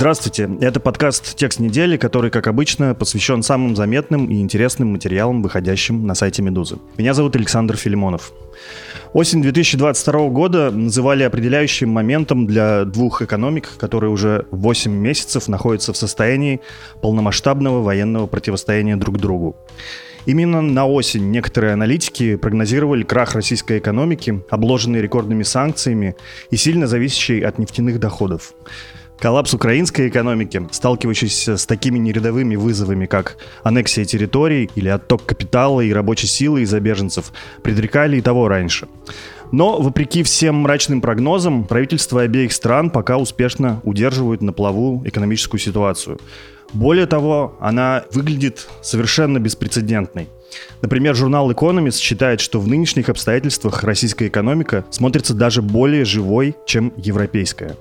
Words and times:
Здравствуйте, 0.00 0.48
это 0.62 0.80
подкаст 0.80 1.36
«Текст 1.36 1.60
недели», 1.60 1.98
который, 1.98 2.30
как 2.30 2.46
обычно, 2.46 2.94
посвящен 2.94 3.42
самым 3.42 3.76
заметным 3.76 4.30
и 4.30 4.40
интересным 4.40 4.92
материалам, 4.92 5.42
выходящим 5.42 6.06
на 6.06 6.14
сайте 6.14 6.40
«Медузы». 6.40 6.78
Меня 6.96 7.12
зовут 7.12 7.36
Александр 7.36 7.76
Филимонов. 7.76 8.32
Осень 9.12 9.42
2022 9.42 10.28
года 10.28 10.70
называли 10.70 11.22
определяющим 11.22 11.90
моментом 11.90 12.46
для 12.46 12.86
двух 12.86 13.20
экономик, 13.20 13.76
которые 13.76 14.08
уже 14.08 14.46
8 14.52 14.90
месяцев 14.90 15.48
находятся 15.48 15.92
в 15.92 15.98
состоянии 15.98 16.62
полномасштабного 17.02 17.82
военного 17.82 18.26
противостояния 18.26 18.96
друг 18.96 19.18
другу. 19.18 19.54
Именно 20.24 20.62
на 20.62 20.86
осень 20.86 21.30
некоторые 21.30 21.74
аналитики 21.74 22.36
прогнозировали 22.36 23.02
крах 23.02 23.34
российской 23.34 23.78
экономики, 23.78 24.42
обложенной 24.48 25.02
рекордными 25.02 25.42
санкциями 25.42 26.16
и 26.50 26.56
сильно 26.56 26.86
зависящей 26.86 27.40
от 27.40 27.58
нефтяных 27.58 28.00
доходов. 28.00 28.54
Коллапс 29.20 29.52
украинской 29.52 30.08
экономики, 30.08 30.66
сталкивающийся 30.70 31.58
с 31.58 31.66
такими 31.66 31.98
нерядовыми 31.98 32.56
вызовами, 32.56 33.04
как 33.04 33.36
аннексия 33.62 34.06
территорий 34.06 34.70
или 34.74 34.88
отток 34.88 35.26
капитала 35.26 35.82
и 35.82 35.92
рабочей 35.92 36.26
силы 36.26 36.62
из-за 36.62 36.80
беженцев, 36.80 37.30
предрекали 37.62 38.16
и 38.16 38.22
того 38.22 38.48
раньше. 38.48 38.88
Но, 39.52 39.78
вопреки 39.78 40.22
всем 40.22 40.54
мрачным 40.56 41.02
прогнозам, 41.02 41.64
правительства 41.64 42.22
обеих 42.22 42.54
стран 42.54 42.88
пока 42.88 43.18
успешно 43.18 43.82
удерживают 43.84 44.40
на 44.40 44.54
плаву 44.54 45.02
экономическую 45.04 45.60
ситуацию. 45.60 46.18
Более 46.72 47.06
того, 47.06 47.58
она 47.60 48.04
выглядит 48.14 48.68
совершенно 48.80 49.38
беспрецедентной. 49.38 50.28
Например, 50.80 51.14
журнал 51.14 51.50
Economist 51.50 51.98
считает, 51.98 52.40
что 52.40 52.58
в 52.58 52.66
нынешних 52.66 53.10
обстоятельствах 53.10 53.84
российская 53.84 54.28
экономика 54.28 54.86
смотрится 54.88 55.34
даже 55.34 55.60
более 55.60 56.06
живой, 56.06 56.54
чем 56.64 56.94
европейская. 56.96 57.76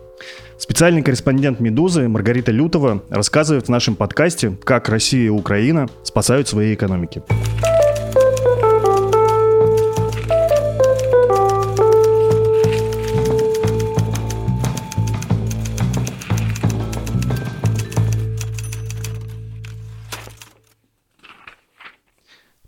Специальный 0.60 1.02
корреспондент 1.02 1.62
«Медузы» 1.62 2.10
Маргарита 2.10 2.52
Лютова 2.52 3.02
рассказывает 3.10 3.68
в 3.68 3.70
нашем 3.70 3.96
подкасте, 3.96 4.52
как 4.66 4.90
Россия 4.90 5.28
и 5.28 5.30
Украина 5.30 5.88
спасают 6.04 6.50
свои 6.50 6.74
экономики. 6.74 7.24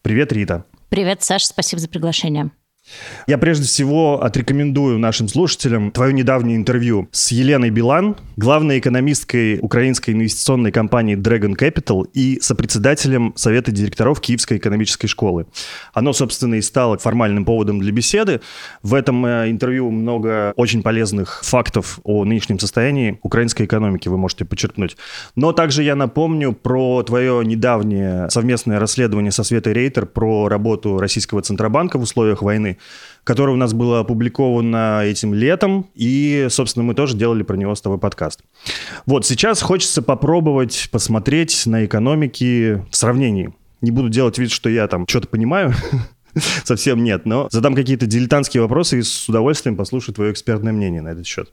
Привет, 0.02 0.32
Рита. 0.32 0.66
Привет, 0.88 1.24
Саша, 1.24 1.48
спасибо 1.48 1.82
за 1.82 1.90
приглашение. 1.90 2.52
Я 3.28 3.38
прежде 3.38 3.66
всего 3.66 4.24
отрекомендую 4.24 5.00
нашим 5.00 5.28
слушателям 5.28 5.92
твое 5.92 6.14
недавнее 6.14 6.58
интервью 6.58 7.08
с 7.12 7.32
Еленой 7.32 7.70
Билан, 7.70 8.16
главной 8.38 8.80
экономисткой 8.80 9.60
украинской 9.62 10.12
инвестиционной 10.12 10.72
компании 10.72 11.16
Dragon 11.16 11.56
Capital 11.56 12.08
и 12.14 12.40
сопредседателем 12.42 13.34
Совета 13.36 13.72
директоров 13.72 14.20
Киевской 14.22 14.58
экономической 14.58 15.08
школы. 15.08 15.46
Оно, 15.94 16.14
собственно, 16.14 16.56
и 16.56 16.62
стало 16.62 16.98
формальным 16.98 17.46
поводом 17.46 17.80
для 17.80 17.92
беседы. 17.92 18.42
В 18.84 18.94
этом 18.94 19.26
э, 19.26 19.50
интервью 19.50 19.92
много 19.92 20.54
очень 20.56 20.82
полезных 20.84 21.44
фактов 21.44 22.00
о 22.04 22.26
нынешнем 22.26 22.60
состоянии 22.60 23.20
украинской 23.24 23.64
экономики 23.64 24.08
вы 24.08 24.18
можете 24.18 24.46
подчеркнуть. 24.46 24.98
Но 25.36 25.54
также 25.54 25.84
я 25.84 25.96
напомню 25.96 26.54
про 26.54 27.04
твое 27.04 27.44
недавнее 27.46 28.30
совместное 28.30 28.80
расследование 28.80 29.32
со 29.32 29.44
Светой 29.44 29.74
Рейтер 29.74 30.06
про 30.06 30.48
работу 30.48 30.98
российского 30.98 31.42
Центробанка 31.42 31.98
в 31.98 32.02
условиях 32.02 32.42
войны 32.42 32.78
которое 33.24 33.54
у 33.54 33.58
нас 33.58 33.74
было 33.74 34.00
опубликовано 34.00 35.02
этим 35.04 35.34
летом, 35.34 35.88
и, 35.94 36.48
собственно, 36.50 36.84
мы 36.84 36.96
тоже 36.96 37.16
делали 37.16 37.44
про 37.44 37.56
него 37.56 37.76
с 37.76 37.82
тобой 37.82 38.00
подкаст. 38.00 38.42
Вот, 39.06 39.26
сейчас 39.26 39.62
хочется 39.62 40.02
попробовать 40.02 40.90
посмотреть 40.92 41.66
на 41.66 41.86
экономики 41.86 42.84
в 42.90 42.96
сравнении. 42.96 43.54
Не 43.82 43.92
буду 43.92 44.10
делать 44.10 44.38
вид, 44.38 44.52
что 44.52 44.70
я 44.70 44.88
там 44.88 45.08
что-то 45.08 45.28
понимаю, 45.28 45.74
совсем 46.64 47.04
нет, 47.04 47.26
но 47.26 47.48
задам 47.52 47.76
какие-то 47.76 48.06
дилетантские 48.06 48.62
вопросы 48.62 49.00
и 49.00 49.04
с 49.04 49.28
удовольствием 49.30 49.76
послушаю 49.76 50.16
твое 50.16 50.32
экспертное 50.32 50.74
мнение 50.74 51.02
на 51.02 51.10
этот 51.10 51.26
счет. 51.26 51.52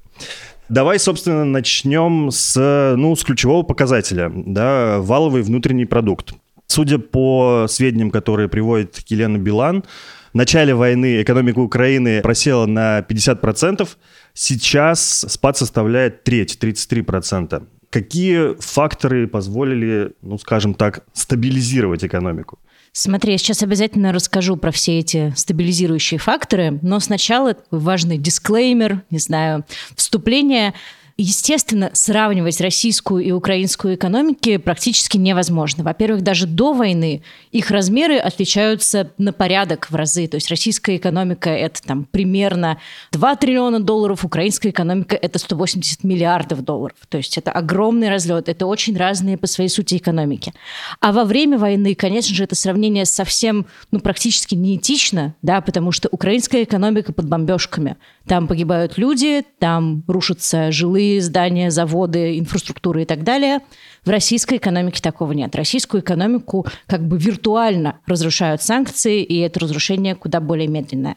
Давай, 0.69 0.99
собственно, 0.99 1.45
начнем 1.45 2.31
с, 2.31 2.95
ну, 2.97 3.17
с 3.17 3.25
ключевого 3.25 3.63
показателя, 3.63 4.31
да, 4.35 4.99
валовый 5.01 5.43
внутренний 5.43 5.87
продукт. 5.87 6.35
Судя 6.67 6.99
по 6.99 7.65
сведениям, 7.69 8.11
которые 8.11 8.51
приводит 8.51 9.03
Елена 9.07 9.39
Билан, 9.39 9.85
в 10.33 10.35
начале 10.37 10.75
войны 10.75 11.23
экономика 11.23 11.59
Украины 11.59 12.21
просела 12.23 12.67
на 12.67 13.01
50%, 13.01 13.89
сейчас 14.35 15.25
спад 15.29 15.57
составляет 15.57 16.25
треть, 16.25 16.59
33%. 16.61 17.67
Какие 17.91 18.61
факторы 18.61 19.27
позволили, 19.27 20.13
ну, 20.21 20.39
скажем 20.39 20.75
так, 20.75 21.05
стабилизировать 21.15 22.05
экономику? 22.05 22.59
Смотри, 22.93 23.33
я 23.33 23.39
сейчас 23.39 23.63
обязательно 23.63 24.13
расскажу 24.13 24.57
про 24.57 24.71
все 24.73 24.99
эти 24.99 25.33
стабилизирующие 25.37 26.19
факторы, 26.19 26.79
но 26.83 27.01
сначала 27.01 27.57
важный 27.71 28.19
дисклеймер, 28.19 29.03
не 29.11 29.19
знаю, 29.19 29.65
вступление. 29.95 30.75
Естественно, 31.21 31.91
сравнивать 31.95 32.61
российскую 32.61 33.25
и 33.25 33.33
украинскую 33.33 33.97
экономики 33.97 34.57
практически 34.57 35.17
невозможно. 35.17 35.83
Во-первых, 35.83 36.23
даже 36.23 36.47
до 36.47 36.73
войны 36.73 37.25
их 37.51 37.73
размеры 37.73 38.19
отличаются 38.19 39.11
на 39.19 39.33
порядок 39.33 39.91
в 39.91 39.97
разы. 39.97 40.29
То 40.29 40.37
есть 40.37 40.49
российская 40.49 40.97
экономика– 40.97 41.51
это 41.51 41.83
там 41.83 42.05
примерно 42.05 42.79
2 43.11 43.35
триллиона 43.35 43.81
долларов, 43.81 44.25
украинская 44.25 44.71
экономика– 44.71 45.17
это 45.21 45.41
180 45.41 46.05
миллиардов 46.05 46.63
долларов. 46.63 46.97
То 47.09 47.17
есть 47.17 47.37
это 47.37 47.51
огромный 47.51 48.11
разлет, 48.11 48.49
это 48.49 48.67
очень 48.67 48.97
разные 48.97 49.37
по 49.37 49.49
своей 49.49 49.71
сути 49.71 49.97
экономики. 49.97 50.55
А 51.01 51.11
во 51.11 51.25
время 51.25 51.59
войны, 51.59 51.97
конечно 51.97 52.33
же, 52.33 52.45
это 52.45 52.55
сравнение 52.55 53.05
совсем, 53.05 53.67
ну, 53.91 53.99
практически 53.99 54.55
неэтично, 54.55 55.35
да, 55.43 55.63
потому 55.63 55.91
что 55.91 56.09
украинская 56.13 56.63
экономика 56.63 57.13
под 57.13 57.27
бомбежками. 57.27 57.97
Там 58.29 58.47
погибают 58.47 58.99
люди, 58.99 59.43
там 59.59 60.05
рушатся 60.07 60.71
жилые 60.71 61.08
здания, 61.21 61.71
заводы, 61.71 62.39
инфраструктура 62.39 63.03
и 63.03 63.05
так 63.05 63.25
далее. 63.25 63.61
В 64.05 64.11
российской 64.11 64.59
экономике 64.59 65.01
такого 65.03 65.33
нет. 65.33 65.55
Российскую 65.57 66.03
экономику 66.03 66.67
как 66.87 67.07
бы 67.07 67.19
виртуально 67.19 68.01
разрушают 68.07 68.63
санкции, 68.63 69.23
и 69.23 69.39
это 69.39 69.61
разрушение 69.61 70.15
куда 70.15 70.41
более 70.41 70.69
медленное. 70.69 71.17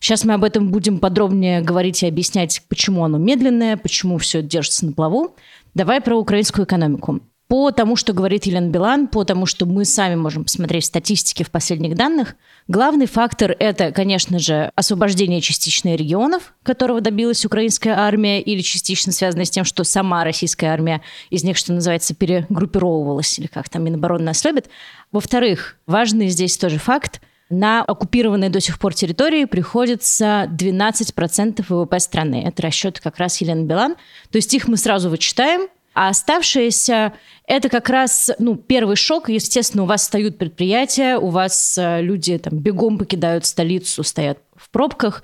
Сейчас 0.00 0.24
мы 0.24 0.34
об 0.34 0.44
этом 0.44 0.70
будем 0.70 0.98
подробнее 0.98 1.60
говорить 1.60 2.02
и 2.02 2.06
объяснять, 2.06 2.62
почему 2.68 3.04
оно 3.04 3.18
медленное, 3.18 3.76
почему 3.76 4.18
все 4.18 4.42
держится 4.42 4.86
на 4.86 4.92
плаву. 4.92 5.36
Давай 5.74 6.00
про 6.00 6.16
украинскую 6.16 6.66
экономику. 6.66 7.20
По 7.52 7.70
тому, 7.70 7.96
что 7.96 8.14
говорит 8.14 8.46
Елена 8.46 8.70
Билан, 8.70 9.08
по 9.08 9.24
тому, 9.24 9.44
что 9.44 9.66
мы 9.66 9.84
сами 9.84 10.14
можем 10.14 10.44
посмотреть 10.44 10.84
в 10.84 10.86
статистике 10.86 11.44
в 11.44 11.50
последних 11.50 11.94
данных, 11.96 12.34
главный 12.66 13.04
фактор– 13.04 13.54
это, 13.58 13.92
конечно 13.92 14.38
же, 14.38 14.72
освобождение 14.74 15.42
частичных 15.42 15.98
регионов, 15.98 16.54
которого 16.62 17.02
добилась 17.02 17.44
украинская 17.44 17.98
армия, 17.98 18.40
или 18.40 18.62
частично 18.62 19.12
связанное 19.12 19.44
с 19.44 19.50
тем, 19.50 19.66
что 19.66 19.84
сама 19.84 20.24
российская 20.24 20.68
армия 20.68 21.02
из 21.28 21.44
них, 21.44 21.58
что 21.58 21.74
называется, 21.74 22.14
перегруппировывалась, 22.14 23.38
или 23.38 23.48
как 23.48 23.68
там 23.68 23.84
Минобороны 23.84 24.24
нас 24.24 24.42
любит. 24.46 24.70
Во-вторых, 25.10 25.76
важный 25.86 26.28
здесь 26.28 26.56
тоже 26.56 26.78
факт– 26.78 27.20
на 27.50 27.84
оккупированные 27.84 28.48
до 28.48 28.60
сих 28.60 28.78
пор 28.78 28.94
территории 28.94 29.44
приходится 29.44 30.48
12% 30.50 31.62
ВВП 31.68 32.00
страны. 32.00 32.44
Это 32.46 32.62
расчет 32.62 32.98
как 32.98 33.18
раз 33.18 33.42
Елены 33.42 33.66
Билан. 33.66 33.96
То 34.30 34.36
есть 34.36 34.54
их 34.54 34.68
мы 34.68 34.78
сразу 34.78 35.10
вычитаем, 35.10 35.68
а 35.94 36.08
оставшиеся– 36.08 37.12
это 37.46 37.68
как 37.68 37.88
раз 37.88 38.30
ну, 38.38 38.56
первый 38.56 38.96
шок. 38.96 39.28
Естественно, 39.28 39.82
у 39.82 39.86
вас 39.86 40.02
встают 40.02 40.38
предприятия, 40.38 41.18
у 41.18 41.28
вас 41.28 41.76
э, 41.76 42.00
люди 42.00 42.38
там, 42.38 42.58
бегом 42.58 42.98
покидают 42.98 43.44
столицу, 43.44 44.02
стоят 44.02 44.38
в 44.56 44.70
пробках, 44.70 45.22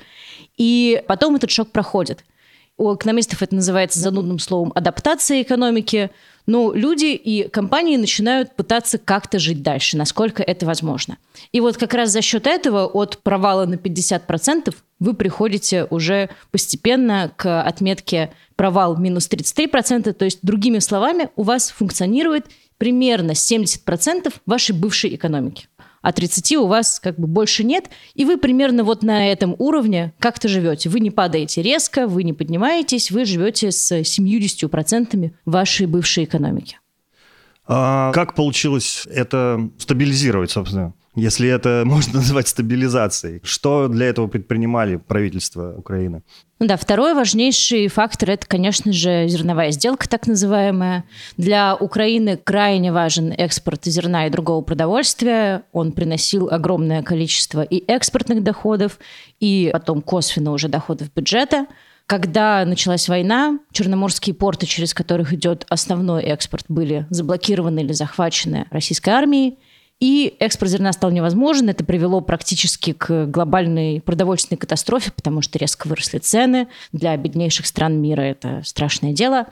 и 0.56 1.02
потом 1.06 1.36
этот 1.36 1.50
шок 1.50 1.70
проходит. 1.70 2.24
У 2.76 2.94
экономистов 2.94 3.42
это 3.42 3.54
называется 3.54 3.98
занудным 3.98 4.38
словом 4.38 4.72
адаптация 4.74 5.42
экономики. 5.42 6.10
Но 6.46 6.72
люди 6.72 7.06
и 7.06 7.46
компании 7.48 7.96
начинают 7.98 8.56
пытаться 8.56 8.96
как-то 8.96 9.38
жить 9.38 9.62
дальше, 9.62 9.98
насколько 9.98 10.42
это 10.42 10.64
возможно. 10.64 11.18
И 11.52 11.60
вот 11.60 11.76
как 11.76 11.92
раз 11.92 12.10
за 12.10 12.22
счет 12.22 12.46
этого 12.46 12.86
от 12.86 13.18
провала 13.18 13.66
на 13.66 13.74
50% 13.74 14.74
вы 14.98 15.14
приходите 15.14 15.84
уже 15.90 16.30
постепенно 16.50 17.30
к 17.36 17.60
отметке 17.62 18.32
провал 18.58 18.96
минус 18.96 19.30
33%, 19.30 20.12
то 20.12 20.24
есть, 20.24 20.40
другими 20.42 20.80
словами, 20.80 21.30
у 21.36 21.44
вас 21.44 21.70
функционирует 21.70 22.46
примерно 22.76 23.30
70% 23.30 24.34
вашей 24.46 24.74
бывшей 24.74 25.14
экономики. 25.14 25.68
А 26.02 26.12
30 26.12 26.56
у 26.56 26.66
вас 26.66 26.98
как 27.00 27.18
бы 27.18 27.28
больше 27.28 27.62
нет, 27.62 27.88
и 28.14 28.24
вы 28.24 28.36
примерно 28.36 28.82
вот 28.82 29.04
на 29.04 29.30
этом 29.30 29.54
уровне 29.58 30.12
как-то 30.18 30.48
живете. 30.48 30.88
Вы 30.88 30.98
не 31.00 31.10
падаете 31.10 31.62
резко, 31.62 32.08
вы 32.08 32.24
не 32.24 32.32
поднимаетесь, 32.32 33.12
вы 33.12 33.24
живете 33.24 33.70
с 33.70 33.92
70% 33.92 35.30
вашей 35.44 35.86
бывшей 35.86 36.24
экономики. 36.24 36.78
А 37.66 38.10
как 38.12 38.34
получилось 38.34 39.06
это 39.08 39.70
стабилизировать, 39.78 40.50
собственно? 40.50 40.94
Если 41.18 41.48
это 41.48 41.82
можно 41.86 42.14
назвать 42.14 42.48
стабилизацией. 42.48 43.40
Что 43.42 43.88
для 43.88 44.06
этого 44.06 44.26
предпринимали 44.26 44.96
правительство 44.96 45.74
Украины? 45.76 46.22
Ну 46.60 46.66
да, 46.66 46.76
второй 46.76 47.14
важнейший 47.14 47.86
фактор– 47.88 48.30
это, 48.32 48.46
конечно 48.46 48.92
же, 48.92 49.28
зерновая 49.28 49.70
сделка, 49.70 50.08
так 50.08 50.26
называемая. 50.26 51.04
Для 51.36 51.76
Украины 51.76 52.36
крайне 52.36 52.92
важен 52.92 53.32
экспорт 53.36 53.84
зерна 53.84 54.26
и 54.26 54.30
другого 54.30 54.62
продовольствия. 54.62 55.62
Он 55.72 55.92
приносил 55.92 56.48
огромное 56.50 57.02
количество 57.02 57.62
и 57.62 57.84
экспортных 57.86 58.42
доходов, 58.42 58.98
и 59.38 59.70
потом 59.72 60.02
косвенно 60.02 60.52
уже 60.52 60.68
доходов 60.68 61.12
бюджета. 61.14 61.66
Когда 62.08 62.64
началась 62.64 63.06
война, 63.06 63.58
черноморские 63.70 64.34
порты, 64.34 64.64
через 64.66 64.94
которых 64.94 65.34
идет 65.34 65.66
основной 65.68 66.22
экспорт, 66.22 66.64
были 66.66 67.06
заблокированы 67.10 67.80
или 67.80 67.92
захвачены 67.92 68.66
российской 68.70 69.10
армией. 69.10 69.58
И 70.00 70.36
экспорт 70.38 70.70
зерна 70.70 70.92
стал 70.92 71.10
невозможен. 71.10 71.68
Это 71.68 71.84
привело 71.84 72.20
практически 72.20 72.92
к 72.92 73.26
глобальной 73.26 74.00
продовольственной 74.00 74.58
катастрофе, 74.58 75.10
потому 75.10 75.42
что 75.42 75.58
резко 75.58 75.88
выросли 75.88 76.18
цены. 76.18 76.68
Для 76.92 77.16
беднейших 77.16 77.66
стран 77.66 78.00
мира 78.00 78.20
это 78.20 78.62
страшное 78.64 79.12
дело. 79.12 79.48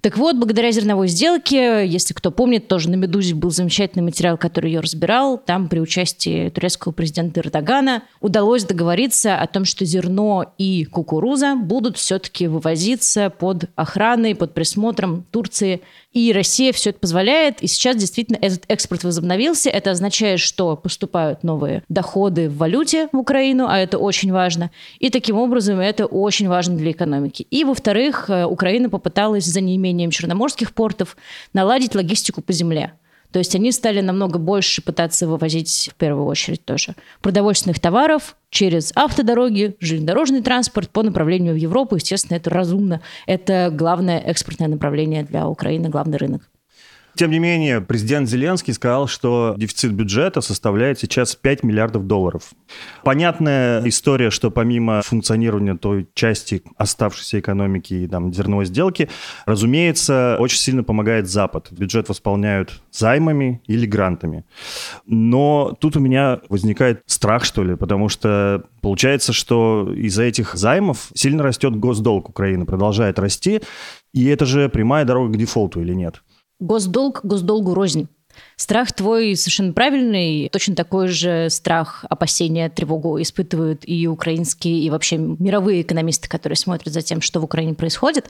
Так 0.00 0.16
вот, 0.16 0.36
благодаря 0.36 0.72
зерновой 0.72 1.08
сделке, 1.08 1.86
если 1.86 2.14
кто 2.14 2.30
помнит, 2.30 2.68
тоже 2.68 2.88
на 2.88 2.94
«Медузе» 2.94 3.34
был 3.34 3.50
замечательный 3.50 4.02
материал, 4.02 4.38
который 4.38 4.72
ее 4.72 4.80
разбирал. 4.80 5.36
Там 5.36 5.68
при 5.68 5.80
участии 5.80 6.48
турецкого 6.48 6.92
президента 6.92 7.40
Эрдогана 7.40 8.02
удалось 8.20 8.64
договориться 8.64 9.36
о 9.36 9.46
том, 9.46 9.66
что 9.66 9.84
зерно 9.84 10.54
и 10.56 10.86
кукуруза 10.86 11.54
будут 11.56 11.98
все-таки 11.98 12.46
вывозиться 12.46 13.28
под 13.28 13.66
охраной, 13.76 14.34
под 14.34 14.54
присмотром 14.54 15.26
Турции. 15.30 15.82
И 16.12 16.32
Россия 16.32 16.72
все 16.72 16.90
это 16.90 16.98
позволяет. 16.98 17.62
И 17.62 17.66
сейчас 17.66 17.96
действительно 17.96 18.38
этот 18.40 18.64
экспорт 18.68 19.04
возобновился. 19.04 19.70
Это 19.70 19.90
означает, 19.90 20.40
что 20.40 20.76
поступают 20.76 21.42
новые 21.42 21.82
доходы 21.88 22.48
в 22.48 22.56
валюте 22.56 23.08
в 23.12 23.18
Украину, 23.18 23.66
а 23.68 23.78
это 23.78 23.98
очень 23.98 24.32
важно. 24.32 24.70
И 24.98 25.10
таким 25.10 25.36
образом 25.36 25.78
это 25.78 26.06
очень 26.06 26.48
важно 26.48 26.76
для 26.76 26.90
экономики. 26.90 27.46
И, 27.50 27.64
во-вторых, 27.64 28.28
э, 28.28 28.44
Украина 28.44 28.88
попыталась 28.88 29.44
за 29.44 29.60
неимением 29.60 29.80
неимением 29.80 30.10
черноморских 30.10 30.72
портов, 30.72 31.16
наладить 31.52 31.94
логистику 31.94 32.42
по 32.42 32.52
земле. 32.52 32.92
То 33.32 33.38
есть 33.38 33.54
они 33.54 33.72
стали 33.72 34.00
намного 34.00 34.38
больше 34.38 34.82
пытаться 34.82 35.26
вывозить, 35.26 35.90
в 35.92 35.94
первую 35.94 36.26
очередь 36.26 36.64
тоже, 36.64 36.94
продовольственных 37.22 37.78
товаров 37.78 38.36
через 38.50 38.92
автодороги, 38.96 39.76
железнодорожный 39.80 40.42
транспорт 40.42 40.90
по 40.90 41.02
направлению 41.02 41.54
в 41.54 41.56
Европу. 41.56 41.94
Естественно, 41.96 42.36
это 42.36 42.50
разумно. 42.50 43.00
Это 43.26 43.70
главное 43.72 44.18
экспортное 44.18 44.68
направление 44.68 45.22
для 45.22 45.48
Украины, 45.48 45.88
главный 45.88 46.18
рынок. 46.18 46.49
Тем 47.14 47.30
не 47.30 47.38
менее, 47.38 47.80
президент 47.80 48.28
Зеленский 48.28 48.72
сказал, 48.72 49.06
что 49.06 49.54
дефицит 49.56 49.92
бюджета 49.92 50.40
составляет 50.40 50.98
сейчас 50.98 51.34
5 51.34 51.62
миллиардов 51.62 52.06
долларов. 52.06 52.50
Понятная 53.04 53.86
история, 53.88 54.30
что 54.30 54.50
помимо 54.50 55.02
функционирования 55.02 55.76
той 55.76 56.08
части 56.14 56.62
оставшейся 56.76 57.40
экономики 57.40 57.94
и 57.94 58.06
там, 58.06 58.32
зерновой 58.32 58.66
сделки, 58.66 59.08
разумеется, 59.46 60.36
очень 60.38 60.58
сильно 60.58 60.82
помогает 60.82 61.28
Запад. 61.28 61.68
Бюджет 61.70 62.08
восполняют 62.08 62.82
займами 62.90 63.62
или 63.66 63.86
грантами. 63.86 64.44
Но 65.06 65.76
тут 65.80 65.96
у 65.96 66.00
меня 66.00 66.40
возникает 66.48 67.02
страх, 67.06 67.44
что 67.44 67.64
ли, 67.64 67.76
потому 67.76 68.08
что 68.08 68.64
получается, 68.80 69.32
что 69.32 69.92
из-за 69.94 70.24
этих 70.24 70.54
займов 70.54 71.10
сильно 71.14 71.42
растет 71.42 71.76
госдолг 71.76 72.28
Украины, 72.28 72.64
продолжает 72.64 73.18
расти, 73.18 73.60
и 74.12 74.26
это 74.26 74.46
же 74.46 74.68
прямая 74.68 75.04
дорога 75.04 75.32
к 75.34 75.36
дефолту 75.36 75.80
или 75.80 75.94
нет? 75.94 76.22
Госдолг 76.60 77.20
госдолгу 77.24 77.74
рознь. 77.74 78.08
Страх 78.56 78.92
твой 78.92 79.34
совершенно 79.36 79.72
правильный. 79.72 80.48
Точно 80.50 80.74
такой 80.74 81.08
же 81.08 81.48
страх, 81.50 82.04
опасения, 82.08 82.68
тревогу 82.68 83.20
испытывают 83.20 83.82
и 83.84 84.06
украинские, 84.06 84.80
и 84.80 84.90
вообще 84.90 85.16
мировые 85.16 85.82
экономисты, 85.82 86.28
которые 86.28 86.56
смотрят 86.56 86.92
за 86.92 87.02
тем, 87.02 87.20
что 87.20 87.40
в 87.40 87.44
Украине 87.44 87.74
происходит. 87.74 88.28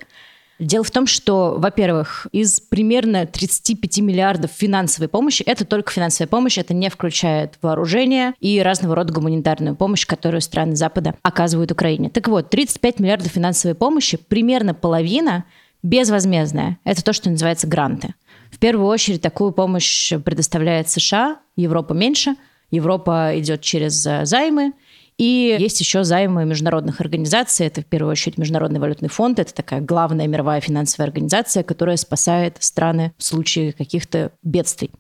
Дело 0.61 0.85
в 0.85 0.91
том, 0.91 1.06
что, 1.06 1.55
во-первых, 1.56 2.27
из 2.32 2.61
примерно 2.61 3.25
35 3.27 4.00
миллиардов 4.00 4.50
финансовой 4.50 5.09
помощи, 5.09 5.43
это 5.43 5.65
только 5.65 5.91
финансовая 5.91 6.29
помощь, 6.29 6.59
это 6.59 6.75
не 6.75 6.91
включает 6.91 7.55
вооружение 7.62 8.35
и 8.41 8.61
разного 8.61 8.94
рода 8.94 9.11
гуманитарную 9.11 9.75
помощь, 9.75 10.06
которую 10.06 10.43
страны 10.43 10.77
Запада 10.77 11.15
оказывают 11.23 11.73
Украине. 11.73 12.11
Так 12.11 12.29
вот, 12.29 12.50
35 12.50 13.00
миллиардов 13.00 13.32
финансовой 13.32 13.75
помощи, 13.75 14.19
примерно 14.19 14.75
половина 14.75 15.47
безвозмездная. 15.82 16.79
Это 16.85 17.03
то, 17.03 17.15
что 17.15 17.31
называется 17.31 17.67
гранты. 17.67 18.15
В 18.50 18.58
первую 18.58 18.87
очередь 18.88 19.23
такую 19.23 19.52
помощь 19.52 20.12
предоставляет 20.25 20.88
США, 20.88 21.41
Европа 21.56 21.93
меньше. 21.93 22.37
Европа 22.70 23.32
идет 23.38 23.62
через 23.62 24.05
э, 24.06 24.25
займы, 24.25 24.73
и 25.20 25.55
есть 25.61 25.79
еще 25.81 26.02
займы 26.02 26.47
международных 26.47 27.02
организаций. 27.02 27.67
Это 27.67 27.82
в 27.82 27.85
первую 27.85 28.12
очередь 28.12 28.38
Международный 28.38 28.81
валютный 28.81 29.11
фонд. 29.11 29.38
Это 29.38 29.52
такая 29.52 29.82
главная 29.82 30.26
мировая 30.26 30.62
финансовая 30.62 31.08
организация, 31.08 31.62
которая 31.62 31.99
спасает 31.99 32.56
страны 32.61 33.12
в 33.19 33.23
случае 33.23 33.75
каких-то 33.75 34.32
бедствий. 34.43 34.91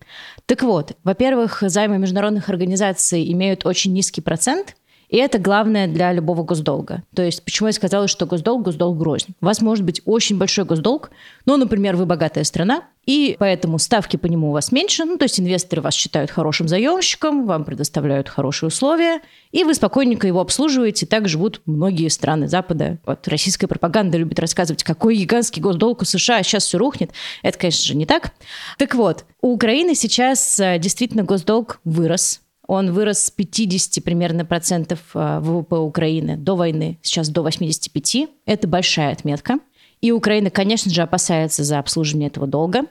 Так 0.44 0.62
вот, 0.62 0.92
во-первых, 1.04 1.62
займы 1.66 1.96
международных 1.96 2.50
организаций 2.50 3.32
имеют 3.32 3.64
очень 3.64 3.94
низкий 3.94 4.20
процент, 4.20 4.76
и 5.10 5.16
это 5.16 5.38
главное 5.38 5.88
для 5.88 6.12
любого 6.12 6.44
госдолга. 6.44 7.02
То 7.14 7.22
есть, 7.22 7.44
почему 7.44 7.66
я 7.66 7.72
сказала, 7.72 8.06
что 8.06 8.26
госдолг, 8.26 8.62
госдолг 8.62 9.02
рознь. 9.02 9.34
У 9.40 9.46
вас 9.46 9.60
может 9.60 9.84
быть 9.84 10.00
очень 10.04 10.38
большой 10.38 10.64
госдолг, 10.64 11.10
но, 11.46 11.56
например, 11.56 11.96
вы 11.96 12.06
богатая 12.06 12.44
страна, 12.44 12.84
и 13.06 13.34
поэтому 13.36 13.80
ставки 13.80 14.16
по 14.16 14.26
нему 14.26 14.50
у 14.50 14.52
вас 14.52 14.70
меньше, 14.70 15.04
ну, 15.04 15.16
то 15.16 15.24
есть 15.24 15.40
инвесторы 15.40 15.82
вас 15.82 15.94
считают 15.94 16.30
хорошим 16.30 16.68
заемщиком, 16.68 17.44
вам 17.44 17.64
предоставляют 17.64 18.28
хорошие 18.28 18.68
условия, 18.68 19.20
и 19.50 19.64
вы 19.64 19.74
спокойненько 19.74 20.28
его 20.28 20.40
обслуживаете. 20.40 21.06
Так 21.06 21.28
живут 21.28 21.60
многие 21.66 22.06
страны 22.08 22.46
Запада. 22.46 22.98
Вот 23.04 23.26
российская 23.26 23.66
пропаганда 23.66 24.16
любит 24.16 24.38
рассказывать, 24.38 24.84
какой 24.84 25.16
гигантский 25.16 25.60
госдолг 25.60 26.02
у 26.02 26.04
США, 26.04 26.36
а 26.36 26.42
сейчас 26.44 26.66
все 26.66 26.78
рухнет. 26.78 27.10
Это, 27.42 27.58
конечно 27.58 27.84
же, 27.84 27.96
не 27.96 28.06
так. 28.06 28.32
Так 28.78 28.94
вот, 28.94 29.24
у 29.40 29.54
Украины 29.54 29.96
сейчас 29.96 30.60
э, 30.60 30.78
действительно 30.78 31.24
госдолг 31.24 31.80
вырос, 31.84 32.42
он 32.70 32.92
вырос 32.92 33.24
с 33.24 33.30
50 33.32 34.04
примерно 34.04 34.44
процентов 34.44 35.00
э, 35.14 35.40
ВВП 35.40 35.78
Украины 35.78 36.36
до 36.36 36.54
войны, 36.54 36.98
сейчас 37.02 37.28
до 37.28 37.42
85. 37.42 38.28
Это 38.46 38.68
большая 38.68 39.10
отметка. 39.10 39.58
И 40.00 40.12
Украина, 40.12 40.50
конечно 40.50 40.88
же, 40.88 41.02
опасается 41.02 41.64
за 41.64 41.80
обслуживание 41.80 42.28
этого 42.28 42.46
долга. 42.46 42.82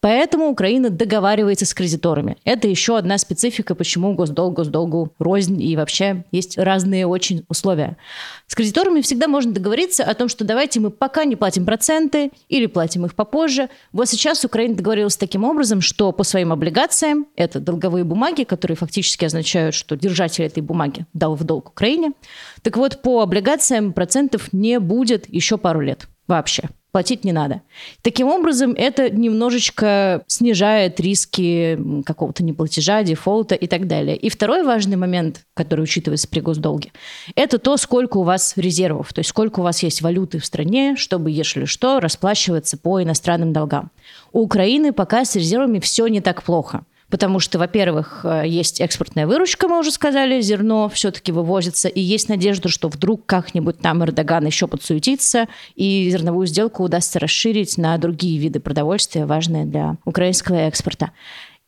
Поэтому 0.00 0.48
Украина 0.48 0.90
договаривается 0.90 1.66
с 1.66 1.74
кредиторами. 1.74 2.36
Это 2.44 2.68
еще 2.68 2.96
одна 2.96 3.18
специфика, 3.18 3.74
почему 3.74 4.14
госдолг 4.14 4.54
госдолгу 4.54 5.12
рознь 5.18 5.60
и 5.60 5.76
вообще 5.76 6.24
есть 6.30 6.56
разные 6.56 7.06
очень 7.06 7.44
условия. 7.48 7.96
С 8.46 8.54
кредиторами 8.54 9.00
всегда 9.00 9.26
можно 9.26 9.50
договориться 9.52 10.04
о 10.04 10.14
том, 10.14 10.28
что 10.28 10.44
давайте 10.44 10.78
мы 10.78 10.90
пока 10.90 11.24
не 11.24 11.34
платим 11.34 11.64
проценты 11.64 12.30
или 12.48 12.66
платим 12.66 13.06
их 13.06 13.16
попозже. 13.16 13.70
Вот 13.92 14.08
сейчас 14.08 14.44
Украина 14.44 14.76
договорилась 14.76 15.16
таким 15.16 15.42
образом, 15.42 15.80
что 15.80 16.12
по 16.12 16.22
своим 16.22 16.52
облигациям, 16.52 17.26
это 17.34 17.58
долговые 17.58 18.04
бумаги, 18.04 18.44
которые 18.44 18.76
фактически 18.76 19.24
означают, 19.24 19.74
что 19.74 19.96
держатель 19.96 20.44
этой 20.44 20.62
бумаги 20.62 21.06
дал 21.12 21.34
в 21.34 21.42
долг 21.42 21.70
Украине, 21.70 22.12
так 22.62 22.76
вот 22.76 23.02
по 23.02 23.20
облигациям 23.20 23.92
процентов 23.92 24.52
не 24.52 24.78
будет 24.78 25.28
еще 25.28 25.58
пару 25.58 25.80
лет 25.80 26.06
вообще 26.28 26.68
платить 26.92 27.24
не 27.24 27.32
надо. 27.32 27.62
Таким 28.02 28.28
образом, 28.28 28.72
это 28.76 29.10
немножечко 29.10 30.22
снижает 30.26 30.98
риски 31.00 31.78
какого-то 32.04 32.42
неплатежа, 32.42 33.02
дефолта 33.02 33.54
и 33.54 33.66
так 33.66 33.86
далее. 33.86 34.16
И 34.16 34.30
второй 34.30 34.62
важный 34.62 34.96
момент, 34.96 35.44
который 35.54 35.82
учитывается 35.82 36.28
при 36.28 36.40
госдолге, 36.40 36.92
это 37.34 37.58
то, 37.58 37.76
сколько 37.76 38.18
у 38.18 38.22
вас 38.22 38.54
резервов, 38.56 39.12
то 39.12 39.20
есть 39.20 39.30
сколько 39.30 39.60
у 39.60 39.62
вас 39.62 39.82
есть 39.82 40.02
валюты 40.02 40.38
в 40.38 40.46
стране, 40.46 40.96
чтобы, 40.96 41.30
если 41.30 41.64
что, 41.64 42.00
расплачиваться 42.00 42.76
по 42.76 43.02
иностранным 43.02 43.52
долгам. 43.52 43.90
У 44.32 44.40
Украины 44.40 44.92
пока 44.92 45.24
с 45.24 45.36
резервами 45.36 45.78
все 45.80 46.06
не 46.06 46.20
так 46.20 46.42
плохо– 46.42 46.84
Потому 47.10 47.40
что, 47.40 47.58
во-первых, 47.58 48.20
э, 48.24 48.42
есть 48.46 48.80
экспортная 48.80 49.26
выручка, 49.26 49.66
мы 49.66 49.78
уже 49.78 49.90
сказали, 49.90 50.40
зерно 50.40 50.88
все-таки 50.90 51.32
вывозится, 51.32 51.88
и 51.88 52.00
есть 52.00 52.28
надежда, 52.28 52.68
что 52.68 52.88
вдруг 52.88 53.24
как-нибудь 53.24 53.78
там 53.78 54.04
Эрдоган 54.04 54.44
еще 54.44 54.66
подсуетится, 54.66 55.46
и 55.74 56.08
зерновую 56.10 56.46
сделку 56.46 56.82
удастся 56.82 57.18
расширить 57.18 57.78
на 57.78 57.96
другие 57.96 58.38
виды 58.38 58.60
продовольствия, 58.60 59.24
важные 59.24 59.64
для 59.64 59.96
украинского 60.04 60.56
экспорта. 60.56 61.12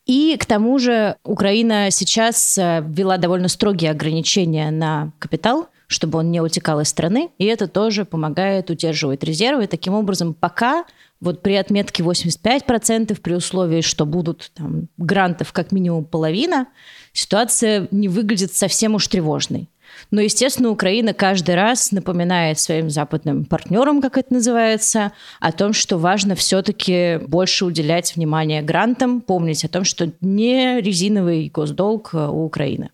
И 0.06 0.36
к 0.38 0.44
тому 0.44 0.78
же 0.78 1.16
Украина 1.24 1.90
сейчас 1.90 2.58
э, 2.58 2.84
ввела 2.86 3.16
довольно 3.16 3.48
строгие 3.48 3.90
ограничения 3.90 4.70
на 4.70 5.12
капитал, 5.18 5.68
чтобы 5.86 6.18
он 6.18 6.30
не 6.30 6.40
утекал 6.40 6.80
из 6.80 6.88
страны, 6.88 7.30
и 7.38 7.46
это 7.46 7.66
тоже 7.66 8.04
помогает 8.04 8.70
удерживать 8.70 9.24
резервы. 9.24 9.66
Таким 9.66 9.94
образом, 9.94 10.34
пока 10.34 10.84
вот 11.20 11.42
при 11.42 11.54
отметке 11.54 12.02
85%, 12.02 13.20
при 13.20 13.34
условии, 13.34 13.80
что 13.82 14.06
будут 14.06 14.50
там, 14.54 14.88
грантов 14.96 15.52
как 15.52 15.72
минимум 15.72 16.04
половина, 16.04 16.66
ситуация 17.12 17.88
не 17.90 18.08
выглядит 18.08 18.54
совсем 18.54 18.94
уж 18.94 19.06
тревожной. 19.08 19.68
Но, 20.10 20.20
естественно, 20.20 20.70
Украина 20.70 21.12
каждый 21.12 21.54
раз 21.56 21.92
напоминает 21.92 22.58
своим 22.58 22.90
западным 22.90 23.44
партнерам, 23.44 24.00
как 24.00 24.18
это 24.18 24.32
называется, 24.32 25.12
о 25.40 25.52
том, 25.52 25.72
что 25.72 25.98
важно 25.98 26.34
все-таки 26.34 27.18
больше 27.26 27.64
уделять 27.64 28.14
внимание 28.16 28.62
грантам, 28.62 29.20
помнить 29.20 29.64
о 29.64 29.68
том, 29.68 29.84
что 29.84 30.12
не 30.20 30.80
резиновый 30.80 31.50
госдолг 31.52 32.14
у 32.14 32.44
Украины. 32.44 32.90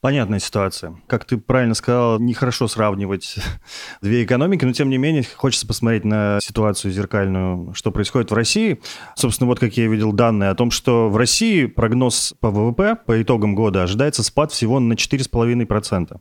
Понятная 0.00 0.38
ситуация. 0.38 0.94
Как 1.08 1.24
ты 1.24 1.38
правильно 1.38 1.74
сказал, 1.74 2.20
нехорошо 2.20 2.68
сравнивать 2.68 3.34
две 4.00 4.22
экономики, 4.22 4.64
но 4.64 4.72
тем 4.72 4.90
не 4.90 4.96
менее 4.96 5.24
хочется 5.36 5.66
посмотреть 5.66 6.04
на 6.04 6.38
ситуацию 6.40 6.92
зеркальную, 6.92 7.74
что 7.74 7.90
происходит 7.90 8.30
в 8.30 8.34
России. 8.34 8.80
Собственно, 9.16 9.48
вот 9.48 9.58
как 9.58 9.76
я 9.76 9.88
видел 9.88 10.12
данные 10.12 10.50
о 10.50 10.54
том, 10.54 10.70
что 10.70 11.08
в 11.10 11.16
России 11.16 11.66
прогноз 11.66 12.32
по 12.38 12.50
ВВП 12.50 12.94
по 12.94 13.20
итогам 13.20 13.56
года 13.56 13.82
ожидается 13.82 14.22
спад 14.22 14.52
всего 14.52 14.78
на 14.78 14.92
4,5%. 14.92 16.20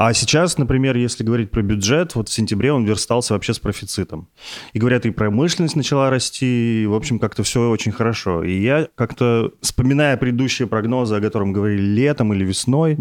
А 0.00 0.14
сейчас, 0.14 0.56
например, 0.56 0.96
если 0.96 1.22
говорить 1.24 1.50
про 1.50 1.60
бюджет, 1.60 2.14
вот 2.14 2.30
в 2.30 2.32
сентябре 2.32 2.72
он 2.72 2.86
верстался 2.86 3.34
вообще 3.34 3.52
с 3.52 3.58
профицитом. 3.58 4.30
И 4.72 4.78
говорят, 4.78 5.04
и 5.04 5.10
промышленность 5.10 5.76
начала 5.76 6.08
расти, 6.08 6.84
и, 6.84 6.86
в 6.86 6.94
общем, 6.94 7.18
как-то 7.18 7.42
все 7.42 7.68
очень 7.68 7.92
хорошо. 7.92 8.42
И 8.42 8.62
я 8.62 8.88
как-то, 8.94 9.52
вспоминая 9.60 10.16
предыдущие 10.16 10.66
прогнозы, 10.68 11.16
о 11.16 11.20
котором 11.20 11.52
говорили 11.52 11.82
летом 11.82 12.32
или 12.32 12.46
весной, 12.46 12.96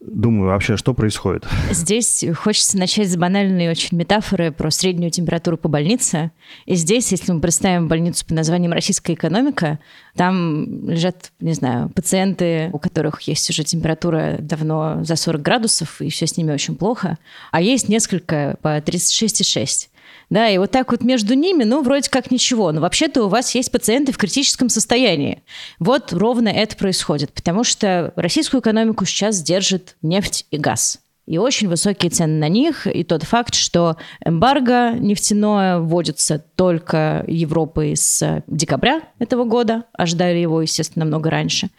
думаю, 0.00 0.48
вообще, 0.48 0.76
что 0.76 0.92
происходит? 0.92 1.46
Здесь 1.70 2.24
хочется 2.34 2.78
начать 2.78 3.08
с 3.08 3.16
банальной 3.16 3.70
очень 3.70 3.96
метафоры 3.96 4.50
про 4.50 4.72
среднюю 4.72 5.12
температуру 5.12 5.56
по 5.56 5.68
больнице. 5.68 6.32
И 6.66 6.74
здесь, 6.74 7.12
если 7.12 7.30
мы 7.30 7.40
представим 7.40 7.86
больницу 7.86 8.26
под 8.26 8.34
названием 8.34 8.72
«Российская 8.72 9.14
экономика», 9.14 9.78
там 10.14 10.88
лежат, 10.88 11.32
не 11.40 11.52
знаю, 11.52 11.88
пациенты, 11.90 12.70
у 12.72 12.78
которых 12.78 13.22
есть 13.22 13.48
уже 13.50 13.64
температура 13.64 14.36
давно 14.40 15.04
за 15.04 15.16
40 15.16 15.42
градусов, 15.42 16.00
и 16.00 16.10
все 16.10 16.26
с 16.26 16.36
ними 16.36 16.52
очень 16.52 16.76
плохо. 16.76 17.18
А 17.50 17.60
есть 17.60 17.88
несколько 17.88 18.56
по 18.62 18.78
36,6. 18.78 19.88
Да, 20.28 20.48
и 20.48 20.58
вот 20.58 20.70
так 20.70 20.92
вот 20.92 21.02
между 21.02 21.34
ними, 21.34 21.64
ну, 21.64 21.82
вроде 21.82 22.08
как 22.08 22.30
ничего. 22.30 22.70
Но 22.70 22.80
вообще-то 22.80 23.24
у 23.24 23.28
вас 23.28 23.52
есть 23.54 23.72
пациенты 23.72 24.12
в 24.12 24.18
критическом 24.18 24.68
состоянии. 24.68 25.42
Вот 25.80 26.12
ровно 26.12 26.48
это 26.48 26.76
происходит, 26.76 27.32
потому 27.32 27.64
что 27.64 28.12
российскую 28.14 28.60
экономику 28.60 29.04
сейчас 29.04 29.42
держит 29.42 29.96
нефть 30.02 30.46
и 30.50 30.56
газ 30.56 31.00
и 31.30 31.38
очень 31.38 31.68
высокие 31.68 32.10
цены 32.10 32.40
на 32.40 32.48
них, 32.48 32.88
и 32.88 33.04
тот 33.04 33.22
факт, 33.22 33.54
что 33.54 33.96
эмбарго 34.24 34.94
нефтяное 34.98 35.78
вводится 35.78 36.42
только 36.56 37.24
Европой 37.28 37.94
с 37.94 38.42
декабря 38.48 39.02
этого 39.20 39.44
года, 39.44 39.84
ожидали 39.92 40.38
его, 40.38 40.60
естественно, 40.60 41.04
намного 41.04 41.30
раньше, 41.30 41.70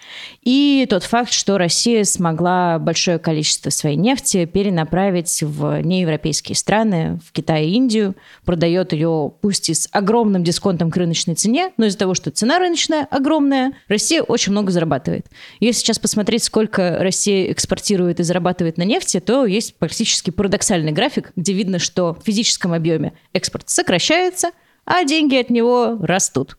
и 0.41 0.88
тот 0.89 1.03
факт, 1.03 1.34
что 1.34 1.58
Россия 1.58 2.05
смогла 2.05 2.79
большое 2.79 3.20
количество 3.20 3.72
своей 3.72 3.98
нефти 3.98 4.46
перенаправить 4.46 5.43
в 5.43 5.81
неевропейские 5.81 6.55
страны, 6.55 7.20
в 7.27 7.34
Китай 7.34 7.65
и 7.65 7.74
Индию, 7.74 8.15
продает 8.46 8.93
ее 8.93 9.34
пусть 9.41 9.70
и 9.70 9.74
с 9.74 9.89
огромным 9.91 10.46
дисконтом 10.46 10.91
к 10.91 10.96
рыночной 10.96 11.36
цене, 11.36 11.74
но 11.75 11.88
из-за 11.88 11.98
того, 11.98 12.13
что 12.13 12.31
цена 12.31 12.58
рыночная 12.58 13.05
огромная, 13.12 13.74
Россия 13.89 14.22
очень 14.22 14.53
много 14.53 14.72
зарабатывает. 14.72 15.25
Если 15.60 15.81
сейчас 15.81 16.00
посмотреть, 16.00 16.46
сколько 16.46 17.00
Россия 17.01 17.51
экспортирует 17.51 18.22
и 18.22 18.24
зарабатывает 18.24 18.77
на 18.77 18.84
нефти, 18.84 19.20
то 19.20 19.41
есть 19.46 19.76
практически 19.76 20.30
парадоксальный 20.30 20.92
график, 20.92 21.32
где 21.36 21.54
видно, 21.54 21.80
что 21.80 22.14
в 22.14 22.24
физическом 22.26 22.74
объеме 22.74 23.14
экспорт 23.34 23.70
сокращается, 23.70 24.52
а 24.86 25.04
деньги 25.04 25.36
от 25.36 25.50
него 25.50 25.98
растут. 26.02 26.58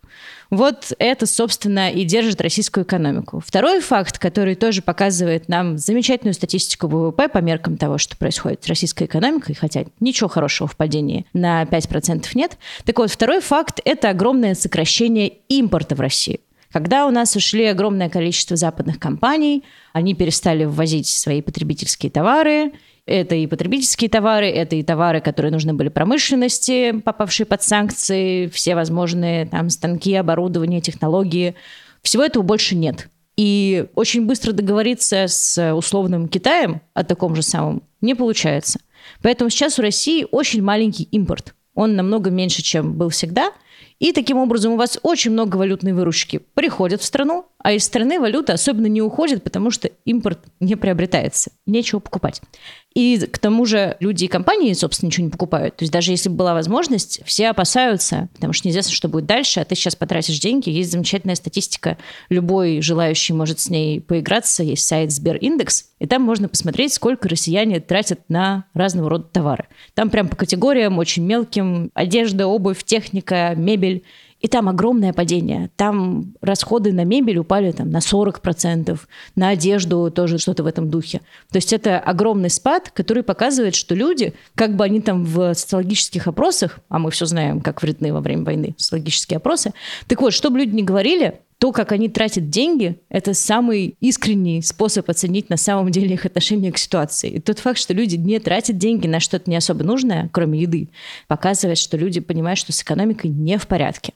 Вот 0.50 0.92
это, 0.98 1.26
собственно, 1.26 1.90
и 1.90 2.04
держит 2.04 2.40
российскую 2.42 2.84
экономику. 2.84 3.42
Второй 3.44 3.80
факт, 3.80 4.18
который 4.18 4.54
тоже 4.54 4.82
показывает 4.82 5.48
нам 5.48 5.78
замечательную 5.78 6.34
статистику 6.34 6.88
ВВП 6.88 7.28
по 7.28 7.38
меркам 7.38 7.78
того, 7.78 7.96
что 7.96 8.18
происходит 8.18 8.62
с 8.62 8.68
российской 8.68 9.04
экономикой, 9.04 9.54
хотя 9.54 9.84
ничего 9.98 10.28
хорошего 10.28 10.68
в 10.68 10.76
падении 10.76 11.24
на 11.32 11.62
5% 11.62 12.26
нет. 12.34 12.58
Так 12.84 12.98
вот, 12.98 13.10
второй 13.10 13.40
факт– 13.40 13.80
это 13.84 14.10
огромное 14.10 14.54
сокращение 14.54 15.38
импорта 15.48 15.94
в 15.94 16.00
Россию. 16.00 16.40
Когда 16.72 17.06
у 17.06 17.10
нас 17.10 17.36
ушли 17.36 17.66
огромное 17.66 18.08
количество 18.08 18.56
западных 18.56 18.98
компаний, 18.98 19.62
они 19.92 20.14
перестали 20.14 20.64
ввозить 20.64 21.06
свои 21.06 21.42
потребительские 21.42 22.10
товары, 22.10 22.72
это 23.04 23.34
и 23.34 23.46
потребительские 23.46 24.08
товары, 24.08 24.48
это 24.48 24.76
и 24.76 24.82
товары, 24.82 25.20
которые 25.20 25.52
нужны 25.52 25.74
были 25.74 25.88
промышленности, 25.88 26.92
попавшие 27.00 27.46
под 27.46 27.62
санкции, 27.62 28.46
все 28.46 28.74
возможные 28.74 29.46
там 29.46 29.68
станки, 29.70 30.14
оборудование, 30.14 30.80
технологии. 30.80 31.56
Всего 32.02 32.22
этого 32.22 32.42
больше 32.42 32.74
нет. 32.74 33.08
И 33.36 33.86
очень 33.94 34.26
быстро 34.26 34.52
договориться 34.52 35.26
с 35.26 35.74
условным 35.74 36.28
Китаем 36.28 36.80
о 36.94 37.02
таком 37.02 37.34
же 37.34 37.42
самом 37.42 37.82
не 38.00 38.14
получается. 38.14 38.80
Поэтому 39.20 39.50
сейчас 39.50 39.78
у 39.78 39.82
России 39.82 40.26
очень 40.30 40.62
маленький 40.62 41.04
импорт. 41.04 41.54
Он 41.74 41.96
намного 41.96 42.30
меньше, 42.30 42.62
чем 42.62 42.94
был 42.94 43.08
всегда. 43.08 43.52
И 44.02 44.10
таким 44.10 44.36
образом 44.38 44.72
у 44.72 44.76
вас 44.76 44.98
очень 45.04 45.30
много 45.30 45.56
валютной 45.56 45.92
выручки 45.92 46.40
приходит 46.54 47.00
в 47.00 47.04
страну, 47.04 47.46
а 47.58 47.72
из 47.72 47.84
страны 47.84 48.18
валюта 48.18 48.54
особенно 48.54 48.88
не 48.88 49.00
уходит, 49.00 49.44
потому 49.44 49.70
что 49.70 49.88
импорт 50.04 50.40
не 50.58 50.74
приобретается, 50.74 51.52
нечего 51.66 52.00
покупать. 52.00 52.42
И 52.94 53.18
к 53.18 53.38
тому 53.38 53.64
же 53.64 53.96
люди 54.00 54.24
и 54.24 54.28
компании, 54.28 54.72
собственно, 54.74 55.06
ничего 55.06 55.26
не 55.26 55.30
покупают. 55.30 55.76
То 55.76 55.84
есть 55.84 55.92
даже 55.92 56.10
если 56.10 56.28
бы 56.28 56.34
была 56.34 56.52
возможность, 56.52 57.20
все 57.24 57.48
опасаются, 57.48 58.28
потому 58.34 58.52
что 58.52 58.66
неизвестно, 58.66 58.92
что 58.92 59.08
будет 59.08 59.26
дальше, 59.26 59.60
а 59.60 59.64
ты 59.64 59.74
сейчас 59.74 59.94
потратишь 59.94 60.40
деньги. 60.40 60.68
Есть 60.68 60.90
замечательная 60.90 61.36
статистика, 61.36 61.96
любой 62.28 62.82
желающий 62.82 63.32
может 63.32 63.60
с 63.60 63.70
ней 63.70 64.00
поиграться. 64.00 64.62
Есть 64.62 64.86
сайт 64.86 65.12
Сбериндекс, 65.12 65.86
и 66.00 66.06
там 66.06 66.22
можно 66.22 66.48
посмотреть, 66.48 66.92
сколько 66.92 67.28
россияне 67.28 67.80
тратят 67.80 68.20
на 68.28 68.64
разного 68.74 69.08
рода 69.08 69.24
товары. 69.24 69.66
Там 69.94 70.10
прям 70.10 70.28
по 70.28 70.36
категориям, 70.36 70.98
очень 70.98 71.24
мелким, 71.24 71.90
одежда, 71.94 72.46
обувь, 72.46 72.82
техника, 72.84 73.54
мебель. 73.56 73.91
И 74.42 74.48
там 74.48 74.68
огромное 74.68 75.12
падение. 75.12 75.70
Там 75.76 76.34
расходы 76.40 76.92
на 76.92 77.04
мебель 77.04 77.38
упали 77.38 77.70
там, 77.70 77.90
на 77.90 77.98
40%, 77.98 78.98
на 79.36 79.48
одежду 79.50 80.10
тоже 80.10 80.38
что-то 80.38 80.64
в 80.64 80.66
этом 80.66 80.90
духе. 80.90 81.20
То 81.50 81.58
есть 81.58 81.72
это 81.72 82.00
огромный 82.00 82.50
спад, 82.50 82.90
который 82.92 83.22
показывает, 83.22 83.76
что 83.76 83.94
люди, 83.94 84.34
как 84.56 84.74
бы 84.74 84.84
они 84.84 85.00
там 85.00 85.24
в 85.24 85.54
социологических 85.54 86.26
опросах, 86.26 86.80
а 86.88 86.98
мы 86.98 87.12
все 87.12 87.24
знаем, 87.26 87.60
как 87.60 87.82
вредны 87.82 88.12
во 88.12 88.20
время 88.20 88.44
войны 88.44 88.74
социологические 88.76 89.36
опросы, 89.36 89.72
так 90.08 90.20
вот, 90.20 90.32
чтобы 90.32 90.58
люди 90.58 90.74
не 90.74 90.82
говорили, 90.82 91.40
то, 91.62 91.70
как 91.70 91.92
они 91.92 92.08
тратят 92.08 92.50
деньги, 92.50 92.98
это 93.08 93.34
самый 93.34 93.94
искренний 94.00 94.62
способ 94.62 95.08
оценить 95.08 95.48
на 95.48 95.56
самом 95.56 95.92
деле 95.92 96.14
их 96.14 96.26
отношение 96.26 96.72
к 96.72 96.76
ситуации. 96.76 97.30
И 97.30 97.38
тот 97.38 97.60
факт, 97.60 97.78
что 97.78 97.94
люди 97.94 98.16
не 98.16 98.40
тратят 98.40 98.78
деньги 98.78 99.06
на 99.06 99.20
что-то 99.20 99.48
не 99.48 99.54
особо 99.54 99.84
нужное, 99.84 100.28
кроме 100.32 100.58
еды, 100.58 100.88
показывает, 101.28 101.78
что 101.78 101.96
люди 101.96 102.18
понимают, 102.18 102.58
что 102.58 102.72
с 102.72 102.82
экономикой 102.82 103.28
не 103.28 103.58
в 103.58 103.68
порядке. 103.68 104.12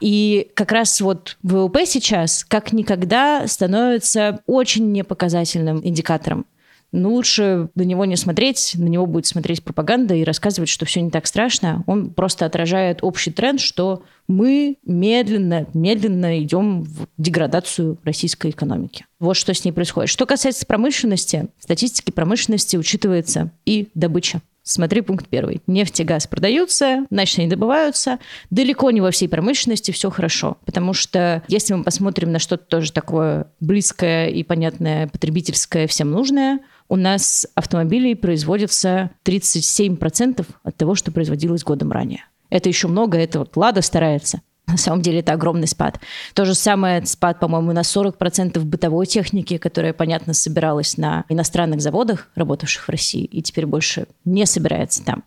И 0.00 0.48
как 0.54 0.72
раз 0.72 1.02
вот 1.02 1.36
ВВП 1.42 1.84
сейчас 1.84 2.42
как 2.48 2.72
никогда 2.72 3.46
становится 3.46 4.40
очень 4.46 4.90
непоказательным 4.92 5.86
индикатором 5.86 6.46
ну, 6.92 7.12
лучше 7.12 7.68
на 7.74 7.82
него 7.82 8.04
не 8.04 8.16
смотреть, 8.16 8.72
на 8.76 8.86
него 8.86 9.06
будет 9.06 9.26
смотреть 9.26 9.62
пропаганда 9.62 10.14
и 10.14 10.24
рассказывать, 10.24 10.68
что 10.68 10.86
все 10.86 11.00
не 11.00 11.10
так 11.10 11.26
страшно. 11.26 11.82
Он 11.86 12.10
просто 12.10 12.46
отражает 12.46 13.00
общий 13.02 13.30
тренд, 13.30 13.60
что 13.60 14.02
мы 14.28 14.78
медленно, 14.84 15.66
медленно 15.74 16.40
идем 16.42 16.82
в 16.82 17.06
деградацию 17.18 17.98
российской 18.04 18.50
экономики. 18.50 19.04
Вот 19.18 19.36
что 19.36 19.52
с 19.52 19.64
ней 19.64 19.72
происходит. 19.72 20.10
Что 20.10 20.26
касается 20.26 20.66
промышленности, 20.66 21.48
в 21.58 21.64
статистике 21.64 22.12
промышленности 22.12 22.76
учитывается 22.76 23.50
и 23.64 23.88
добыча. 23.94 24.40
Смотри 24.62 25.00
пункт 25.00 25.28
первый. 25.28 25.62
Нефть 25.68 26.00
и 26.00 26.04
газ 26.04 26.26
продаются, 26.26 27.06
значит, 27.08 27.38
они 27.38 27.46
добываются. 27.48 28.18
Далеко 28.50 28.90
не 28.90 29.00
во 29.00 29.12
всей 29.12 29.28
промышленности 29.28 29.92
все 29.92 30.10
хорошо. 30.10 30.58
Потому 30.64 30.92
что 30.92 31.44
если 31.46 31.74
мы 31.74 31.84
посмотрим 31.84 32.32
на 32.32 32.40
что-то 32.40 32.64
тоже 32.64 32.92
такое 32.92 33.46
близкое 33.60 34.26
и 34.26 34.42
понятное, 34.42 35.06
потребительское, 35.06 35.86
всем 35.86 36.10
нужное– 36.10 36.60
у 36.88 36.96
нас 36.96 37.46
автомобилей 37.54 38.14
производится 38.14 39.10
37% 39.24 40.46
от 40.62 40.76
того, 40.76 40.94
что 40.94 41.12
производилось 41.12 41.64
годом 41.64 41.92
ранее. 41.92 42.24
Это 42.50 42.68
еще 42.68 42.88
много, 42.88 43.18
это 43.18 43.40
вот 43.40 43.56
«Лада» 43.56 43.82
старается. 43.82 44.40
На 44.66 44.76
самом 44.76 45.02
деле 45.02 45.20
это 45.20 45.32
огромный 45.32 45.66
спад. 45.66 46.00
То 46.34 46.44
же 46.44 46.54
самое 46.54 47.04
спад, 47.06 47.38
по-моему, 47.38 47.72
на 47.72 47.80
40% 47.80 48.58
бытовой 48.60 49.06
техники, 49.06 49.58
которая, 49.58 49.92
понятно, 49.92 50.34
собиралась 50.34 50.96
на 50.96 51.24
иностранных 51.28 51.80
заводах, 51.80 52.28
работавших 52.34 52.86
в 52.86 52.88
России, 52.88 53.24
и 53.24 53.42
теперь 53.42 53.66
больше 53.66 54.06
не 54.24 54.44
собирается 54.46 55.04
там. 55.04 55.24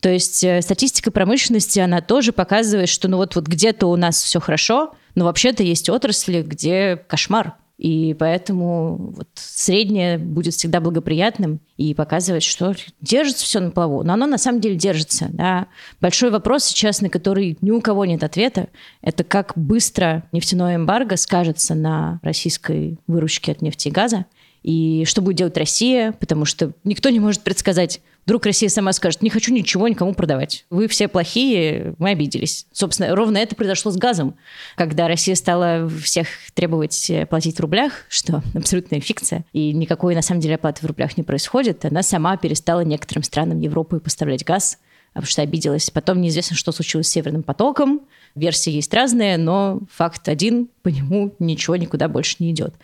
То 0.00 0.08
есть 0.08 0.42
э, 0.42 0.62
статистика 0.62 1.10
промышленности, 1.10 1.78
она 1.78 2.00
тоже 2.00 2.32
показывает, 2.32 2.88
что 2.88 3.06
ну 3.06 3.18
вот, 3.18 3.34
вот 3.36 3.46
где-то 3.46 3.86
у 3.86 3.96
нас 3.96 4.22
все 4.22 4.40
хорошо, 4.40 4.94
но 5.14 5.24
вообще-то 5.26 5.62
есть 5.62 5.88
отрасли, 5.88 6.42
где 6.42 6.96
кошмар. 6.96 7.54
И 7.80 8.12
поэтому 8.12 9.14
вот 9.16 9.28
среднее 9.36 10.18
будет 10.18 10.52
всегда 10.52 10.82
благоприятным 10.82 11.60
и 11.78 11.94
показывает, 11.94 12.42
что 12.42 12.74
держится 13.00 13.46
все 13.46 13.58
на 13.58 13.70
плаву. 13.70 14.02
Но 14.02 14.12
оно 14.12 14.26
на 14.26 14.36
самом 14.36 14.60
деле 14.60 14.76
держится. 14.76 15.28
Да. 15.30 15.66
Большой 15.98 16.30
вопрос 16.30 16.64
сейчас, 16.64 17.00
на 17.00 17.08
который 17.08 17.56
ни 17.62 17.70
у 17.70 17.80
кого 17.80 18.04
нет 18.04 18.22
ответа, 18.22 18.68
это 19.00 19.24
как 19.24 19.54
быстро 19.56 20.24
нефтяное 20.30 20.76
эмбарго 20.76 21.16
скажется 21.16 21.74
на 21.74 22.20
российской 22.22 22.98
выручке 23.06 23.52
от 23.52 23.62
нефти 23.62 23.88
и 23.88 23.90
газа. 23.90 24.26
И 24.62 25.04
что 25.06 25.22
будет 25.22 25.36
делать 25.36 25.56
Россия, 25.56 26.12
потому 26.12 26.44
что 26.44 26.72
никто 26.84 27.08
не 27.10 27.20
может 27.20 27.42
предсказать, 27.42 28.00
Вдруг 28.26 28.46
Россия 28.46 28.68
сама 28.68 28.92
скажет, 28.92 29.22
не 29.22 29.30
хочу 29.30 29.52
ничего 29.52 29.88
никому 29.88 30.14
продавать. 30.14 30.64
Вы 30.70 30.88
все 30.88 31.08
плохие, 31.08 31.94
мы 31.98 32.10
обиделись. 32.10 32.66
Собственно, 32.70 33.14
ровно 33.16 33.38
это 33.38 33.56
произошло 33.56 33.90
с 33.90 33.96
газом, 33.96 34.36
когда 34.76 35.08
Россия 35.08 35.34
стала 35.34 35.88
всех 35.88 36.28
требовать 36.54 37.10
платить 37.28 37.56
в 37.56 37.60
рублях, 37.60 38.04
что 38.08 38.42
абсолютная 38.54 39.00
фикция, 39.00 39.44
и 39.52 39.72
никакой 39.72 40.14
на 40.14 40.22
самом 40.22 40.40
деле 40.40 40.56
оплаты 40.56 40.82
в 40.82 40.86
рублях 40.86 41.16
не 41.16 41.24
происходит. 41.24 41.84
Она 41.84 42.02
сама 42.02 42.36
перестала 42.36 42.82
некоторым 42.82 43.22
странам 43.22 43.58
Европы 43.58 44.00
поставлять 44.00 44.44
газ, 44.44 44.78
потому 45.12 45.30
что 45.30 45.42
обиделась. 45.42 45.90
Потом 45.90 46.20
неизвестно, 46.20 46.56
что 46.56 46.72
случилось 46.72 47.08
с 47.08 47.10
Северным 47.10 47.42
потоком. 47.42 48.02
Версии 48.36 48.70
есть 48.70 48.94
разные, 48.94 49.38
но 49.38 49.80
факт 49.90 50.28
один, 50.28 50.68
по 50.82 50.88
нему 50.88 51.34
ничего 51.40 51.74
никуда 51.74 52.08
больше 52.08 52.36
не 52.38 52.52
идет. 52.52 52.74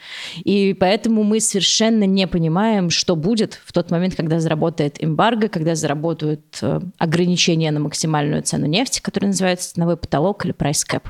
И 0.44 0.74
поэтому 0.78 1.22
мы 1.22 1.38
совершенно 1.40 2.04
не 2.04 2.26
понимаем, 2.26 2.90
что 2.90 3.14
будет 3.14 3.60
в 3.64 3.72
тот 3.72 3.90
момент, 3.92 4.16
когда 4.16 4.40
заработает 4.40 5.02
эмбарго, 5.02 5.48
когда 5.48 5.76
заработают 5.76 6.58
э, 6.62 6.80
ограничения 6.98 7.70
на 7.70 7.78
максимальную 7.78 8.42
цену 8.42 8.66
нефти, 8.66 9.00
которая 9.00 9.30
называется 9.30 9.74
ценовой 9.74 9.96
потолок 9.96 10.44
или 10.44 10.52
price 10.52 10.84
cap. 10.88 11.04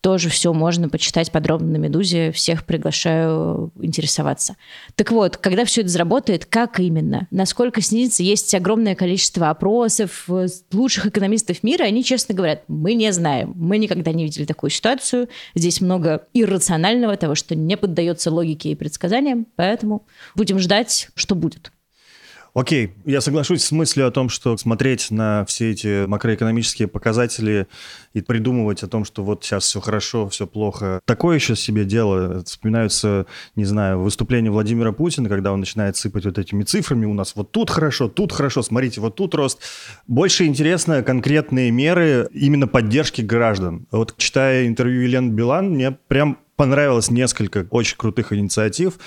Тоже 0.00 0.30
все 0.30 0.52
можно 0.54 0.88
почитать 0.88 1.30
подробно 1.30 1.72
на 1.72 1.76
«Медузе». 1.76 2.32
Всех 2.32 2.64
приглашаю 2.64 3.70
интересоваться. 3.80 4.56
Так 4.94 5.10
вот, 5.10 5.36
когда 5.36 5.66
все 5.66 5.82
это 5.82 5.90
заработает, 5.90 6.46
как 6.46 6.80
именно? 6.80 7.28
Насколько 7.30 7.82
снизится? 7.82 8.22
Есть 8.22 8.54
огромное 8.54 8.94
количество 8.94 9.50
опросов 9.50 10.26
лучших 10.72 11.06
экономистов 11.06 11.62
мира. 11.62 11.84
Они 11.84 12.02
честно 12.02 12.34
говорят, 12.34 12.62
мы 12.66 12.94
не 12.94 13.12
знаем. 13.12 13.52
Мы 13.56 13.76
никогда 13.76 14.12
не 14.12 14.24
видели 14.24 14.46
такую 14.46 14.70
ситуацию. 14.70 15.28
Здесь 15.54 15.82
много 15.82 16.26
иррационального, 16.32 17.16
того, 17.18 17.34
что 17.34 17.54
не 17.54 17.76
поддается 17.76 18.30
логике 18.30 18.70
и 18.70 18.74
предсказаниям. 18.74 19.46
Поэтому 19.56 20.06
будем 20.34 20.58
ждать, 20.58 21.10
что 21.14 21.34
будет. 21.34 21.72
Окей, 22.54 22.94
я 23.04 23.20
соглашусь 23.20 23.62
с 23.62 23.70
мыслью 23.70 24.06
о 24.06 24.10
том, 24.10 24.28
что 24.28 24.56
смотреть 24.56 25.10
на 25.10 25.44
все 25.44 25.70
эти 25.70 26.06
макроэкономические 26.06 26.88
показатели 26.88 27.68
и 28.12 28.20
придумывать 28.22 28.82
о 28.82 28.88
том, 28.88 29.04
что 29.04 29.22
вот 29.22 29.44
сейчас 29.44 29.64
все 29.64 29.80
хорошо, 29.80 30.28
все 30.28 30.46
плохо. 30.46 31.00
Такое 31.04 31.36
еще 31.36 31.54
себе 31.54 31.84
дело. 31.84 32.42
Вспоминаются, 32.44 33.26
не 33.54 33.64
знаю, 33.64 34.00
выступления 34.00 34.50
Владимира 34.50 34.92
Путина, 34.92 35.28
когда 35.28 35.52
он 35.52 35.60
начинает 35.60 35.96
сыпать 35.96 36.24
вот 36.24 36.38
этими 36.38 36.64
цифрами. 36.64 37.06
У 37.06 37.14
нас 37.14 37.36
вот 37.36 37.52
тут 37.52 37.70
хорошо, 37.70 38.08
тут 38.08 38.32
хорошо, 38.32 38.62
смотрите, 38.62 39.00
вот 39.00 39.14
тут 39.14 39.34
рост. 39.34 39.60
Больше 40.08 40.44
интересно 40.46 41.02
конкретные 41.02 41.70
меры 41.70 42.28
именно 42.32 42.66
поддержки 42.66 43.22
граждан. 43.22 43.86
Вот 43.92 44.16
читая 44.16 44.66
интервью 44.66 45.02
Елены 45.02 45.30
Билан, 45.30 45.70
мне 45.70 45.92
прям 45.92 46.38
понравилось 46.60 47.10
несколько 47.10 47.66
очень 47.70 47.96
крутых 47.96 48.34
инициатив, 48.34 48.98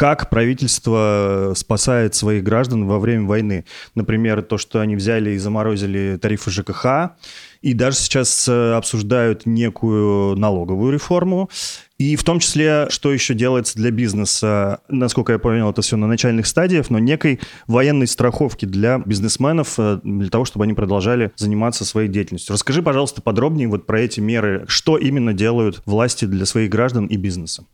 как 0.00 0.30
правительство 0.30 1.52
спасает 1.54 2.14
своих 2.14 2.42
граждан 2.42 2.86
во 2.86 2.98
время 2.98 3.26
войны. 3.26 3.66
Например, 3.94 4.40
то, 4.40 4.56
что 4.56 4.80
они 4.80 4.96
взяли 4.96 5.32
и 5.32 5.36
заморозили 5.36 6.18
тарифы 6.18 6.50
ЖКХ, 6.50 7.18
и 7.60 7.74
даже 7.74 7.98
сейчас 7.98 8.48
э, 8.48 8.72
обсуждают 8.72 9.44
некую 9.44 10.38
налоговую 10.38 10.94
реформу. 10.94 11.50
И 11.98 12.16
в 12.16 12.24
том 12.24 12.38
числе, 12.38 12.86
что 12.88 13.12
еще 13.12 13.34
делается 13.34 13.76
для 13.76 13.90
бизнеса, 13.90 14.80
насколько 14.88 15.34
я 15.34 15.38
понял, 15.38 15.68
это 15.68 15.82
все 15.82 15.98
на 15.98 16.06
начальных 16.06 16.46
стадиях, 16.46 16.88
но 16.88 16.98
некой 16.98 17.38
военной 17.66 18.06
страховки 18.06 18.64
для 18.64 19.02
бизнесменов, 19.04 19.74
э, 19.76 20.00
для 20.02 20.30
того, 20.30 20.46
чтобы 20.46 20.64
они 20.64 20.72
продолжали 20.72 21.30
заниматься 21.36 21.84
своей 21.84 22.08
деятельностью. 22.08 22.54
Расскажи, 22.54 22.82
пожалуйста, 22.82 23.20
подробнее 23.20 23.68
вот 23.68 23.84
про 23.84 24.00
эти 24.00 24.20
меры, 24.20 24.64
что 24.66 24.96
именно 24.96 25.34
делают 25.34 25.82
власти 25.84 26.24
для 26.24 26.46
своих 26.46 26.70
граждан 26.70 27.04
и 27.04 27.18
бизнеса. 27.18 27.66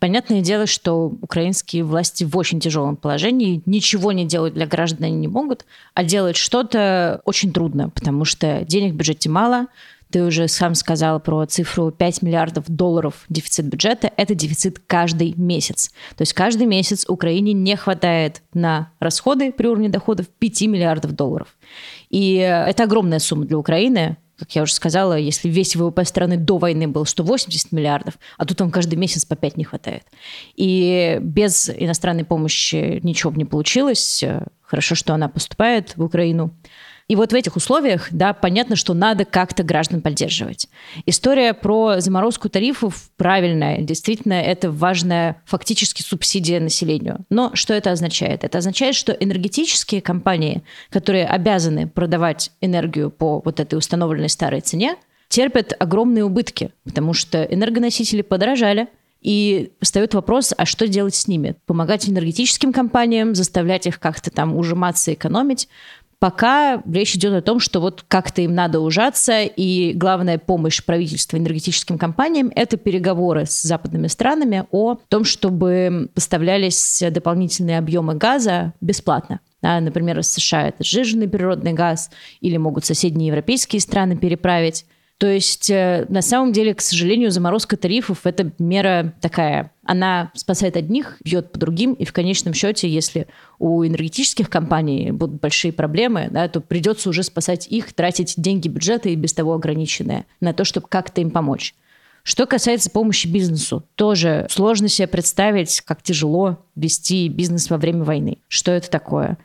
Понятное 0.00 0.40
дело, 0.40 0.66
что 0.66 1.12
украинские 1.20 1.84
власти 1.84 2.24
в 2.24 2.34
очень 2.36 2.58
тяжелом 2.58 2.96
положении, 2.96 3.62
ничего 3.66 4.12
не 4.12 4.24
делать 4.24 4.54
для 4.54 4.66
граждан 4.66 5.04
они 5.04 5.16
не 5.16 5.28
могут, 5.28 5.66
а 5.92 6.02
делать 6.04 6.36
что-то 6.36 7.20
очень 7.26 7.52
трудно, 7.52 7.90
потому 7.90 8.24
что 8.24 8.64
денег 8.64 8.94
в 8.94 8.96
бюджете 8.96 9.28
мало, 9.28 9.66
ты 10.10 10.24
уже 10.24 10.48
сам 10.48 10.74
сказал 10.74 11.20
про 11.20 11.44
цифру 11.44 11.90
5 11.90 12.22
миллиардов 12.22 12.64
долларов 12.66 13.24
дефицит 13.28 13.66
бюджета. 13.66 14.10
Это 14.16 14.34
дефицит 14.34 14.80
каждый 14.84 15.34
месяц. 15.36 15.90
То 16.16 16.22
есть 16.22 16.32
каждый 16.32 16.66
месяц 16.66 17.04
Украине 17.06 17.52
не 17.52 17.76
хватает 17.76 18.42
на 18.52 18.90
расходы 18.98 19.52
при 19.52 19.68
уровне 19.68 19.88
доходов 19.88 20.26
5 20.28 20.62
миллиардов 20.62 21.12
долларов. 21.12 21.56
И 22.08 22.34
это 22.36 22.84
огромная 22.84 23.20
сумма 23.20 23.44
для 23.44 23.58
Украины 23.58 24.16
как 24.40 24.54
я 24.56 24.62
уже 24.62 24.72
сказала, 24.72 25.18
если 25.18 25.48
весь 25.50 25.76
ВВП 25.76 26.04
страны 26.04 26.38
до 26.38 26.56
войны 26.56 26.88
был 26.88 27.04
180 27.04 27.72
миллиардов, 27.72 28.14
а 28.38 28.46
тут 28.46 28.58
вам 28.60 28.70
каждый 28.70 28.94
месяц 28.94 29.26
по 29.26 29.36
5 29.36 29.58
не 29.58 29.64
хватает. 29.64 30.04
И 30.56 31.18
без 31.20 31.68
иностранной 31.68 32.24
помощи 32.24 33.00
ничего 33.02 33.30
бы 33.30 33.36
не 33.36 33.44
получилось. 33.44 34.24
Хорошо, 34.62 34.94
что 34.94 35.12
она 35.12 35.28
поступает 35.28 35.96
в 35.96 36.02
Украину. 36.02 36.54
И 37.10 37.16
вот 37.16 37.32
в 37.32 37.34
этих 37.34 37.56
условиях, 37.56 38.06
да, 38.12 38.32
понятно, 38.32 38.76
что 38.76 38.94
надо 38.94 39.24
как-то 39.24 39.64
граждан 39.64 40.00
поддерживать. 40.00 40.68
История 41.06 41.54
про 41.54 41.98
заморозку 41.98 42.48
тарифов 42.48 43.10
правильная. 43.16 43.78
Действительно, 43.80 44.34
это 44.34 44.70
важная 44.70 45.42
фактически 45.44 46.02
субсидия 46.02 46.60
населению. 46.60 47.24
Но 47.28 47.50
что 47.54 47.74
это 47.74 47.90
означает? 47.90 48.44
Это 48.44 48.58
означает, 48.58 48.94
что 48.94 49.10
энергетические 49.10 50.02
компании, 50.02 50.62
которые 50.88 51.26
обязаны 51.26 51.88
продавать 51.88 52.52
энергию 52.60 53.10
по 53.10 53.42
вот 53.44 53.58
этой 53.58 53.74
установленной 53.74 54.28
старой 54.28 54.60
цене, 54.60 54.94
терпят 55.28 55.74
огромные 55.80 56.22
убытки, 56.22 56.70
потому 56.84 57.12
что 57.12 57.42
энергоносители 57.42 58.22
подорожали, 58.22 58.86
и 59.20 59.72
встает 59.82 60.14
вопрос, 60.14 60.54
а 60.56 60.64
что 60.64 60.88
делать 60.88 61.14
с 61.14 61.28
ними? 61.28 61.54
Помогать 61.66 62.08
энергетическим 62.08 62.72
компаниям, 62.72 63.34
заставлять 63.34 63.86
их 63.86 64.00
как-то 64.00 64.30
там 64.30 64.56
ужиматься, 64.56 65.12
экономить. 65.12 65.68
Пока 66.20 66.82
речь 66.84 67.16
идет 67.16 67.32
о 67.32 67.40
том, 67.40 67.60
что 67.60 67.80
вот 67.80 68.04
как-то 68.06 68.42
им 68.42 68.54
надо 68.54 68.80
ужаться, 68.80 69.40
и 69.42 69.94
главная 69.94 70.36
помощь 70.36 70.84
правительства 70.84 71.38
энергетическим 71.38 71.96
компаниям– 71.96 72.52
это 72.54 72.76
переговоры 72.76 73.46
с 73.46 73.62
западными 73.62 74.06
странами 74.06 74.66
о 74.70 74.96
том, 75.08 75.24
чтобы 75.24 76.10
поставлялись 76.14 77.02
дополнительные 77.10 77.78
объемы 77.78 78.16
газа 78.16 78.74
бесплатно. 78.82 79.40
Да, 79.62 79.80
например, 79.80 80.18
из 80.18 80.30
США 80.30 80.68
это 80.68 80.84
сжиженный 80.84 81.26
природный 81.26 81.72
газ, 81.72 82.10
или 82.42 82.58
могут 82.58 82.84
соседние 82.84 83.28
европейские 83.28 83.80
страны 83.80 84.14
переправить. 84.14 84.84
То 85.20 85.26
есть, 85.26 85.68
э, 85.68 86.06
на 86.08 86.22
самом 86.22 86.50
деле, 86.50 86.72
к 86.72 86.80
сожалению, 86.80 87.30
заморозка 87.30 87.76
тарифов– 87.76 88.20
это 88.24 88.52
мера 88.58 89.12
такая, 89.20 89.70
она 89.84 90.30
спасает 90.34 90.78
одних, 90.78 91.18
бьет 91.22 91.52
по 91.52 91.58
другим, 91.58 91.92
и 91.92 92.06
в 92.06 92.12
конечном 92.14 92.54
счете, 92.54 92.88
если 92.88 93.26
у 93.58 93.84
энергетических 93.84 94.48
компаний 94.48 95.10
будут 95.10 95.38
большие 95.42 95.74
проблемы, 95.74 96.28
да, 96.30 96.48
то 96.48 96.62
придется 96.62 97.10
уже 97.10 97.22
спасать 97.22 97.66
их, 97.68 97.92
тратить 97.92 98.32
деньги 98.38 98.68
бюджета 98.68 99.10
и 99.10 99.14
без 99.14 99.34
того 99.34 99.52
ограниченные 99.52 100.24
на 100.40 100.54
то, 100.54 100.64
чтобы 100.64 100.86
как-то 100.88 101.20
им 101.20 101.30
помочь. 101.30 101.74
Что 102.22 102.46
касается 102.46 102.88
помощи 102.88 103.26
бизнесу, 103.26 103.84
тоже 103.96 104.46
сложно 104.48 104.88
себе 104.88 105.06
представить, 105.06 105.82
как 105.82 106.02
тяжело 106.02 106.64
вести 106.76 107.28
бизнес 107.28 107.68
во 107.68 107.76
время 107.76 108.04
войны. 108.04 108.38
Что 108.48 108.72
это 108.72 108.88
такое? 108.88 109.36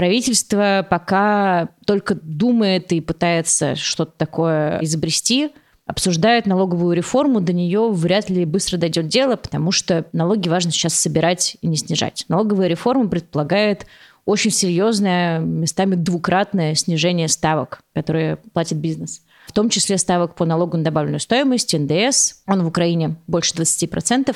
Правительство 0.00 0.86
пока 0.88 1.68
только 1.84 2.14
думает 2.14 2.90
и 2.90 3.02
пытается 3.02 3.76
что-то 3.76 4.12
такое 4.16 4.78
изобрести, 4.80 5.50
обсуждает 5.84 6.46
налоговую 6.46 6.96
реформу, 6.96 7.42
до 7.42 7.52
нее 7.52 7.90
вряд 7.92 8.30
ли 8.30 8.46
быстро 8.46 8.78
дойдет 8.78 9.08
дело, 9.08 9.36
потому 9.36 9.72
что 9.72 10.06
налоги 10.14 10.48
важно 10.48 10.70
сейчас 10.70 10.94
собирать 10.94 11.58
и 11.60 11.66
не 11.66 11.76
снижать. 11.76 12.24
Налоговая 12.28 12.68
реформа 12.68 13.10
предполагает 13.10 13.84
очень 14.24 14.50
серьезное, 14.50 15.38
местами 15.40 15.96
двукратное 15.96 16.74
снижение 16.76 17.28
ставок, 17.28 17.82
которые 17.92 18.36
платит 18.54 18.78
бизнес. 18.78 19.20
В 19.48 19.52
том 19.52 19.68
числе 19.68 19.98
ставок 19.98 20.34
по 20.34 20.46
налогу 20.46 20.78
на 20.78 20.84
добавленную 20.84 21.20
стоимость, 21.20 21.78
НДС. 21.78 22.36
Он 22.46 22.62
в 22.62 22.68
Украине 22.68 23.16
больше 23.26 23.52
20%. 23.52 24.34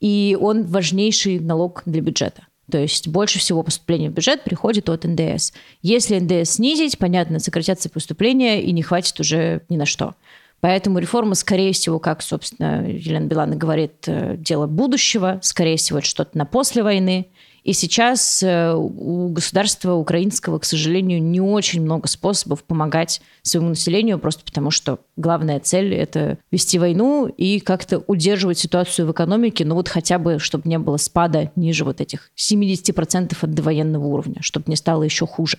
И 0.00 0.36
он 0.38 0.64
важнейший 0.64 1.40
налог 1.40 1.80
для 1.86 2.02
бюджета. 2.02 2.47
То 2.70 2.78
есть 2.78 3.08
больше 3.08 3.38
всего 3.38 3.62
поступлений 3.62 4.08
в 4.08 4.12
бюджет 4.12 4.44
приходит 4.44 4.88
от 4.88 5.04
НДС. 5.04 5.52
Если 5.82 6.18
НДС 6.18 6.52
снизить, 6.52 6.98
понятно, 6.98 7.38
сократятся 7.38 7.88
поступления 7.88 8.62
и 8.62 8.72
не 8.72 8.82
хватит 8.82 9.18
уже 9.20 9.62
ни 9.68 9.76
на 9.76 9.86
что. 9.86 10.14
Поэтому 10.60 10.98
реформа, 10.98 11.34
скорее 11.34 11.72
всего, 11.72 11.98
как, 11.98 12.20
собственно, 12.20 12.84
Елена 12.86 13.26
Билана 13.26 13.54
говорит, 13.54 14.04
э, 14.06 14.36
дело 14.36 14.66
будущего, 14.66 15.38
скорее 15.42 15.76
всего, 15.76 16.00
это 16.00 16.08
что-то 16.08 16.36
на 16.36 16.46
после 16.46 16.82
войны. 16.82 17.28
И 17.68 17.74
сейчас 17.74 18.42
э, 18.42 18.72
у 18.72 19.28
государства 19.28 19.92
украинского, 19.92 20.58
к 20.58 20.64
сожалению, 20.64 21.22
не 21.22 21.42
очень 21.42 21.82
много 21.82 22.08
способов 22.08 22.64
помогать 22.64 23.20
своему 23.42 23.68
населению, 23.68 24.18
просто 24.18 24.42
потому 24.42 24.70
что 24.70 25.00
главная 25.18 25.60
цель– 25.60 25.94
это 25.94 26.38
вести 26.50 26.78
войну 26.78 27.26
и 27.26 27.60
как-то 27.60 27.98
удерживать 28.06 28.56
ситуацию 28.56 29.06
в 29.06 29.12
экономике, 29.12 29.66
ну 29.66 29.74
вот 29.74 29.90
хотя 29.90 30.18
бы, 30.18 30.38
чтобы 30.38 30.66
не 30.66 30.78
было 30.78 30.96
спада 30.96 31.52
ниже 31.56 31.84
вот 31.84 32.00
этих 32.00 32.30
70% 32.38 33.36
от 33.38 33.50
довоенного 33.52 34.06
уровня, 34.06 34.40
чтобы 34.40 34.64
не 34.68 34.76
стало 34.76 35.02
еще 35.02 35.26
хуже. 35.26 35.58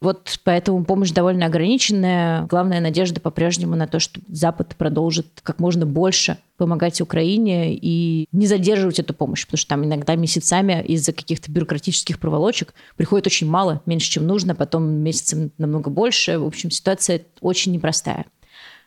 Вот 0.00 0.40
поэтому 0.44 0.84
помощь 0.84 1.10
довольно 1.10 1.46
ограниченная. 1.46 2.46
Главная 2.46 2.80
надежда 2.80 3.20
по-прежнему 3.20 3.76
на 3.76 3.86
то, 3.86 4.00
что 4.00 4.20
Запад 4.28 4.74
продолжит 4.76 5.26
как 5.42 5.58
можно 5.58 5.84
больше 5.84 6.38
помогать 6.56 7.02
Украине 7.02 7.74
и 7.74 8.26
не 8.32 8.46
задерживать 8.46 8.98
эту 8.98 9.12
помощь, 9.12 9.44
потому 9.44 9.58
что 9.58 9.68
там 9.68 9.84
иногда 9.84 10.16
месяцами 10.16 10.82
из-за 10.88 11.12
каких-то 11.12 11.50
бюрократических 11.52 12.18
проволочек 12.18 12.72
приходит 12.96 13.26
очень 13.26 13.46
мало, 13.46 13.82
меньше, 13.84 14.10
чем 14.10 14.26
нужно, 14.26 14.54
потом 14.54 14.84
месяцем 14.84 15.52
намного 15.58 15.90
больше. 15.90 16.38
В 16.38 16.46
общем, 16.46 16.70
ситуация 16.70 17.22
очень 17.40 17.72
непростая. 17.72 18.24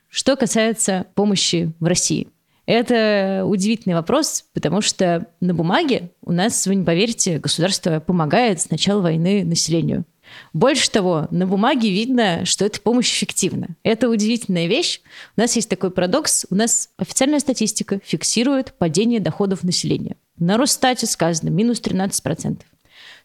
Что 0.10 0.36
касается 0.36 1.06
помощи 1.14 1.74
в 1.80 1.86
России. 1.86 2.28
Это 2.66 3.44
удивительный 3.46 3.96
вопрос, 3.96 4.46
потому 4.54 4.82
что 4.82 5.28
на 5.42 5.54
бумаге 5.54 6.12
у 6.22 6.32
нас, 6.32 6.66
вы 6.66 6.76
не 6.76 6.86
поверите, 6.86 7.38
государство 7.38 8.00
помогает 8.00 8.62
с 8.62 8.70
начала 8.70 9.02
войны 9.02 9.44
населению. 9.44 10.06
Больше 10.54 10.90
того, 10.90 11.28
на 11.32 11.48
бумаге 11.48 11.90
видно, 11.90 12.46
что 12.46 12.66
эта 12.66 12.80
помощь 12.82 13.12
эффективна. 13.12 13.70
Это 13.84 14.10
удивительная 14.10 14.68
вещь. 14.68 15.02
У 15.38 15.42
нас 15.42 15.56
есть 15.56 15.70
такой 15.70 15.92
парадокс. 15.92 16.46
У 16.50 16.56
нас 16.56 16.90
официальная 16.98 17.40
статистика 17.40 18.00
фиксирует 18.04 18.74
падение 18.74 19.20
доходов 19.20 19.64
населения. 19.64 20.18
На 20.38 20.58
Росстате 20.58 21.06
сказано 21.06 21.50
минус 21.50 21.82
13% 21.82 22.62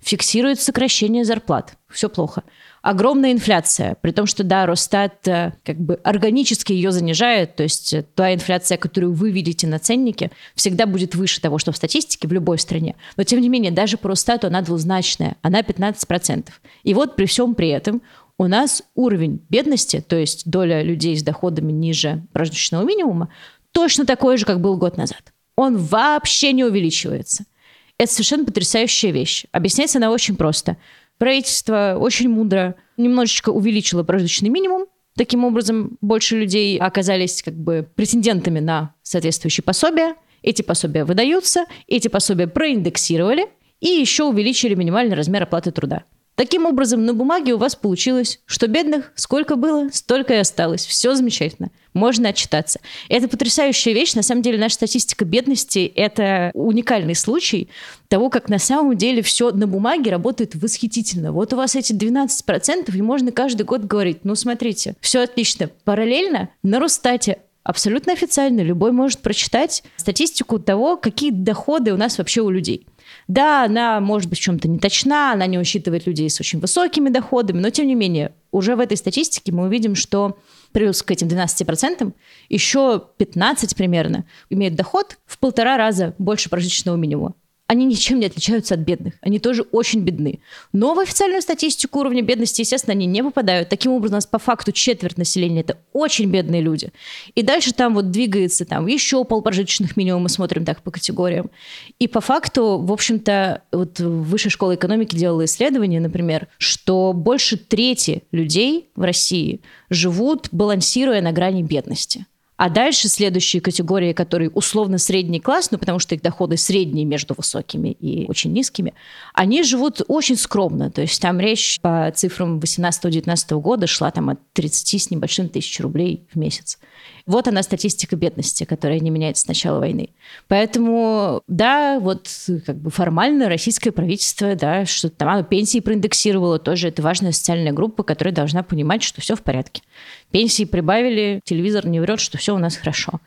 фиксирует 0.00 0.60
сокращение 0.60 1.24
зарплат. 1.24 1.76
Все 1.88 2.08
плохо. 2.08 2.44
Огромная 2.82 3.32
инфляция, 3.32 3.96
при 4.00 4.12
том, 4.12 4.26
что, 4.26 4.44
да, 4.44 4.64
Росстат 4.64 5.26
э, 5.26 5.52
как 5.64 5.78
бы 5.78 5.98
органически 6.04 6.72
ее 6.72 6.92
занижает, 6.92 7.56
то 7.56 7.64
есть 7.64 7.92
э, 7.92 8.04
та 8.14 8.32
инфляция, 8.32 8.78
которую 8.78 9.12
вы 9.12 9.30
видите 9.30 9.66
на 9.66 9.78
ценнике, 9.78 10.30
всегда 10.54 10.86
будет 10.86 11.14
выше 11.14 11.40
того, 11.40 11.58
что 11.58 11.72
в 11.72 11.76
статистике 11.76 12.28
в 12.28 12.32
любой 12.32 12.58
стране. 12.58 12.94
Но, 13.16 13.24
тем 13.24 13.40
не 13.40 13.48
менее, 13.48 13.72
даже 13.72 13.96
по 13.96 14.08
Росстату 14.08 14.46
она 14.46 14.62
двузначная, 14.62 15.36
она 15.42 15.60
15%. 15.60 16.48
И 16.84 16.94
вот 16.94 17.16
при 17.16 17.26
всем 17.26 17.54
при 17.54 17.68
этом 17.68 18.00
у 18.38 18.46
нас 18.46 18.84
уровень 18.94 19.40
бедности, 19.48 20.04
то 20.06 20.16
есть 20.16 20.48
доля 20.48 20.82
людей 20.82 21.16
с 21.16 21.22
доходами 21.22 21.72
ниже 21.72 22.22
прожиточного 22.32 22.84
минимума, 22.84 23.30
точно 23.72 24.06
такой 24.06 24.36
же, 24.38 24.44
как 24.44 24.60
был 24.60 24.76
год 24.76 24.96
назад. 24.96 25.32
Он 25.56 25.76
вообще 25.76 26.52
не 26.52 26.64
увеличивается– 26.64 27.44
это 27.98 28.12
совершенно 28.12 28.44
потрясающая 28.44 29.10
вещь. 29.10 29.44
Объясняется 29.52 29.98
она 29.98 30.10
очень 30.10 30.36
просто. 30.36 30.76
Правительство 31.18 31.96
очень 31.98 32.28
мудро 32.28 32.76
немножечко 32.96 33.50
увеличило 33.50 34.04
прожиточный 34.04 34.48
минимум, 34.48 34.86
Таким 35.18 35.44
образом, 35.44 35.98
больше 36.00 36.38
людей 36.38 36.78
оказались 36.78 37.42
как 37.42 37.54
бы 37.54 37.88
претендентами 37.96 38.60
на 38.60 38.94
соответствующие 39.02 39.64
пособия. 39.64 40.14
Эти 40.42 40.62
пособия 40.62 41.04
выдаются, 41.04 41.64
эти 41.88 42.06
пособия 42.06 42.46
проиндексировали 42.46 43.48
и 43.80 43.88
еще 43.88 44.22
увеличили 44.22 44.76
минимальный 44.76 45.16
размер 45.16 45.42
оплаты 45.42 45.72
труда. 45.72 46.04
Таким 46.36 46.66
образом, 46.66 47.04
на 47.04 47.14
бумаге 47.14 47.54
у 47.54 47.58
вас 47.58 47.74
получилось, 47.74 48.38
что 48.46 48.68
бедных 48.68 49.10
сколько 49.16 49.56
было, 49.56 49.88
столько 49.90 50.34
и 50.34 50.36
осталось. 50.36 50.86
Все 50.86 51.16
замечательно. 51.16 51.72
Можно 51.98 52.28
отчитаться. 52.28 52.80
Это 53.08 53.28
потрясающая 53.28 53.92
вещь. 53.92 54.14
На 54.14 54.22
самом 54.22 54.42
деле, 54.42 54.56
наша 54.56 54.76
статистика 54.76 55.24
бедности– 55.24 55.92
это 55.96 56.52
уникальный 56.54 57.16
случай 57.16 57.68
того, 58.06 58.30
как 58.30 58.48
на 58.48 58.58
самом 58.58 58.96
деле 58.96 59.20
все 59.22 59.50
на 59.50 59.66
бумаге 59.66 60.10
работает 60.12 60.54
восхитительно. 60.54 61.32
Вот 61.32 61.52
у 61.52 61.56
вас 61.56 61.74
эти 61.74 61.92
12%, 61.92 62.96
и 62.96 63.02
можно 63.02 63.32
каждый 63.32 63.64
год 63.64 63.82
говорить, 63.82 64.18
ну, 64.22 64.34
смотрите, 64.34 64.94
все 65.00 65.20
отлично. 65.20 65.70
Параллельно 65.84 66.50
на 66.62 66.78
Росстате 66.78 67.38
абсолютно 67.64 68.12
официально 68.12 68.60
любой 68.60 68.92
может 68.92 69.18
прочитать 69.18 69.82
статистику 69.96 70.58
того, 70.58 70.96
какие 70.96 71.30
доходы 71.32 71.92
у 71.92 71.96
нас 71.96 72.16
вообще 72.18 72.40
у 72.40 72.50
людей– 72.50 72.86
да, 73.26 73.64
она 73.64 74.00
может 74.00 74.28
быть 74.28 74.38
в 74.38 74.42
чем-то 74.42 74.68
не 74.68 74.78
точна, 74.78 75.32
она 75.32 75.46
не 75.46 75.58
учитывает 75.58 76.06
людей 76.06 76.28
с 76.30 76.40
очень 76.40 76.60
высокими 76.60 77.08
доходами, 77.08 77.60
но 77.60 77.70
тем 77.70 77.86
не 77.86 77.94
менее, 77.94 78.32
уже 78.52 78.76
в 78.76 78.80
этой 78.80 78.96
статистике 78.96 79.52
мы 79.52 79.64
увидим, 79.64 79.94
что 79.94 80.38
плюс 80.72 81.02
к 81.02 81.10
этим 81.10 81.28
12% 81.28 82.12
еще 82.48 83.04
15 83.16 83.76
примерно 83.76 84.26
имеют 84.50 84.74
доход 84.74 85.18
в 85.26 85.38
полтора 85.38 85.76
раза 85.76 86.14
больше 86.18 86.48
прожиточного 86.50 86.96
минимума 86.96 87.34
они 87.68 87.84
ничем 87.84 88.18
не 88.18 88.26
отличаются 88.26 88.74
от 88.74 88.80
бедных. 88.80 89.14
Они 89.20 89.38
тоже 89.38 89.62
очень 89.72 90.00
бедны. 90.00 90.40
Но 90.72 90.94
в 90.94 91.00
официальную 91.00 91.42
статистику 91.42 92.00
уровня 92.00 92.22
бедности, 92.22 92.62
естественно, 92.62 92.92
они 92.92 93.04
не 93.04 93.22
попадают. 93.22 93.68
Таким 93.68 93.92
образом, 93.92 94.14
у 94.14 94.16
нас 94.16 94.26
по 94.26 94.38
факту 94.38 94.72
четверть 94.72 95.18
населения– 95.18 95.60
это 95.62 95.76
очень 95.92 96.30
бедные 96.30 96.62
люди. 96.62 96.90
И 97.34 97.42
дальше 97.42 97.74
там 97.74 97.94
вот 97.94 98.10
двигается 98.10 98.64
там 98.64 98.86
еще 98.86 99.22
полпрожиточных 99.22 99.98
минимум, 99.98 100.22
мы 100.22 100.28
смотрим 100.30 100.64
так 100.64 100.82
по 100.82 100.90
категориям. 100.90 101.50
И 101.98 102.08
по 102.08 102.22
факту, 102.22 102.78
в 102.78 102.90
общем-то, 102.90 103.62
вот 103.70 104.00
Высшая 104.00 104.50
школа 104.50 104.74
экономики 104.74 105.14
делала 105.14 105.44
исследование, 105.44 106.00
например, 106.00 106.48
что 106.56 107.12
больше 107.12 107.58
трети 107.58 108.22
людей 108.32 108.88
в 108.96 109.02
России 109.02 109.60
живут, 109.90 110.48
балансируя 110.52 111.20
на 111.20 111.32
грани 111.32 111.62
бедности. 111.62 112.24
А 112.58 112.70
дальше 112.70 113.08
следующие 113.08 113.62
категории, 113.62 114.12
которые 114.12 114.50
условно 114.50 114.98
средний 114.98 115.38
класс, 115.38 115.70
ну 115.70 115.78
потому 115.78 116.00
что 116.00 116.16
их 116.16 116.22
доходы 116.22 116.56
средние 116.56 117.04
между 117.04 117.34
высокими 117.36 117.90
и 117.90 118.26
очень 118.26 118.52
низкими, 118.52 118.94
они 119.32 119.62
живут 119.62 120.02
очень 120.08 120.34
скромно. 120.34 120.90
То 120.90 121.02
есть 121.02 121.22
там 121.22 121.38
речь 121.38 121.78
по 121.80 122.12
цифрам 122.12 122.58
18-19 122.58 123.60
года 123.60 123.86
шла 123.86 124.10
там 124.10 124.30
от 124.30 124.40
30 124.54 125.00
с 125.00 125.10
небольшим 125.12 125.48
тысяч 125.48 125.78
рублей 125.78 126.26
в 126.34 126.36
месяц. 126.36 126.80
Вот 127.28 127.46
она 127.46 127.62
статистика 127.62 128.16
бедности, 128.16 128.64
которая 128.64 129.00
не 129.00 129.10
меняется 129.10 129.42
с 129.42 129.48
начала 129.48 129.80
войны. 129.80 130.08
Поэтому, 130.48 131.42
да, 131.46 132.00
вот 132.00 132.26
как 132.64 132.78
бы 132.78 132.90
формально 132.90 133.50
российское 133.50 133.92
правительство, 133.92 134.54
да, 134.54 134.86
что 134.86 135.10
там 135.10 135.28
оно 135.28 135.42
пенсии 135.42 135.80
проиндексировало, 135.80 136.58
тоже 136.58 136.88
это 136.88 137.02
важная 137.02 137.32
социальная 137.32 137.72
группа, 137.72 138.02
которая 138.02 138.34
должна 138.34 138.62
понимать, 138.62 139.02
что 139.02 139.20
все 139.20 139.36
в 139.36 139.42
порядке. 139.42 139.82
Пенсии 140.30 140.64
прибавили, 140.64 141.42
телевизор 141.44 141.86
не 141.86 142.00
врет, 142.00 142.18
что 142.20 142.38
все 142.38 142.54
у 142.54 142.58
нас 142.58 142.76
хорошо. 142.76 143.20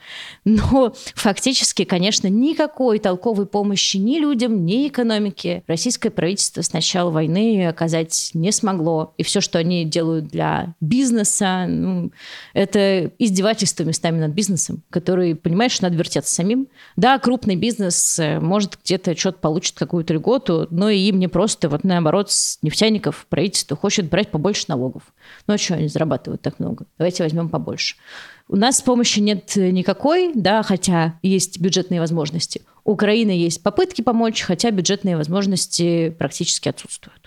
Но 0.46 0.94
фактически, 1.14 1.84
конечно, 1.84 2.28
никакой 2.28 2.98
толковой 2.98 3.46
помощи 3.46 3.98
ни 3.98 4.18
людям, 4.18 4.66
ни 4.66 4.88
экономике 4.88 5.64
российское 5.68 6.10
правительство 6.10 6.64
с 6.64 6.74
начала 6.74 7.12
войны 7.12 7.68
оказать 7.68 8.32
не 8.34 8.52
смогло. 8.52 9.14
И 9.18 9.24
все, 9.24 9.42
что 9.42 9.60
они 9.60 9.86
делают 9.86 10.28
для 10.28 10.74
бизнеса, 10.80 11.66
ну, 11.68 12.12
это 12.54 13.12
издевательство 13.20 13.91
местами 13.92 14.20
над 14.20 14.32
бизнесом, 14.32 14.82
который 14.90 15.36
понимает, 15.36 15.72
что 15.72 15.84
надо 15.84 15.98
вертеться 15.98 16.34
самим. 16.34 16.68
Да, 16.96 17.20
крупный 17.20 17.56
бизнес 17.56 18.18
э, 18.20 18.40
может 18.40 18.80
где-то 18.84 19.18
что-то 19.18 19.40
получит 19.40 19.78
какую-то 19.78 20.14
льготу, 20.14 20.68
но 20.72 20.90
и 20.90 20.98
им 21.00 21.20
не 21.20 21.28
просто, 21.28 21.68
вот 21.68 21.84
наоборот, 21.84 22.32
с 22.32 22.58
нефтяников 22.62 23.26
правительство 23.30 23.76
хочет 23.76 24.10
брать 24.10 24.32
побольше 24.32 24.66
налогов. 24.70 25.04
Ну 25.46 25.54
а 25.56 25.58
что 25.58 25.76
они 25.76 25.90
зарабатывают 25.90 26.42
так 26.42 26.60
много? 26.60 26.86
Давайте 26.98 27.24
возьмем 27.24 27.50
побольше. 27.50 27.98
У 28.48 28.56
нас 28.56 28.82
помощи 28.82 29.20
нет 29.20 29.56
никакой, 29.56 30.32
да, 30.34 30.64
хотя 30.64 31.20
есть 31.22 31.60
бюджетные 31.60 32.00
возможности. 32.00 32.62
У 32.84 32.94
Украины 32.94 33.32
есть 33.32 33.62
попытки 33.62 34.02
помочь, 34.02 34.42
хотя 34.42 34.72
бюджетные 34.72 35.18
возможности 35.18 36.10
практически 36.18 36.70
отсутствуют. 36.70 37.21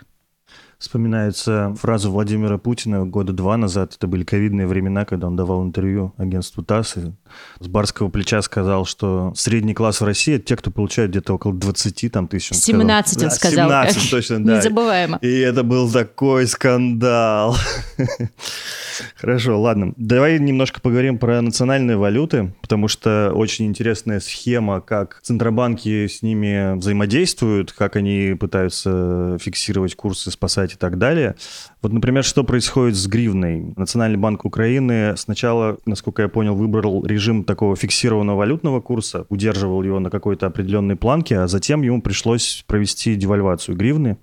Вспоминается 0.85 1.75
фраза 1.81 2.11
Владимира 2.11 2.59
Путина 2.59 3.07
года 3.07 3.33
два 3.33 3.57
назад. 3.57 3.95
Это 3.97 4.07
были 4.07 4.23
ковидные 4.23 4.67
времена, 4.67 5.07
когда 5.07 5.29
он 5.29 5.35
давал 5.35 5.65
интервью 5.65 6.13
агентству 6.19 6.63
ТАСС. 6.63 6.99
И 6.99 7.13
с 7.61 7.67
барского 7.67 8.09
плеча 8.09 8.43
сказал, 8.43 8.85
что 8.85 9.33
средний 9.37 9.75
класс 9.75 10.01
в 10.01 10.05
России– 10.05 10.35
это 10.37 10.45
те, 10.45 10.57
кто 10.57 10.71
получает 10.71 11.11
где-то 11.11 11.35
около 11.35 11.55
20 11.55 12.13
там, 12.13 12.29
тысяч. 12.29 12.53
Он 12.53 12.59
17 12.59 13.23
он 13.25 13.31
сказал. 13.31 13.69
Да, 13.69 13.89
17 13.89 14.11
точно, 14.11 14.45
да. 14.45 14.57
Незабываемо. 14.57 15.19
И 15.21 15.39
это 15.39 15.63
был 15.63 15.91
такой 15.91 16.47
скандал. 16.47 17.57
Хорошо, 19.17 19.61
ладно. 19.61 19.93
Давай 19.97 20.39
немножко 20.39 20.81
поговорим 20.81 21.19
про 21.19 21.41
национальные 21.41 21.97
валюты, 21.97 22.53
потому 22.61 22.89
что 22.89 23.33
очень 23.35 23.67
интересная 23.67 24.21
схема, 24.21 24.81
как 24.81 25.21
центробанки 25.23 26.07
с 26.07 26.23
ними 26.23 26.77
взаимодействуют, 26.77 27.73
как 27.73 27.97
они 27.97 28.37
пытаются 28.39 29.39
фиксировать 29.41 29.95
курсы, 29.95 30.31
спасать 30.31 30.75
и 30.75 30.77
так 30.77 30.99
далее. 30.99 31.35
Вот, 31.83 31.93
например, 31.93 32.25
что 32.25 32.45
происходит 32.45 32.97
с 32.97 33.07
гривной? 33.07 33.75
Национальный 33.77 34.19
банк 34.19 34.45
Украины 34.45 35.17
сначала, 35.17 35.79
насколько 35.87 36.23
я 36.23 36.29
понял, 36.29 36.55
выбрал 36.55 37.05
режим 37.05 37.24
такого 37.45 37.77
фиксированного 37.77 38.37
валютного 38.37 38.81
курса, 38.81 39.25
удерживал 39.31 39.83
его 39.83 39.99
на 40.01 40.11
какой-то 40.11 40.47
определенной 40.47 40.97
планке, 40.97 41.39
а 41.39 41.49
затем 41.49 41.83
ему 41.83 42.03
пришлось 42.03 42.65
провести 42.67 43.15
девальвацию 43.15 43.77
гривны. 43.77 44.19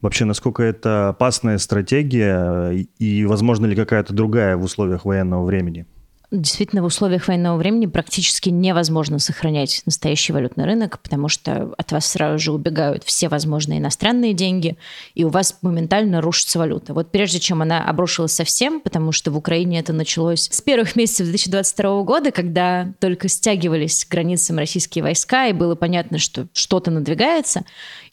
Вообще, 0.00 0.24
насколько 0.24 0.62
это 0.62 1.10
опасная 1.10 1.58
стратегия 1.58 2.70
и, 2.70 3.24
возможно 3.26 3.66
ли 3.66 3.76
какая-то 3.76 4.14
другая 4.14 4.56
в 4.56 4.64
условиях 4.64 5.04
военного 5.04 5.44
времени? 5.44 5.86
Действительно, 6.30 6.82
в 6.82 6.86
условиях 6.86 7.26
военного 7.26 7.56
времени 7.56 7.86
практически 7.86 8.50
невозможно 8.50 9.18
сохранять 9.18 9.82
настоящий 9.84 10.32
валютный 10.32 10.64
рынок, 10.64 11.00
потому 11.00 11.28
что 11.28 11.74
от 11.76 11.90
вас 11.90 12.06
сразу 12.06 12.38
же 12.38 12.52
убегают 12.52 13.02
все 13.02 13.28
возможные 13.28 13.80
иностранные 13.80 14.32
деньги, 14.32 14.76
и 15.16 15.24
у 15.24 15.28
вас 15.28 15.58
моментально 15.62 16.20
рушится 16.20 16.60
валюта. 16.60 16.94
Вот 16.94 17.10
прежде 17.10 17.40
чем 17.40 17.62
она 17.62 17.84
обрушилась 17.84 18.32
совсем, 18.32 18.80
потому 18.80 19.10
что 19.10 19.32
в 19.32 19.36
Украине 19.36 19.80
это 19.80 19.92
началось 19.92 20.48
с 20.52 20.60
первых 20.60 20.94
месяцев 20.94 21.26
2022 21.26 22.02
года, 22.04 22.30
когда 22.30 22.92
только 23.00 23.26
стягивались 23.26 24.04
к 24.04 24.12
границам 24.12 24.56
российские 24.56 25.02
войска, 25.02 25.48
и 25.48 25.52
было 25.52 25.74
понятно, 25.74 26.18
что 26.18 26.46
что-то 26.52 26.92
надвигается, 26.92 27.64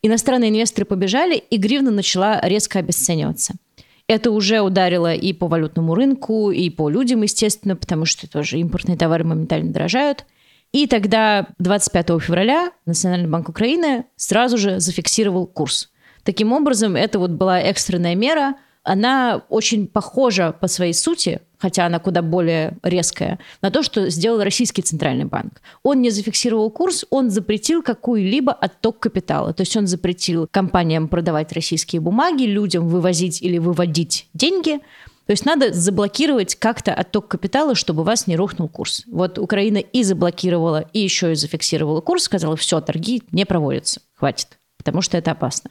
иностранные 0.02 0.50
инвесторы 0.50 0.86
побежали, 0.86 1.36
и 1.38 1.58
гривна 1.58 1.92
начала 1.92 2.42
резко 2.42 2.80
обесцениваться. 2.80 3.54
Это 4.08 4.32
уже 4.32 4.62
ударило 4.62 5.14
и 5.14 5.34
по 5.34 5.48
валютному 5.48 5.94
рынку, 5.94 6.52
и 6.52 6.70
по 6.70 6.90
людям, 6.90 7.24
естественно, 7.24 7.76
потому 7.76 8.06
что 8.06 8.30
тоже 8.30 8.58
импортные 8.60 8.98
товары 8.98 9.24
моментально 9.24 9.72
дорожают. 9.72 10.26
И 10.72 10.88
тогда 10.88 11.48
25 11.60 12.22
февраля 12.22 12.72
Национальный 12.86 13.30
банк 13.30 13.50
Украины 13.50 14.06
сразу 14.16 14.58
же 14.58 14.80
зафиксировал 14.80 15.46
курс. 15.46 15.92
Таким 16.24 16.54
образом, 16.54 16.96
это 16.96 17.20
вот 17.20 17.32
была 17.32 17.60
экстренная 17.60 18.16
мера– 18.16 18.56
она 18.88 19.44
очень 19.50 19.86
похожа 19.86 20.54
по 20.54 20.68
своей 20.68 20.94
сути, 20.94 21.42
хотя 21.58 21.86
она 21.86 22.00
куда 22.00 22.22
более 22.22 22.78
резкая, 22.84 23.40
на 23.62 23.72
то, 23.72 23.84
что 23.84 24.10
сделал 24.10 24.44
российский 24.44 24.82
центральный 24.82 25.26
банк. 25.26 25.62
Он 25.84 26.02
не 26.02 26.10
зафиксировал 26.10 26.70
курс, 26.70 27.06
он 27.10 27.30
запретил 27.30 27.82
какой-либо 27.82 28.54
отток 28.54 29.00
капитала. 29.00 29.54
То 29.54 29.62
есть 29.62 29.76
он 29.76 29.88
запретил 29.88 30.48
компаниям 30.50 31.08
продавать 31.08 31.52
российские 31.54 32.02
бумаги, 32.02 32.44
людям 32.44 32.88
вывозить 32.88 33.42
или 33.42 33.58
выводить 33.58 34.28
деньги. 34.34 34.80
То 35.26 35.32
есть 35.32 35.46
надо 35.46 35.74
заблокировать 35.74 36.56
как-то 36.56 36.94
отток 36.94 37.28
капитала, 37.28 37.76
чтобы 37.76 38.02
у 38.02 38.06
вас 38.06 38.28
не 38.28 38.38
рухнул 38.38 38.70
курс. 38.70 39.04
Вот 39.08 39.38
Украина 39.38 39.78
и 39.78 40.04
заблокировала, 40.04 40.86
и 40.94 41.00
еще 41.00 41.34
и 41.34 41.36
зафиксировала 41.36 42.00
курс, 42.00 42.24
сказала, 42.24 42.56
все, 42.56 42.80
торги 42.80 43.22
не 43.32 43.46
проводятся, 43.46 44.00
хватит, 44.16 44.58
потому 44.78 45.02
что 45.02 45.18
это 45.18 45.32
опасно. 45.32 45.70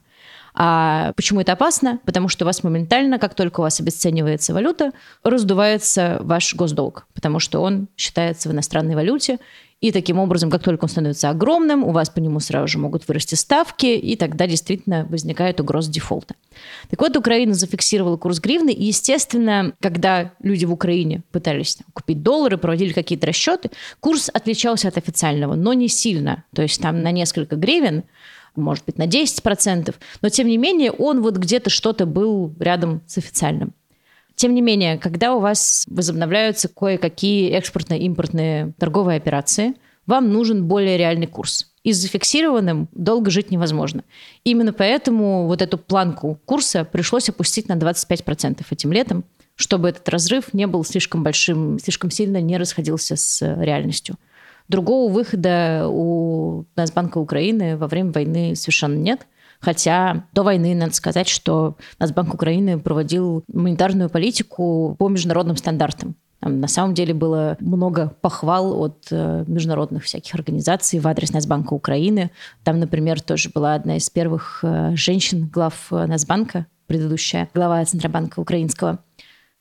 А 0.59 1.13
почему 1.17 1.43
это 1.43 1.53
опасно? 1.53 2.01
Потому 2.07 2.29
что 2.29 2.45
у 2.45 2.47
вас 2.47 2.65
моментально, 2.65 3.19
как 3.19 3.35
только 3.35 3.61
у 3.61 3.63
вас 3.63 3.79
обесценивается 3.79 4.55
валюта, 4.55 4.93
раздувается 5.23 6.17
ваш 6.21 6.55
госдолг, 6.55 7.07
потому 7.15 7.41
что 7.41 7.61
он 7.61 7.89
считается 7.97 8.49
в 8.49 8.53
иностранной 8.53 8.95
валюте, 8.95 9.39
и 9.83 9.93
таким 9.93 10.19
образом, 10.19 10.51
как 10.51 10.63
только 10.63 10.85
он 10.85 10.89
становится 10.89 11.29
огромным, 11.29 11.85
у 11.85 11.91
вас 11.91 12.09
по 12.09 12.19
нему 12.19 12.41
сразу 12.41 12.67
же 12.67 12.79
могут 12.79 13.07
вырасти 13.07 13.35
ставки, 13.35 13.87
и 13.87 14.17
тогда 14.17 14.47
действительно 14.47 15.07
возникает 15.11 15.61
угроза 15.61 15.93
дефолта. 15.93 16.35
Так 16.89 17.03
вот, 17.03 17.15
Украина 17.15 17.53
зафиксировала 17.53 18.17
курс 18.17 18.41
гривны, 18.41 18.71
и, 18.71 18.87
естественно, 18.87 19.75
когда 19.83 20.33
люди 20.43 20.65
в 20.65 20.73
Украине 20.73 21.23
пытались 21.31 21.77
там, 21.77 21.87
купить 21.93 22.23
доллары, 22.23 22.57
проводили 22.57 22.95
какие-то 22.95 23.27
расчеты, 23.27 23.71
курс 24.01 24.31
отличался 24.33 24.89
от 24.89 24.97
официального, 24.97 25.55
но 25.57 25.75
не 25.75 25.89
сильно. 25.89 26.45
То 26.55 26.63
есть 26.63 26.81
там 26.81 27.03
на 27.03 27.11
несколько 27.11 27.57
гривен 27.57 28.05
может 28.57 28.85
быть, 28.85 28.99
на 28.99 29.07
10%, 29.07 29.95
но 30.23 30.29
тем 30.29 30.47
не 30.49 30.57
менее 30.57 30.93
он 30.93 31.23
вот 31.23 31.37
где-то 31.37 31.71
что-то 31.71 32.07
был 32.07 32.55
рядом 32.59 33.03
с 33.07 33.19
официальным. 33.19 33.73
Тем 34.35 34.55
не 34.55 34.61
менее, 34.61 34.99
когда 34.99 35.35
у 35.35 35.41
вас 35.41 35.85
возобновляются 35.89 36.69
кое-какие 36.69 37.51
экспортно-импортные 37.53 38.75
торговые 38.79 39.17
операции, 39.17 39.75
вам 40.07 40.31
нужен 40.33 40.67
более 40.67 40.99
реальный 40.99 41.27
курс. 41.27 41.73
И 41.83 41.93
с 41.93 41.99
зафиксированным 41.99 42.89
долго 42.93 43.31
жить 43.31 43.51
невозможно. 43.51 44.03
Именно 44.45 44.73
поэтому 44.73 45.47
вот 45.47 45.63
эту 45.63 45.79
планку 45.79 46.39
курса 46.45 46.85
пришлось 46.85 47.29
опустить 47.29 47.69
на 47.69 47.75
25% 47.75 48.65
этим 48.71 48.93
летом, 48.93 49.25
чтобы 49.55 49.89
этот 49.89 50.09
разрыв 50.09 50.53
не 50.53 50.67
был 50.67 50.85
слишком 50.85 51.23
большим, 51.23 51.79
слишком 51.79 52.11
сильно 52.11 52.41
не 52.41 52.59
расходился 52.59 53.17
с 53.17 53.41
реальностью. 53.63 54.17
Другого 54.69 55.13
выхода 55.13 55.87
у 55.89 56.65
Нацбанка 56.77 57.19
Украины 57.19 57.77
во 57.77 57.87
время 57.87 58.13
войны 58.13 58.57
совершенно 58.57 58.97
нет. 58.97 59.27
Хотя 59.61 60.27
до 60.33 60.43
войны 60.43 60.75
надо 60.75 60.93
сказать, 60.93 61.29
что 61.29 61.77
Нацбанк 61.99 62.35
Украины 62.35 62.79
проводил 62.79 63.43
монетарную 63.49 64.11
политику 64.11 64.97
по 64.99 65.09
международным 65.09 65.57
стандартам. 65.57 66.17
Там 66.41 66.61
на 66.61 66.69
самом 66.69 66.95
деле 66.95 67.15
было 67.15 67.57
много 67.61 68.15
похвал 68.21 68.79
от 68.83 69.07
э, 69.11 69.45
международных 69.47 70.05
всяких 70.05 70.35
организаций 70.35 71.01
в 71.01 71.09
адрес 71.09 71.33
Нацбанка 71.33 71.73
Украины. 71.73 72.31
Там, 72.63 72.79
например, 72.79 73.21
тоже 73.23 73.51
была 73.53 73.75
одна 73.75 73.97
из 73.97 74.11
первых 74.11 74.61
э, 74.63 74.95
женщин, 74.95 75.49
глав 75.49 75.87
э, 75.91 76.07
Нацбанка, 76.07 76.67
предыдущая 76.87 77.49
глава 77.55 77.85
Центробанка 77.85 78.41
Украинского. 78.41 78.99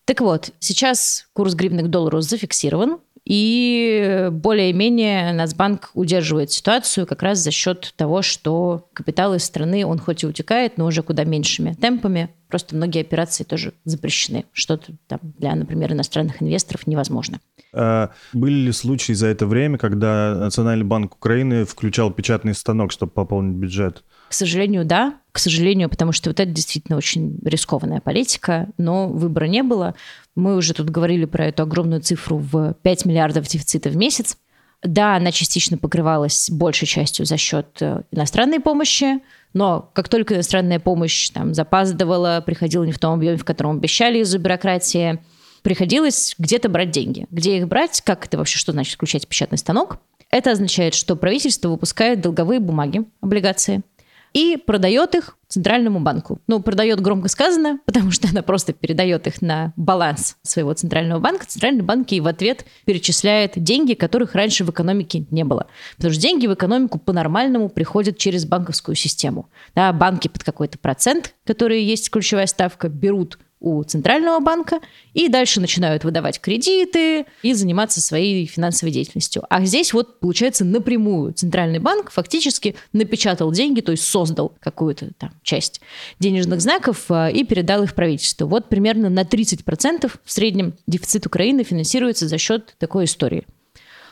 Так 0.04 0.22
вот, 0.22 0.52
сейчас 0.60 1.28
курс 1.34 1.56
гривны 1.56 1.82
к 1.84 1.88
доллару 1.88 2.22
зафиксирован, 2.22 3.00
и 3.26 4.30
более-менее 4.32 5.34
Нацбанк 5.34 5.90
удерживает 5.96 6.52
ситуацию 6.52 7.08
как 7.08 7.24
раз 7.24 7.40
за 7.40 7.52
счет 7.52 7.94
того, 7.96 8.22
что 8.22 8.88
капитал 8.94 9.34
из 9.34 9.44
страны, 9.44 9.86
он 9.86 9.98
хоть 9.98 10.24
и 10.24 10.28
утекает, 10.28 10.78
но 10.78 10.86
уже 10.86 11.02
куда 11.02 11.24
меньшими 11.24 11.74
темпами. 11.74 12.30
Просто 12.56 12.74
многие 12.74 13.02
операции 13.02 13.44
тоже 13.44 13.74
запрещены. 13.84 14.46
Что-то 14.54 14.94
там 15.08 15.20
для, 15.38 15.54
например, 15.56 15.92
иностранных 15.92 16.42
инвесторов 16.42 16.88
невозможно. 16.88 17.42
А 17.74 18.12
были 18.32 18.54
ли 18.54 18.72
случаи 18.72 19.12
за 19.12 19.28
это 19.28 19.46
время, 19.46 19.78
когда 19.78 20.34
Национальный 20.36 20.86
банк 20.86 21.16
Украины 21.16 21.66
включал 21.66 22.12
печатный 22.12 22.54
станок, 22.54 22.94
чтобы 22.94 23.12
пополнить 23.12 23.58
бюджет? 23.58 24.06
К 24.30 24.34
сожалению, 24.34 24.86
да. 24.86 25.16
К 25.34 25.40
сожалению, 25.40 25.90
потому 25.90 26.14
что 26.14 26.30
вот 26.30 26.40
это 26.40 26.50
действительно 26.50 26.98
очень 26.98 27.38
рискованная 27.44 28.00
политика, 28.00 28.70
но 28.78 29.10
выбора 29.10 29.48
не 29.48 29.62
было. 29.62 29.94
Мы 30.38 30.56
уже 30.56 30.74
тут 30.74 30.90
говорили 30.90 31.26
про 31.26 31.48
эту 31.48 31.64
огромную 31.64 32.00
цифру 32.00 32.38
в 32.38 32.74
5 32.84 33.04
миллиардов 33.04 33.48
дефицита 33.48 33.90
в 33.90 33.98
месяц. 33.98 34.38
Да, 34.82 35.18
она 35.18 35.34
частично 35.34 35.78
покрывалась 35.78 36.50
большей 36.50 36.88
частью 36.88 37.26
за 37.26 37.36
счет 37.36 37.82
э, 37.82 38.04
иностранной 38.12 38.62
помощи, 38.62 39.20
но 39.56 39.90
как 39.94 40.10
только 40.10 40.36
иностранная 40.36 40.80
помощь 40.80 41.30
там 41.30 41.54
запаздывала, 41.54 42.44
приходила 42.46 42.84
не 42.84 42.92
в 42.92 43.00
том 43.00 43.14
объеме, 43.14 43.38
в 43.38 43.46
котором 43.46 43.78
обещали 43.78 44.20
из-за 44.20 44.38
бюрократии, 44.38 45.24
приходилось 45.64 46.36
где-то 46.38 46.68
брать 46.70 46.92
деньги. 46.92 47.26
Где 47.32 47.58
их 47.58 47.68
брать? 47.68 48.02
Как 48.02 48.26
это 48.26 48.38
вообще, 48.38 48.60
что 48.60 48.74
значит 48.74 48.94
включать 48.94 49.28
печатный 49.28 49.58
станок? 49.58 49.98
Это 50.30 50.52
означает, 50.52 50.94
что 50.94 51.16
правительство 51.16 51.70
выпускает 51.70 52.22
долговые 52.22 52.60
бумаги, 52.60 53.06
облигации– 53.22 53.82
и 54.36 54.58
продает 54.58 55.16
их 55.16 55.38
центральному 55.48 56.02
банку. 56.02 56.42
Ну, 56.48 56.62
продает 56.62 57.00
громко 57.00 57.30
сказано, 57.30 57.80
потому 57.86 58.12
что 58.12 58.28
она 58.28 58.42
просто 58.42 58.74
передает 58.74 59.28
их 59.28 59.42
на 59.42 59.72
баланс 59.78 60.36
своего 60.44 60.74
центрального 60.74 61.20
банка. 61.20 61.46
Центральный 61.48 61.84
банк 61.84 62.12
ей 62.12 62.20
в 62.20 62.28
ответ 62.28 62.66
перечисляет 62.84 63.54
деньги, 63.56 63.94
которых 63.94 64.36
раньше 64.36 64.66
в 64.66 64.70
экономике 64.70 65.26
не 65.32 65.46
было. 65.46 65.68
Потому 65.96 66.12
что 66.12 66.22
деньги 66.22 66.48
в 66.48 66.54
экономику 66.54 67.00
по-нормальному 67.00 67.70
приходят 67.70 68.18
через 68.18 68.46
банковскую 68.46 68.96
систему. 68.96 69.48
Да, 69.74 69.94
банки 69.94 70.28
под 70.28 70.44
какой-то 70.44 70.78
процент, 70.78 71.34
который 71.46 71.82
есть 71.82 72.10
ключевая 72.12 72.48
ставка, 72.48 72.90
берут 72.90 73.40
у 73.60 73.84
Центрального 73.84 74.40
банка 74.40 74.80
и 75.14 75.28
дальше 75.28 75.60
начинают 75.60 76.04
выдавать 76.04 76.40
кредиты 76.40 77.26
и 77.42 77.54
заниматься 77.54 78.02
своей 78.02 78.46
финансовой 78.46 78.92
деятельностью. 78.92 79.44
А 79.50 79.64
здесь 79.66 79.94
вот 79.94 80.20
получается 80.20 80.66
напрямую 80.66 81.34
Центральный 81.34 81.80
банк 81.80 82.12
фактически 82.12 82.76
напечатал 82.94 83.52
деньги, 83.52 83.82
то 83.82 83.92
есть 83.92 84.04
создал 84.06 84.54
какую-то 84.60 85.12
там 85.18 85.32
часть 85.44 85.82
денежных 86.20 86.62
знаков 86.62 87.06
а, 87.10 87.30
и 87.30 87.44
передал 87.44 87.84
их 87.84 87.96
правительству. 87.96 88.48
Вот 88.48 88.70
примерно 88.70 89.10
на 89.10 89.24
30% 89.24 90.12
в 90.24 90.32
среднем 90.32 90.74
дефицит 90.88 91.26
Украины 91.26 91.64
финансируется 91.64 92.28
за 92.28 92.38
счет 92.38 92.76
такой 92.78 93.06
истории. 93.06 93.46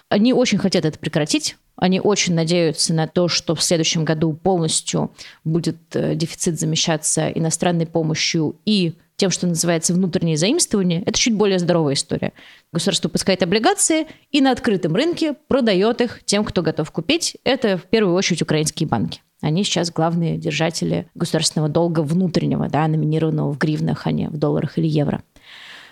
Они 0.10 0.34
очень 0.34 0.58
хотят 0.58 0.86
это 0.86 1.00
прекратить, 1.00 1.56
они 1.76 2.00
очень 2.00 2.36
надеются 2.36 2.94
на 2.94 3.08
то, 3.08 3.28
что 3.28 3.56
в 3.56 3.64
следующем 3.64 4.06
году 4.06 4.34
полностью 4.34 5.12
будет 5.44 5.78
э, 5.96 6.16
дефицит 6.16 6.60
замещаться 6.60 7.30
иностранной 7.30 7.88
помощью 7.88 8.56
и 8.66 8.94
тем, 9.16 9.30
что 9.30 9.48
называется 9.48 9.94
внутреннее 9.94 10.38
заимствование, 10.38 11.02
это 11.04 11.18
чуть 11.18 11.36
более 11.36 11.60
здоровая 11.60 11.94
история. 11.94 12.34
Государство 12.72 13.08
выпускает 13.08 13.44
облигации 13.44 14.08
и 14.32 14.42
на 14.42 14.52
открытом 14.52 14.96
рынке 14.96 15.34
продает 15.48 16.02
их 16.02 16.24
тем, 16.24 16.44
кто 16.44 16.62
готов 16.62 16.92
купить. 16.92 17.38
Это 17.44 17.78
в 17.78 17.84
первую 17.84 18.16
очередь 18.16 18.42
украинские 18.42 18.88
банки. 18.88 19.22
Они 19.42 19.64
сейчас 19.64 19.92
главные 19.92 20.38
держатели 20.38 21.08
государственного 21.16 21.70
долга 21.70 22.00
внутреннего, 22.00 22.70
да, 22.70 22.88
номинированного 22.88 23.52
в 23.52 23.58
гривнах, 23.58 24.08
а 24.08 24.12
не 24.12 24.30
в 24.30 24.38
долларах 24.38 24.78
или 24.78 24.88
евро. 24.88 25.22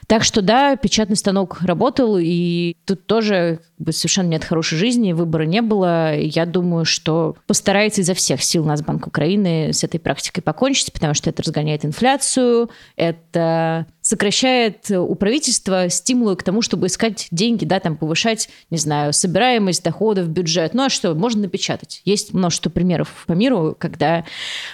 Так 0.08 0.24
что 0.24 0.42
да, 0.42 0.76
печатный 0.76 1.16
станок 1.16 1.62
работал, 1.62 2.18
и 2.20 2.76
тут 2.86 3.06
тоже 3.06 3.60
совершенно 3.90 4.28
нет 4.28 4.44
хорошей 4.44 4.78
жизни, 4.78 5.14
выбора 5.14 5.44
не 5.44 5.62
было. 5.62 6.16
Я 6.16 6.46
думаю, 6.46 6.86
что 6.86 7.36
постарается 7.48 8.02
изо 8.02 8.14
всех 8.14 8.44
сил 8.44 8.64
Нацбанк 8.66 9.08
Украины 9.08 9.74
с 9.74 9.84
этой 9.84 10.00
практикой 10.00 10.42
покончить, 10.42 10.94
потому 10.94 11.14
что 11.14 11.30
это 11.30 11.44
разгоняет 11.44 11.86
инфляцию, 11.86 12.70
это 12.96 13.86
сокращает 14.02 14.90
у 14.90 15.14
правительства 15.16 15.88
стимулы 15.90 16.36
к 16.36 16.44
тому, 16.44 16.62
чтобы 16.62 16.88
искать 16.88 17.28
деньги, 17.32 17.66
да, 17.66 17.80
там 17.80 17.96
повышать, 17.96 18.50
не 18.70 18.78
знаю, 18.78 19.14
собираемость 19.14 19.84
доходов, 19.84 20.28
бюджет. 20.28 20.74
Ну 20.74 20.86
а 20.86 20.90
что, 20.90 21.14
можно 21.14 21.42
напечатать. 21.42 22.02
Есть 22.04 22.34
множество 22.34 22.70
примеров 22.70 23.26
по 23.28 23.34
миру, 23.34 23.76
когда 23.78 24.26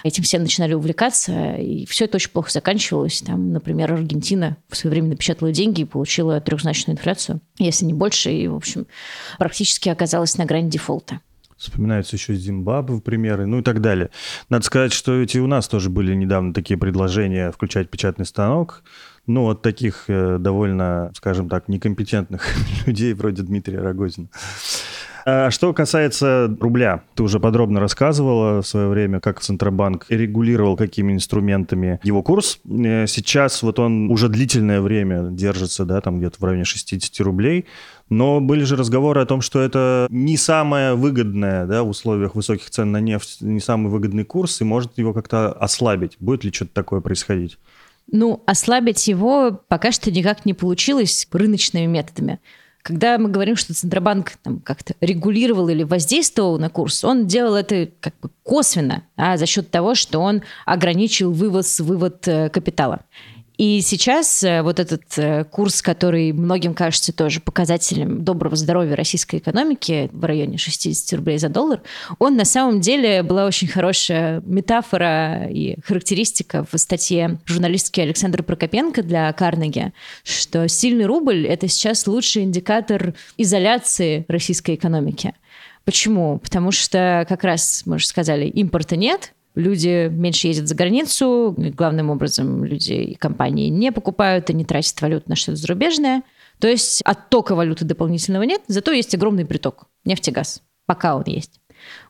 этим 0.02 0.24
все 0.24 0.38
начинали 0.38 0.74
увлекаться, 0.74 1.54
и 1.54 1.86
все 1.86 2.06
это 2.06 2.16
очень 2.16 2.30
плохо 2.30 2.50
заканчивалось. 2.50 3.20
Там, 3.20 3.52
например, 3.52 3.92
Аргентина 3.92 4.56
в 4.68 4.76
свое 4.76 4.92
время 4.92 5.08
напечатала 5.10 5.52
деньги 5.52 5.82
и 5.82 5.84
получила 5.84 6.40
трехзначную 6.40 6.96
инфляцию, 6.96 7.40
если 7.58 7.84
не 7.84 7.92
больше, 7.92 8.32
и, 8.32 8.48
в 8.48 8.56
общем, 8.56 8.86
практически 9.38 9.88
оказалась 9.88 10.36
на 10.38 10.44
грани 10.44 10.70
дефолта. 10.70 11.20
Вспоминаются 11.58 12.14
еще 12.14 12.34
Зимбабве 12.34 13.00
примеры, 13.00 13.46
ну 13.46 13.58
и 13.58 13.62
так 13.62 13.80
далее. 13.80 14.10
Надо 14.48 14.64
сказать, 14.64 14.92
что 14.92 15.16
ведь 15.16 15.34
и 15.34 15.40
у 15.40 15.48
нас 15.48 15.66
тоже 15.66 15.90
были 15.90 16.14
недавно 16.14 16.54
такие 16.54 16.78
предложения 16.78 17.50
включать 17.50 17.90
печатный 17.90 18.26
станок. 18.26 18.84
Ну, 19.26 19.50
от 19.50 19.60
таких 19.60 20.04
э, 20.06 20.38
довольно, 20.38 21.10
скажем 21.14 21.48
так, 21.48 21.68
некомпетентных 21.68 22.46
людей 22.86 23.12
вроде 23.12 23.42
Дмитрия 23.42 23.80
Рогозина. 23.80 24.28
А 25.30 25.50
что 25.50 25.74
касается 25.74 26.56
рубля, 26.58 27.02
ты 27.14 27.22
уже 27.22 27.38
подробно 27.38 27.80
рассказывала 27.80 28.62
в 28.62 28.66
свое 28.66 28.88
время, 28.88 29.20
как 29.20 29.40
Центробанк 29.40 30.06
регулировал 30.08 30.74
какими 30.74 31.12
инструментами 31.12 32.00
его 32.02 32.22
курс. 32.22 32.60
Э, 32.64 33.06
сейчас 33.06 33.62
вот 33.62 33.78
он 33.78 34.10
уже 34.10 34.28
длительное 34.30 34.80
время 34.80 35.28
держится, 35.30 35.84
да, 35.84 36.00
там 36.00 36.18
где-то 36.18 36.36
в 36.38 36.44
районе 36.44 36.64
60 36.64 37.20
рублей. 37.20 37.66
Но 38.08 38.40
были 38.40 38.64
же 38.64 38.76
разговоры 38.76 39.20
о 39.20 39.26
том, 39.26 39.40
что 39.40 39.60
это 39.60 40.06
не 40.10 40.36
самое 40.36 40.94
выгодное 40.94 41.66
да, 41.66 41.82
в 41.82 41.90
условиях 41.90 42.34
высоких 42.34 42.70
цен 42.70 42.90
на 42.90 43.00
нефть, 43.00 43.38
не 43.40 43.60
самый 43.60 43.90
выгодный 43.90 44.24
курс, 44.24 44.60
и 44.60 44.64
может 44.64 44.96
его 44.96 45.12
как-то 45.12 45.52
ослабить. 45.52 46.16
Будет 46.18 46.44
ли 46.44 46.52
что-то 46.52 46.72
такое 46.72 47.00
происходить? 47.00 47.58
Ну, 48.10 48.42
ослабить 48.46 49.06
его 49.06 49.60
пока 49.68 49.92
что 49.92 50.10
никак 50.10 50.46
не 50.46 50.54
получилось 50.54 51.28
рыночными 51.30 51.86
методами. 51.86 52.40
Когда 52.82 53.18
мы 53.18 53.28
говорим, 53.28 53.56
что 53.56 53.74
Центробанк 53.74 54.32
там, 54.42 54.60
как-то 54.60 54.94
регулировал 55.00 55.68
или 55.68 55.82
воздействовал 55.82 56.58
на 56.58 56.70
курс, 56.70 57.04
он 57.04 57.26
делал 57.26 57.54
это 57.54 57.90
как 58.00 58.14
бы 58.22 58.30
косвенно, 58.42 59.02
а 59.16 59.36
за 59.36 59.44
счет 59.44 59.70
того, 59.70 59.94
что 59.94 60.20
он 60.20 60.42
ограничил 60.64 61.32
вывоз-вывод 61.32 62.26
э, 62.26 62.48
капитала. 62.48 63.00
И 63.58 63.80
сейчас 63.80 64.44
э, 64.44 64.62
вот 64.62 64.78
этот 64.78 65.02
э, 65.16 65.42
курс, 65.42 65.82
который 65.82 66.32
многим 66.32 66.74
кажется 66.74 67.12
тоже 67.12 67.40
показателем 67.40 68.22
доброго 68.22 68.54
здоровья 68.54 68.94
российской 68.94 69.40
экономики 69.40 70.08
в 70.12 70.24
районе 70.24 70.58
60 70.58 71.18
рублей 71.18 71.38
за 71.38 71.48
доллар, 71.48 71.82
он 72.20 72.36
на 72.36 72.44
самом 72.44 72.80
деле 72.80 73.24
была 73.24 73.46
очень 73.46 73.66
хорошая 73.66 74.40
метафора 74.46 75.48
и 75.50 75.74
характеристика 75.82 76.64
в 76.70 76.78
статье 76.78 77.40
журналистки 77.46 78.00
Александра 78.00 78.44
Прокопенко 78.44 79.02
для 79.02 79.32
Карнеги, 79.32 79.92
что 80.22 80.68
сильный 80.68 81.06
рубль– 81.06 81.44
это 81.48 81.66
сейчас 81.66 82.06
лучший 82.06 82.44
индикатор 82.44 83.14
изоляции 83.38 84.24
российской 84.28 84.76
экономики. 84.76 85.34
Почему? 85.84 86.38
Потому 86.38 86.70
что, 86.70 87.26
как 87.28 87.42
раз, 87.42 87.82
мы 87.86 87.96
уже 87.96 88.06
сказали, 88.06 88.46
импорта 88.46 88.94
нет, 88.94 89.32
люди 89.54 90.08
меньше 90.08 90.48
ездят 90.48 90.68
за 90.68 90.74
границу, 90.74 91.54
главным 91.56 92.10
образом 92.10 92.64
люди 92.64 92.92
и 92.92 93.14
компании 93.14 93.68
не 93.68 93.92
покупают 93.92 94.50
и 94.50 94.54
не 94.54 94.64
тратят 94.64 95.00
валюту 95.00 95.28
на 95.28 95.36
что-то 95.36 95.56
зарубежное. 95.56 96.22
То 96.58 96.68
есть 96.68 97.02
оттока 97.02 97.54
валюты 97.54 97.84
дополнительного 97.84 98.42
нет, 98.42 98.62
зато 98.66 98.92
есть 98.92 99.14
огромный 99.14 99.46
приток 99.46 99.86
нефти, 100.04 100.30
газ, 100.30 100.62
пока 100.86 101.16
он 101.16 101.24
есть. 101.26 101.60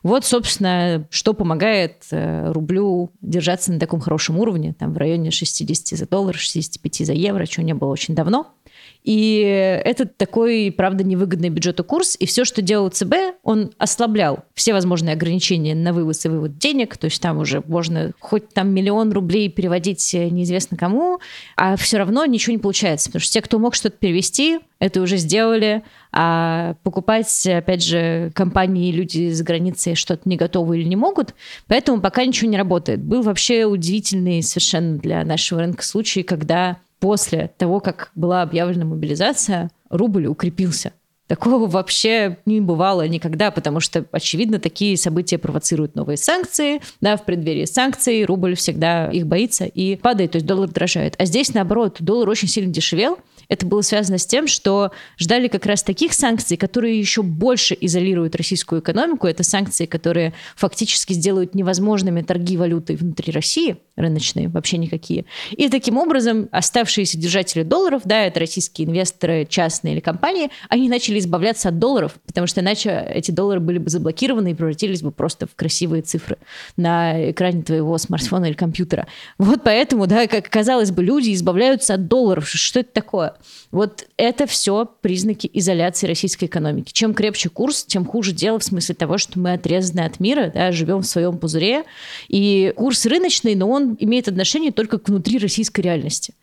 Вот, 0.01 0.25
собственно, 0.25 1.07
что 1.11 1.33
помогает 1.33 2.03
э, 2.09 2.51
рублю 2.51 3.11
держаться 3.21 3.71
на 3.71 3.79
таком 3.79 3.99
хорошем 3.99 4.39
уровне, 4.39 4.73
там 4.73 4.93
в 4.93 4.97
районе 4.97 5.29
60 5.29 5.97
за 5.97 6.07
доллар, 6.07 6.35
65 6.35 7.05
за 7.05 7.13
евро, 7.13 7.45
чего 7.45 7.63
не 7.63 7.73
было 7.73 7.89
очень 7.89 8.15
давно– 8.15 8.47
и 9.03 9.39
это 9.85 10.05
такой, 10.05 10.73
правда, 10.75 11.03
невыгодный 11.03 11.49
бюджету 11.49 11.83
курс. 11.83 12.17
И 12.19 12.25
все, 12.25 12.43
что 12.43 12.61
делал 12.61 12.89
ЦБ, 12.89 13.13
он 13.43 13.71
ослаблял 13.77 14.43
все 14.55 14.73
возможные 14.73 15.13
ограничения 15.13 15.73
на 15.73 15.93
вывоз 15.93 16.25
и 16.25 16.29
вывод 16.29 16.57
денег. 16.57 16.97
То 16.97 17.05
есть 17.05 17.21
там 17.21 17.37
уже 17.37 17.63
можно 17.65 18.11
хоть 18.19 18.49
там 18.49 18.69
миллион 18.73 19.11
рублей 19.13 19.49
переводить 19.49 20.13
э, 20.13 20.29
неизвестно 20.29 20.75
кому, 20.75 21.19
а 21.55 21.77
все 21.77 21.97
равно 21.97 22.25
ничего 22.25 22.51
не 22.51 22.59
получается. 22.59 23.09
Потому 23.09 23.21
что 23.21 23.33
те, 23.33 23.41
кто 23.41 23.57
мог 23.57 23.73
что-то 23.73 23.97
перевести, 23.97 24.59
это 24.79 25.01
уже 25.01 25.17
сделали, 25.17 25.83
а 26.11 26.75
покупать, 26.83 27.47
опять 27.47 27.83
же, 27.83 28.31
компании, 28.33 28.91
люди 28.91 29.31
за 29.31 29.43
границей 29.43 29.95
что-то 29.95 30.27
не 30.27 30.37
готовы 30.37 30.79
или 30.79 30.87
не 30.87 30.95
могут, 30.95 31.35
поэтому 31.67 32.01
пока 32.01 32.25
ничего 32.25 32.49
не 32.49 32.57
работает. 32.57 33.01
Был 33.01 33.21
вообще 33.21 33.65
удивительный 33.65 34.41
совершенно 34.41 34.97
для 34.97 35.23
нашего 35.23 35.61
рынка 35.61 35.83
случай, 35.83 36.23
когда 36.23 36.77
после 36.99 37.51
того, 37.57 37.79
как 37.79 38.11
была 38.15 38.41
объявлена 38.41 38.85
мобилизация, 38.85 39.71
рубль 39.89 40.27
укрепился. 40.27 40.93
Такого 41.29 41.67
вообще 41.67 42.39
не 42.47 42.59
бывало 42.59 43.07
никогда, 43.07 43.51
потому 43.51 43.79
что, 43.79 44.03
очевидно, 44.11 44.59
такие 44.59 44.97
события 44.97 45.37
провоцируют 45.37 45.93
новые 45.93 46.17
санкции. 46.17 46.81
Да, 47.01 47.17
в 47.17 47.23
преддверии 47.23 47.65
санкций 47.65 48.25
рубль 48.25 48.55
всегда 48.55 49.11
их 49.11 49.27
боится 49.27 49.65
и 49.65 49.95
падает, 49.95 50.31
то 50.31 50.37
есть 50.37 50.47
доллар 50.47 50.69
дрожает. 50.69 51.13
А 51.19 51.25
здесь, 51.25 51.53
наоборот, 51.53 51.97
доллар 51.99 52.27
очень 52.29 52.47
сильно 52.47 52.73
дешевел, 52.73 53.19
это 53.49 53.65
было 53.65 53.81
связано 53.81 54.19
с 54.19 54.25
тем, 54.25 54.47
что 54.47 54.91
ждали 55.17 55.47
как 55.47 55.65
раз 55.65 55.83
таких 55.83 56.13
санкций, 56.13 56.55
которые 56.55 56.99
еще 56.99 57.23
больше 57.23 57.75
изолируют 57.79 58.35
российскую 58.35 58.81
экономику. 58.81 59.27
Это 59.27 59.43
санкции, 59.43 59.87
которые 59.87 60.33
фактически 60.55 61.13
сделают 61.13 61.55
невозможными 61.55 62.21
торги 62.21 62.57
валютой 62.57 62.95
внутри 62.95 63.33
России, 63.33 63.77
рыночные, 63.95 64.47
вообще 64.49 64.77
никакие. 64.77 65.25
И 65.51 65.67
таким 65.67 65.97
образом 65.97 66.47
оставшиеся 66.51 67.17
держатели 67.17 67.63
долларов, 67.63 68.03
да, 68.05 68.23
это 68.23 68.39
российские 68.39 68.87
инвесторы, 68.87 69.47
частные 69.49 69.95
или 69.95 69.99
компании, 69.99 70.51
они 70.69 70.87
начали 70.87 71.17
избавляться 71.17 71.69
от 71.69 71.79
долларов, 71.79 72.17
потому 72.27 72.45
что 72.45 72.61
иначе 72.61 73.05
эти 73.13 73.31
доллары 73.31 73.59
были 73.59 73.79
бы 73.79 73.89
заблокированы 73.89 74.51
и 74.51 74.53
превратились 74.53 75.01
бы 75.01 75.11
просто 75.11 75.47
в 75.47 75.55
красивые 75.55 76.03
цифры 76.03 76.37
на 76.77 77.31
экране 77.31 77.63
твоего 77.63 77.97
смартфона 77.97 78.45
или 78.45 78.53
компьютера. 78.53 79.07
Вот 79.39 79.63
поэтому, 79.63 80.05
да, 80.05 80.27
как 80.27 80.47
казалось 80.49 80.91
бы, 80.91 81.03
люди 81.03 81.33
избавляются 81.33 81.95
от 81.95 82.07
долларов. 82.07 82.47
Что 82.47 82.81
это 82.81 82.93
такое? 82.93 83.33
Вот 83.71 84.07
это 84.17 84.45
все 84.45 84.85
признаки 85.01 85.49
изоляции 85.53 86.07
российской 86.07 86.45
экономики. 86.45 86.91
Чем 86.91 87.13
крепче 87.13 87.49
курс, 87.49 87.83
тем 87.83 88.05
хуже 88.05 88.31
дело 88.31 88.59
в 88.59 88.63
смысле 88.63 88.95
того, 88.95 89.17
что 89.17 89.39
мы 89.39 89.53
отрезаны 89.53 90.01
от 90.01 90.19
мира, 90.19 90.51
да, 90.53 90.71
живем 90.71 90.99
в 90.99 91.05
своем 91.05 91.37
пузыре. 91.37 91.83
И 92.27 92.73
курс 92.75 93.05
рыночный, 93.05 93.55
но 93.55 93.69
он 93.69 93.95
имеет 93.99 94.27
отношение 94.27 94.71
только 94.71 94.97
к 94.97 95.09
внутри 95.09 95.37
российской 95.37 95.81
реальности. 95.81 96.33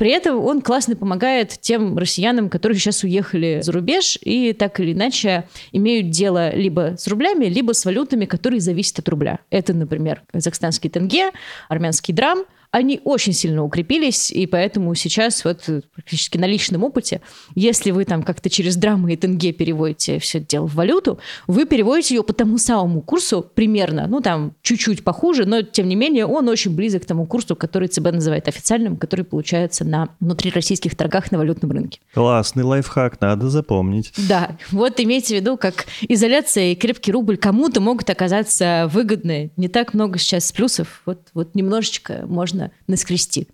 При 0.00 0.12
этом 0.12 0.42
он 0.42 0.62
классно 0.62 0.96
помогает 0.96 1.58
тем 1.60 1.98
россиянам, 1.98 2.48
которые 2.48 2.78
сейчас 2.78 3.04
уехали 3.04 3.60
за 3.62 3.70
рубеж 3.70 4.16
и 4.22 4.54
так 4.54 4.80
или 4.80 4.94
иначе 4.94 5.46
имеют 5.72 6.08
дело 6.08 6.54
либо 6.54 6.94
с 6.96 7.06
рублями, 7.06 7.44
либо 7.44 7.72
с 7.72 7.84
валютами, 7.84 8.24
которые 8.24 8.60
зависят 8.60 9.00
от 9.00 9.08
рубля. 9.10 9.40
Это, 9.50 9.74
например, 9.74 10.22
казахстанский 10.32 10.88
тенге, 10.88 11.32
армянский 11.68 12.14
драм– 12.14 12.44
они 12.70 13.00
очень 13.04 13.32
сильно 13.32 13.64
укрепились, 13.64 14.30
и 14.30 14.46
поэтому 14.46 14.94
сейчас 14.94 15.44
вот 15.44 15.68
практически 15.92 16.38
на 16.38 16.46
личном 16.46 16.84
опыте, 16.84 17.20
если 17.54 17.90
вы 17.90 18.04
там 18.04 18.22
как-то 18.22 18.48
через 18.48 18.76
драмы 18.76 19.12
и 19.12 19.16
тенге 19.16 19.52
переводите 19.52 20.18
все 20.20 20.38
это 20.38 20.46
дело 20.46 20.66
в 20.68 20.74
валюту, 20.74 21.18
вы 21.46 21.66
переводите 21.66 22.14
ее 22.14 22.22
по 22.22 22.32
тому 22.32 22.58
самому 22.58 23.02
курсу 23.02 23.44
примерно, 23.54 24.06
ну 24.06 24.20
там 24.20 24.54
чуть-чуть 24.62 25.02
похуже, 25.02 25.46
но 25.46 25.62
тем 25.62 25.88
не 25.88 25.96
менее 25.96 26.26
он 26.26 26.48
очень 26.48 26.74
близок 26.74 27.02
к 27.02 27.06
тому 27.06 27.26
курсу, 27.26 27.56
который 27.56 27.88
ЦБ 27.88 28.12
называет 28.12 28.46
официальным, 28.46 28.96
который 28.96 29.24
получается 29.24 29.84
на 29.84 30.10
внутрироссийских 30.20 30.96
торгах 30.96 31.32
на 31.32 31.38
валютном 31.38 31.72
рынке. 31.72 32.00
Классный 32.14 32.62
лайфхак, 32.62 33.20
надо 33.20 33.48
запомнить. 33.50 34.12
Да, 34.28 34.56
вот 34.70 35.00
имейте 35.00 35.34
в 35.36 35.40
виду, 35.40 35.56
как 35.56 35.86
изоляция 36.02 36.72
и 36.72 36.74
крепкий 36.76 37.10
рубль 37.10 37.36
кому-то 37.36 37.80
могут 37.80 38.08
оказаться 38.10 38.88
выгодны. 38.92 39.50
Не 39.56 39.68
так 39.68 39.94
много 39.94 40.18
сейчас 40.18 40.52
плюсов, 40.52 41.02
вот, 41.06 41.28
вот 41.34 41.54
немножечко 41.54 42.24
можно 42.26 42.59
можно 42.60 42.72
наскрести. 42.86 43.48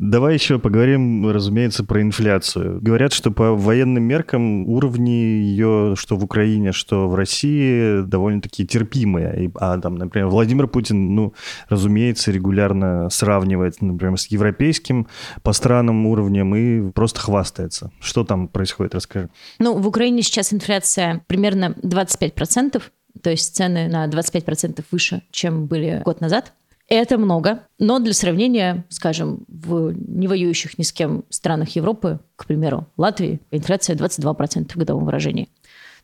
Давай 0.00 0.34
еще 0.34 0.58
поговорим, 0.58 1.30
разумеется, 1.30 1.84
про 1.84 2.02
инфляцию. 2.02 2.80
Говорят, 2.82 3.12
что 3.12 3.30
по 3.30 3.52
военным 3.54 4.02
меркам 4.02 4.68
уровни 4.68 5.10
ее, 5.10 5.94
что 5.96 6.16
в 6.16 6.24
Украине, 6.24 6.72
что 6.72 7.08
в 7.08 7.14
России, 7.14 8.02
довольно-таки 8.02 8.66
терпимые. 8.66 9.52
А 9.54 9.78
там, 9.78 9.94
например, 9.94 10.26
Владимир 10.26 10.66
Путин, 10.66 11.14
ну, 11.14 11.32
разумеется, 11.68 12.32
регулярно 12.32 13.08
сравнивает, 13.08 13.80
например, 13.80 14.18
с 14.18 14.26
европейским 14.26 15.06
по 15.44 15.52
странам 15.52 16.04
уровнем 16.06 16.56
и 16.56 16.90
просто 16.90 17.20
хвастается. 17.20 17.92
Что 18.00 18.24
там 18.24 18.48
происходит, 18.48 18.96
расскажи. 18.96 19.30
Ну, 19.60 19.78
в 19.78 19.86
Украине 19.86 20.22
сейчас 20.22 20.52
инфляция 20.52 21.22
примерно 21.28 21.76
25%, 21.82 22.82
то 23.22 23.30
есть 23.30 23.54
цены 23.54 23.86
на 23.86 24.08
25% 24.08 24.84
выше, 24.90 25.22
чем 25.30 25.66
были 25.66 26.02
год 26.04 26.20
назад. 26.20 26.52
Это 26.88 27.16
много, 27.16 27.66
но 27.78 27.98
для 27.98 28.12
сравнения, 28.12 28.84
скажем, 28.90 29.44
в 29.48 29.92
не 29.92 30.28
воюющих 30.28 30.76
ни 30.78 30.82
с 30.82 30.92
кем 30.92 31.24
странах 31.30 31.70
Европы, 31.76 32.20
к 32.36 32.46
примеру, 32.46 32.86
Латвии, 32.98 33.40
инфляция 33.50 33.96
22% 33.96 34.72
в 34.72 34.76
годовом 34.76 35.06
выражении. 35.06 35.48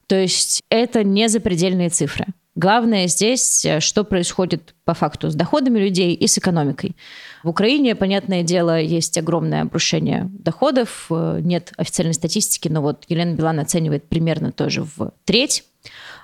То 0.06 0.16
есть 0.16 0.62
это 0.70 1.04
не 1.04 1.28
запредельные 1.28 1.90
цифры. 1.90 2.26
Главное 2.56 3.06
здесь, 3.06 3.64
э, 3.64 3.78
что 3.78 4.02
происходит 4.02 4.74
по 4.84 4.92
факту 4.92 5.30
с 5.30 5.34
доходами 5.34 5.78
людей 5.78 6.14
и 6.14 6.26
с 6.26 6.36
экономикой. 6.36 6.96
В 7.44 7.48
Украине, 7.48 7.94
понятное 7.94 8.42
дело, 8.42 8.80
есть 8.80 9.16
огромное 9.18 9.62
обрушение 9.62 10.28
доходов, 10.32 11.06
э, 11.10 11.38
нет 11.42 11.72
официальной 11.76 12.14
статистики, 12.14 12.66
но 12.68 12.82
вот 12.82 13.04
Елена 13.08 13.34
Билан 13.34 13.60
оценивает 13.60 14.08
примерно 14.08 14.50
тоже 14.50 14.82
в 14.82 15.12
треть. 15.24 15.64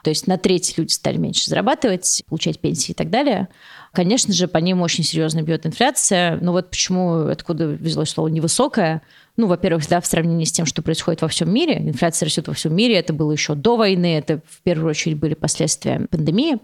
То 0.03 0.11
есть 0.11 0.27
на 0.27 0.37
треть 0.37 0.77
люди 0.77 0.93
стали 0.93 1.17
меньше 1.17 1.49
зарабатывать, 1.49 2.23
получать 2.29 2.59
пенсии 2.59 2.91
и 2.91 2.95
так 2.95 3.09
далее. 3.09 3.49
Конечно 3.97 4.35
же, 4.35 4.47
по 4.47 4.59
ним 4.59 4.83
очень 4.83 5.03
серьезно 5.03 5.41
бьет 5.41 5.65
инфляция. 5.65 6.39
Но 6.43 6.53
вот 6.53 6.69
почему, 6.69 7.29
откуда 7.29 7.67
взялось 7.67 8.11
слово 8.11 8.29
«невысокая», 8.29 9.01
ну, 9.39 9.47
во-первых, 9.47 9.89
да, 9.89 10.03
в 10.03 10.07
сравнении 10.07 10.45
с 10.45 10.53
тем, 10.53 10.67
что 10.67 10.83
происходит 10.83 11.23
во 11.23 11.29
всем 11.29 11.51
мире, 11.51 11.79
инфляция 11.79 12.27
растет 12.27 12.47
во 12.47 12.53
всем 12.53 12.77
мире, 12.77 12.97
это 12.97 13.15
было 13.15 13.33
еще 13.33 13.55
до 13.55 13.79
войны, 13.79 14.19
это 14.19 14.43
в 14.47 14.61
первую 14.63 14.91
очередь 14.91 15.17
были 15.17 15.33
последствия 15.33 16.07
пандемии. 16.11 16.59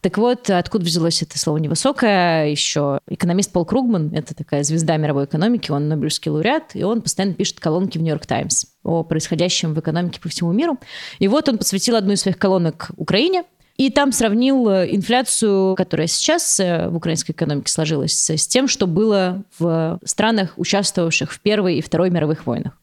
Так 0.00 0.16
вот, 0.16 0.48
откуда 0.48 0.86
взялось 0.86 1.20
это 1.20 1.38
слово 1.38 1.58
«невысокое»? 1.58 2.46
Еще 2.48 3.00
экономист 3.10 3.52
Пол 3.52 3.66
Кругман, 3.66 4.14
это 4.14 4.34
такая 4.34 4.64
звезда 4.64 4.96
мировой 4.96 5.26
экономики, 5.26 5.70
он 5.70 5.86
Нобелевский 5.86 6.30
лауреат, 6.30 6.70
и 6.72 6.82
он 6.82 7.02
постоянно 7.02 7.34
пишет 7.34 7.60
колонки 7.60 7.98
в 7.98 8.00
«Нью-Йорк 8.00 8.24
Таймс» 8.24 8.64
о 8.84 9.04
происходящем 9.04 9.74
в 9.74 9.80
экономике 9.80 10.18
по 10.18 10.30
всему 10.30 10.52
миру. 10.52 10.78
И 11.18 11.28
вот 11.28 11.46
он 11.50 11.58
посвятил 11.58 11.96
одну 11.96 12.14
из 12.14 12.22
своих 12.22 12.38
колонок 12.38 12.90
Украине, 12.96 13.44
и 13.80 13.88
там 13.88 14.12
сравнил 14.12 14.68
э, 14.68 14.94
инфляцию, 14.94 15.74
которая 15.74 16.06
сейчас 16.06 16.60
э, 16.60 16.88
в 16.90 16.96
украинской 16.96 17.32
экономике 17.32 17.72
сложилась, 17.72 18.12
с 18.28 18.46
тем, 18.46 18.68
что 18.68 18.86
было 18.86 19.42
в 19.58 19.98
странах, 20.04 20.52
участвовавших 20.58 21.32
в 21.32 21.40
Первой 21.40 21.76
и 21.76 21.80
Второй 21.80 22.10
мировых 22.10 22.44
войнах. 22.44 22.74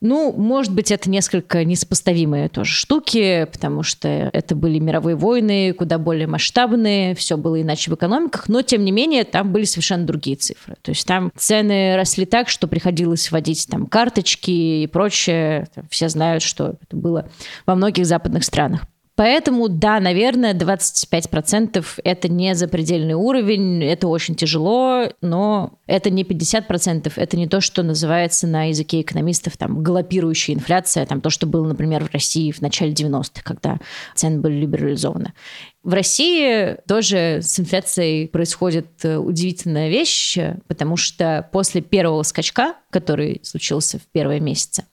Ну, 0.00 0.32
может 0.32 0.72
быть, 0.72 0.90
это 0.90 1.10
несколько 1.10 1.66
несопоставимые 1.66 2.48
тоже 2.48 2.72
штуки, 2.72 3.46
потому 3.52 3.82
что 3.82 4.08
это 4.08 4.56
были 4.56 4.78
мировые 4.78 5.16
войны, 5.16 5.74
куда 5.74 5.98
более 5.98 6.26
масштабные, 6.26 7.14
все 7.14 7.36
было 7.36 7.60
иначе 7.60 7.90
в 7.90 7.94
экономиках, 7.94 8.48
но, 8.48 8.62
тем 8.62 8.86
не 8.86 8.90
менее, 8.90 9.24
там 9.24 9.52
были 9.52 9.64
совершенно 9.64 10.06
другие 10.06 10.38
цифры. 10.38 10.76
То 10.80 10.92
есть 10.92 11.06
там 11.06 11.30
цены 11.36 11.94
росли 11.94 12.24
так, 12.24 12.48
что 12.48 12.68
приходилось 12.68 13.30
вводить 13.30 13.68
там 13.68 13.84
карточки 13.84 14.50
и 14.50 14.86
прочее. 14.86 15.68
Все 15.90 16.08
знают, 16.08 16.42
что 16.42 16.76
это 16.80 16.96
было 16.96 17.28
во 17.66 17.74
многих 17.74 18.06
западных 18.06 18.44
странах. 18.44 18.86
Поэтому, 19.14 19.68
да, 19.68 20.00
наверное, 20.00 20.54
25% 20.54 21.84
это 22.02 22.28
не 22.28 22.54
запредельный 22.54 23.12
уровень, 23.12 23.84
это 23.84 24.08
очень 24.08 24.34
тяжело, 24.34 25.08
но 25.20 25.78
это 25.86 26.08
не 26.08 26.24
50%, 26.24 27.12
это 27.14 27.36
не 27.36 27.46
то, 27.46 27.60
что 27.60 27.82
называется 27.82 28.46
на 28.46 28.70
языке 28.70 29.02
экономистов 29.02 29.58
там 29.58 29.82
галопирующая 29.82 30.54
инфляция, 30.54 31.04
там 31.04 31.20
то, 31.20 31.28
что 31.28 31.46
было, 31.46 31.68
например, 31.68 32.04
в 32.04 32.12
России 32.12 32.52
в 32.52 32.62
начале 32.62 32.92
90-х, 32.92 33.42
когда 33.42 33.80
цены 34.14 34.40
были 34.40 34.54
либерализованы. 34.54 35.34
В 35.82 35.92
России 35.92 36.76
тоже 36.88 37.40
с 37.42 37.60
инфляцией 37.60 38.28
происходит 38.28 38.86
э, 39.02 39.18
удивительная 39.18 39.90
вещь, 39.90 40.38
потому 40.68 40.96
что 40.96 41.48
после 41.52 41.82
первого 41.82 42.22
скачка, 42.22 42.76
который 42.88 43.40
случился 43.42 43.98
в 43.98 44.02
первые 44.12 44.40
месяцы, 44.40 44.84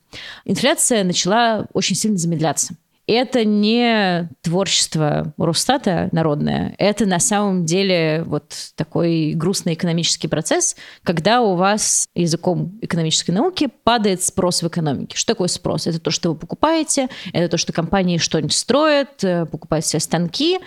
инфляция 0.43 1.05
начала 1.05 1.67
очень 1.74 1.95
сильно 1.95 2.17
замедляться 2.17 2.76
это 3.12 3.45
не 3.45 4.30
творчество 4.41 5.34
Росстата 5.38 6.10
народное, 6.12 6.76
это 6.78 7.05
на 7.05 7.20
самом 7.20 7.66
деле 7.66 8.24
вот 8.26 8.53
такой 8.76 9.34
грустный 9.36 9.74
экономический 9.74 10.28
процесс, 10.28 10.76
когда 11.03 11.41
у 11.41 11.55
вас 11.55 12.07
языком 12.16 12.78
экономической 12.82 13.32
науки 13.32 13.70
падает 13.84 14.24
спрос 14.24 14.62
в 14.62 14.68
экономике. 14.68 15.18
Что 15.18 15.34
такое 15.34 15.47
спрос? 15.47 15.88
Это 15.88 15.99
то, 15.99 16.12
что 16.12 16.30
вы 16.30 16.36
покупаете, 16.36 17.07
это 17.34 17.49
то, 17.49 17.57
что 17.57 17.74
компании 17.74 18.18
что-нибудь 18.18 18.53
строят, 18.53 19.24
э, 19.24 19.45
покупают 19.45 19.86
все 19.86 19.99
станки, 19.99 20.60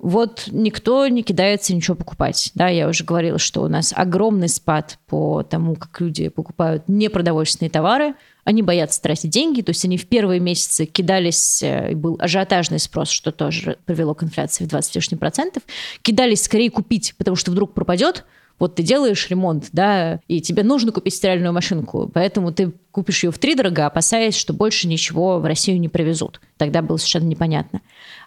вот 0.00 0.48
никто 0.50 1.06
не 1.08 1.22
кидается 1.22 1.74
ничего 1.74 1.96
покупать. 1.96 2.50
Да, 2.54 2.68
я 2.68 2.88
уже 2.88 3.04
говорила, 3.04 3.38
что 3.38 3.62
у 3.62 3.68
нас 3.68 3.92
огромный 3.94 4.48
спад 4.48 4.98
по 5.06 5.42
тому, 5.42 5.76
как 5.76 6.00
люди 6.00 6.28
покупают 6.28 6.84
непродовольственные 6.88 7.70
товары– 7.70 8.14
они 8.44 8.62
боятся 8.62 9.00
тратить 9.00 9.30
деньги, 9.30 9.62
то 9.62 9.70
есть 9.70 9.84
они 9.84 9.96
в 9.96 10.06
первые 10.06 10.40
месяцы 10.40 10.86
кидались, 10.86 11.62
э, 11.62 11.94
был 11.94 12.16
ажиотажный 12.18 12.78
спрос, 12.78 13.10
что 13.10 13.32
тоже 13.32 13.78
привело 13.84 14.14
к 14.14 14.22
инфляции 14.22 14.64
в 14.64 14.68
20 14.68 14.94
лишним 14.96 15.18
процентов, 15.18 15.62
кидались 16.02 16.42
скорее 16.42 16.70
купить, 16.70 17.14
потому 17.16 17.36
что 17.36 17.50
вдруг 17.50 17.74
пропадет, 17.74 18.24
вот 18.60 18.76
ты 18.76 18.82
делаешь 18.82 19.28
ремонт, 19.28 19.70
да, 19.72 20.20
и 20.28 20.40
тебе 20.40 20.62
нужно 20.62 20.92
купить 20.92 21.14
стиральную 21.14 21.52
машинку, 21.52 22.08
поэтому 22.12 22.52
ты 22.52 22.72
купишь 22.92 23.24
ее 23.24 23.32
в 23.32 23.38
три 23.38 23.54
дорога, 23.54 23.86
опасаясь, 23.86 24.36
что 24.36 24.52
больше 24.52 24.86
ничего 24.86 25.38
в 25.38 25.44
Россию 25.46 25.80
не 25.80 25.88
привезут. 25.88 26.40
Тогда 26.58 26.82
было 26.82 26.98
совершенно 26.98 27.26
непонятно. 27.26 27.80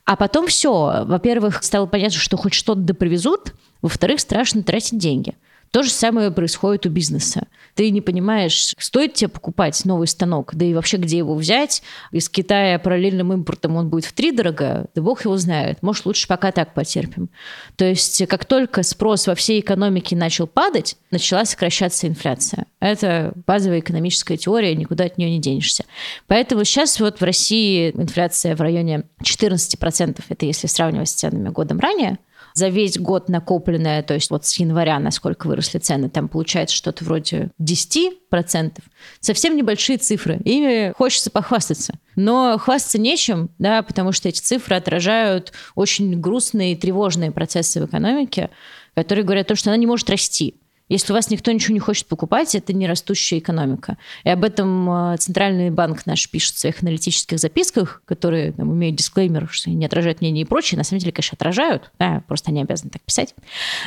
А 0.06 0.16
потом 0.16 0.48
все. 0.48 1.06
Во-первых, 1.06 1.64
стало 1.64 1.86
понятно, 1.86 2.18
что 2.18 2.36
хоть 2.36 2.54
что-то 2.54 2.82
да 2.82 2.94
привезут, 2.94 3.54
во-вторых, 3.82 4.20
страшно 4.20 4.64
тратить 4.64 4.98
деньги. 4.98 5.36
То 5.74 5.82
же 5.82 5.90
самое 5.90 6.30
происходит 6.30 6.86
у 6.86 6.90
бизнеса. 6.90 7.48
Ты 7.74 7.90
не 7.90 8.00
понимаешь, 8.00 8.76
стоит 8.78 9.16
тебе 9.16 9.28
покупать 9.28 9.84
новый 9.86 10.06
станок, 10.06 10.54
да 10.54 10.66
и 10.66 10.74
вообще 10.76 10.98
где 10.98 11.18
его 11.18 11.34
взять. 11.34 11.82
Из 12.12 12.30
Китая 12.30 12.78
параллельным 12.78 13.34
импортом 13.34 13.76
он 13.76 13.90
будет 13.90 14.06
в 14.06 14.14
три 14.14 14.32
дорого, 14.32 14.86
да 14.94 15.02
бог 15.02 15.26
его 15.26 15.36
знает. 15.36 15.82
Может, 15.82 16.06
лучше 16.06 16.28
пока 16.28 16.52
так 16.52 16.76
потерпим. 16.76 17.32
То 17.76 17.86
есть, 17.86 18.24
как 18.28 18.46
только 18.46 18.84
спрос 18.84 19.26
во 19.26 19.34
всей 19.34 19.62
экономике 19.62 20.16
начал 20.16 20.46
падать, 20.46 20.96
начала 21.10 21.44
сокращаться 21.44 22.08
инфляция. 22.08 22.68
Это 22.80 23.34
базовая 23.48 23.80
экономическая 23.80 24.38
теория, 24.38 24.76
никуда 24.76 25.06
от 25.06 25.18
нее 25.18 25.32
не 25.32 25.40
денешься. 25.40 25.86
Поэтому 26.28 26.66
сейчас 26.66 27.00
вот 27.00 27.20
в 27.20 27.24
России 27.24 27.90
инфляция 27.96 28.56
в 28.56 28.62
районе 28.62 29.06
14%, 29.24 30.22
это 30.30 30.46
если 30.46 30.68
сравнивать 30.68 31.10
с 31.10 31.14
ценами 31.14 31.50
годом 31.50 31.80
ранее, 31.80 32.20
за 32.54 32.70
весь 32.70 32.98
год 32.98 33.30
накопленное, 33.30 34.04
то 34.04 34.14
есть 34.14 34.30
вот 34.30 34.46
с 34.46 34.58
января, 34.58 35.00
насколько 35.00 35.48
выросли 35.48 35.80
цены, 35.80 36.10
там 36.10 36.28
получается 36.28 36.76
что-то 36.76 37.04
вроде 37.04 37.52
10%. 37.62 38.80
Совсем 39.20 39.56
небольшие 39.56 39.98
цифры. 39.98 40.40
Ими 40.44 40.94
хочется 40.98 41.32
похвастаться. 41.32 41.94
Но 42.16 42.58
хвастаться 42.58 43.00
нечем, 43.00 43.50
да, 43.58 43.82
потому 43.82 44.12
что 44.12 44.30
эти 44.30 44.40
цифры 44.40 44.76
отражают 44.76 45.54
очень 45.76 46.20
грустные 46.20 46.74
и 46.74 46.76
тревожные 46.76 47.32
процессы 47.32 47.82
в 47.82 47.86
экономике, 47.86 48.50
которые 48.96 49.26
говорят 49.26 49.48
о 49.48 49.50
том, 49.50 49.58
что 49.58 49.70
она 49.70 49.78
не 49.78 49.88
может 49.88 50.10
расти. 50.10 50.56
Если 50.94 51.12
у 51.12 51.16
вас 51.16 51.32
никто 51.32 51.52
ничего 51.52 51.74
не 51.74 51.80
хочет 51.80 52.06
покупать, 52.06 52.54
это 52.54 52.72
не 52.72 52.86
растущая 52.86 53.40
экономика. 53.40 53.98
И 54.24 54.30
об 54.30 54.44
этом 54.44 55.14
э, 55.14 55.18
Центральный 55.18 55.72
банк 55.72 56.06
наш 56.06 56.30
пишет 56.30 56.54
в 56.54 56.60
своих 56.60 56.84
аналитических 56.84 57.40
записках, 57.40 58.04
которые 58.06 58.52
там, 58.52 58.72
имеют 58.72 58.98
дисклеймер, 58.98 59.50
что 59.52 59.72
не 59.72 59.88
отражают 59.88 60.22
мнение 60.22 60.44
и 60.44 60.46
прочее. 60.46 60.78
На 60.78 60.84
самом 60.84 61.00
деле, 61.00 61.12
конечно, 61.12 61.36
отражают. 61.36 61.90
Да, 61.98 62.24
просто 62.28 62.52
они 62.52 62.62
обязаны 62.62 62.92
так 62.92 63.02
писать. 63.02 63.34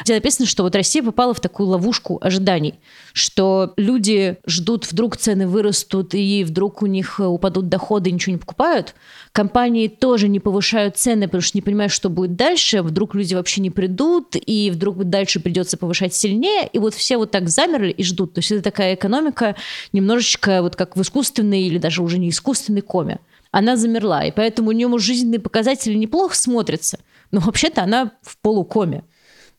Где 0.02 0.14
написано, 0.14 0.46
что 0.46 0.64
вот 0.64 0.74
Россия 0.74 1.00
попала 1.00 1.32
в 1.32 1.38
такую 1.38 1.68
ловушку 1.68 2.18
ожиданий, 2.20 2.74
что 3.12 3.72
люди 3.76 4.38
ждут, 4.44 4.90
вдруг 4.90 5.16
цены 5.16 5.46
вырастут, 5.46 6.12
и 6.12 6.42
вдруг 6.42 6.82
у 6.82 6.86
них 6.86 7.20
упадут 7.20 7.68
доходы, 7.68 8.11
и 8.11 8.12
ничего 8.14 8.32
не 8.32 8.38
покупают. 8.38 8.96
Компании 9.30 9.86
тоже 9.86 10.26
не 10.26 10.40
повышают 10.40 10.96
цены, 10.96 11.26
потому 11.26 11.42
что 11.42 11.57
не 11.57 11.62
понимают, 11.62 11.92
что 11.92 12.11
будет 12.11 12.34
дальше. 12.34 12.82
Вдруг 12.82 13.14
люди 13.14 13.36
вообще 13.36 13.61
не 13.61 13.70
придут, 13.70 14.34
и 14.34 14.72
вдруг 14.72 15.04
дальше 15.04 15.38
придется 15.38 15.76
повышать 15.76 16.12
сильнее. 16.12 16.68
И 16.72 16.80
вот 16.80 16.95
все 16.97 17.16
вот 17.16 17.30
так 17.30 17.49
замерли 17.49 17.90
и 17.90 18.03
ждут. 18.03 18.34
То 18.34 18.38
есть 18.40 18.51
это 18.51 18.62
такая 18.62 18.94
экономика 18.94 19.57
немножечко 19.92 20.62
вот 20.62 20.76
как 20.76 20.97
в 20.97 21.03
искусственной 21.03 21.62
или 21.62 21.78
даже 21.78 22.03
уже 22.03 22.18
не 22.18 22.30
искусственной 22.30 22.82
коме. 22.82 23.20
Она 23.51 23.76
замерла, 23.76 24.24
и 24.24 24.32
поэтому 24.32 24.68
у 24.68 24.72
нее, 24.72 24.99
жизненные 24.99 25.40
показатели 25.40 25.94
неплохо 25.94 26.36
смотрятся, 26.36 26.99
но 27.30 27.40
вообще-то 27.40 27.82
она 27.82 28.12
в 28.22 28.36
полукоме. 28.38 29.05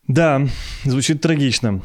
Да, 0.07 0.47
звучит 0.85 1.21
трагично. 1.21 1.81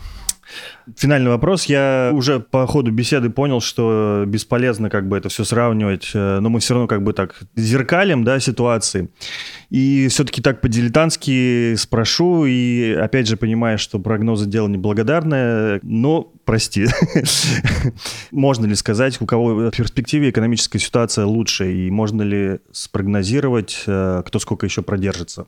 Финальный 0.96 1.30
вопрос. 1.30 1.66
Я 1.66 2.10
уже 2.12 2.40
по 2.40 2.66
ходу 2.66 2.90
беседы 2.90 3.30
понял, 3.30 3.60
что 3.60 4.24
бесполезно 4.26 4.90
как 4.90 5.08
бы 5.08 5.16
это 5.16 5.28
все 5.28 5.44
сравнивать, 5.44 6.10
э, 6.14 6.40
но 6.40 6.48
мы 6.48 6.60
все 6.60 6.74
равно 6.74 6.88
как 6.88 7.02
бы 7.02 7.12
так 7.12 7.40
зеркалим, 7.54 8.24
да, 8.24 8.40
ситуации. 8.40 9.10
И 9.70 10.08
все-таки 10.08 10.42
так 10.42 10.60
по-дилетантски 10.60 11.74
спрошу, 11.76 12.44
и 12.46 12.92
опять 12.92 13.28
же 13.28 13.36
понимаю, 13.36 13.78
что 13.78 13.98
прогнозы 13.98 14.46
дело 14.46 14.68
неблагодарное, 14.68 15.80
но 15.82 16.32
прости. 16.44 16.86
Можно 18.30 18.66
ли 18.66 18.74
сказать, 18.74 19.20
у 19.20 19.26
кого 19.26 19.70
в 19.70 19.70
перспективе 19.70 20.30
экономическая 20.30 20.78
ситуация 20.78 21.24
лучше, 21.26 21.72
и 21.72 21.90
можно 21.90 22.22
ли 22.22 22.58
спрогнозировать, 22.72 23.84
э, 23.86 24.22
кто 24.26 24.38
сколько 24.38 24.66
еще 24.66 24.82
продержится? 24.82 25.46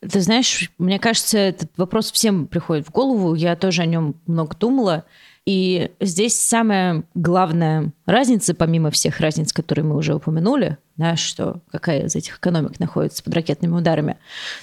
Ты 0.00 0.20
знаешь, 0.20 0.70
мне 0.78 0.98
кажется, 0.98 1.38
этот 1.38 1.70
вопрос 1.76 2.10
всем 2.10 2.46
приходит 2.46 2.86
в 2.86 2.90
голову. 2.90 3.34
Я 3.34 3.54
тоже 3.54 3.82
о 3.82 3.86
нем 3.86 4.16
много 4.26 4.56
думала. 4.56 5.04
И 5.46 5.90
здесь 6.00 6.38
самая 6.38 7.04
главная 7.14 7.92
разница, 8.06 8.54
помимо 8.54 8.90
всех 8.90 9.20
разниц, 9.20 9.52
которые 9.52 9.84
мы 9.84 9.96
уже 9.96 10.14
упомянули, 10.14 10.78
да, 10.96 11.16
что 11.16 11.60
какая 11.70 12.06
из 12.06 12.14
этих 12.14 12.38
экономик 12.38 12.78
находится 12.78 13.22
под 13.22 13.34
ракетными 13.34 13.74
ударами. 13.74 14.16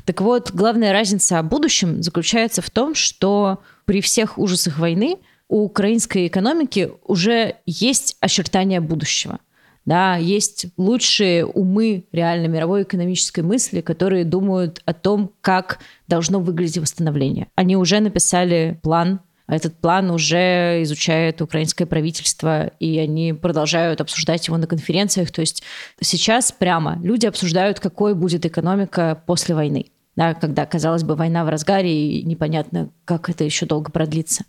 Так 0.06 0.22
вот, 0.22 0.52
главная 0.52 0.92
разница 0.92 1.40
о 1.40 1.44
будущем 1.44 2.02
заключается 2.02 2.62
в 2.62 2.70
том, 2.70 2.96
что 2.96 3.60
при 3.86 4.02
всех 4.02 4.38
ужасах 4.38 4.78
войны 4.80 5.18
у 5.50 5.64
украинской 5.64 6.28
экономики 6.28 6.92
уже 7.04 7.56
есть 7.66 8.18
очертания 8.20 8.82
будущего. 8.82 9.40
Да, 9.88 10.18
есть 10.18 10.66
лучшие 10.76 11.46
умы 11.46 12.04
реально 12.12 12.48
мировой 12.48 12.84
экономической 12.84 13.40
мысли, 13.40 13.80
которые 13.80 14.26
думают 14.26 14.82
о 14.84 14.94
том, 14.94 15.32
как 15.40 15.80
должно 16.10 16.42
выглядеть 16.42 16.78
восстановление. 16.78 17.48
Они 17.56 17.78
уже 17.78 18.02
написали 18.02 18.80
план 18.84 19.22
этот 19.48 19.76
план 19.76 20.12
уже 20.12 20.84
изучает 20.84 21.42
украинское 21.42 21.88
правительство, 21.88 22.68
и 22.82 23.00
они 23.00 23.32
продолжают 23.32 24.02
обсуждать 24.02 24.46
его 24.48 24.58
на 24.58 24.68
конференциях. 24.68 25.32
То 25.32 25.40
есть 25.40 25.64
сейчас 26.02 26.52
прямо 26.52 27.00
люди 27.02 27.26
обсуждают, 27.26 27.80
какой 27.80 28.14
будет 28.14 28.46
экономика 28.46 29.24
после 29.26 29.56
войны 29.56 29.86
да, 30.18 30.34
когда, 30.34 30.66
казалось 30.66 31.04
бы, 31.04 31.16
война 31.16 31.46
в 31.46 31.50
разгаре, 31.50 32.18
и 32.18 32.24
непонятно, 32.24 32.90
как 33.06 33.30
это 33.30 33.44
еще 33.44 33.68
долго 33.68 33.92
продлится. 33.92 34.46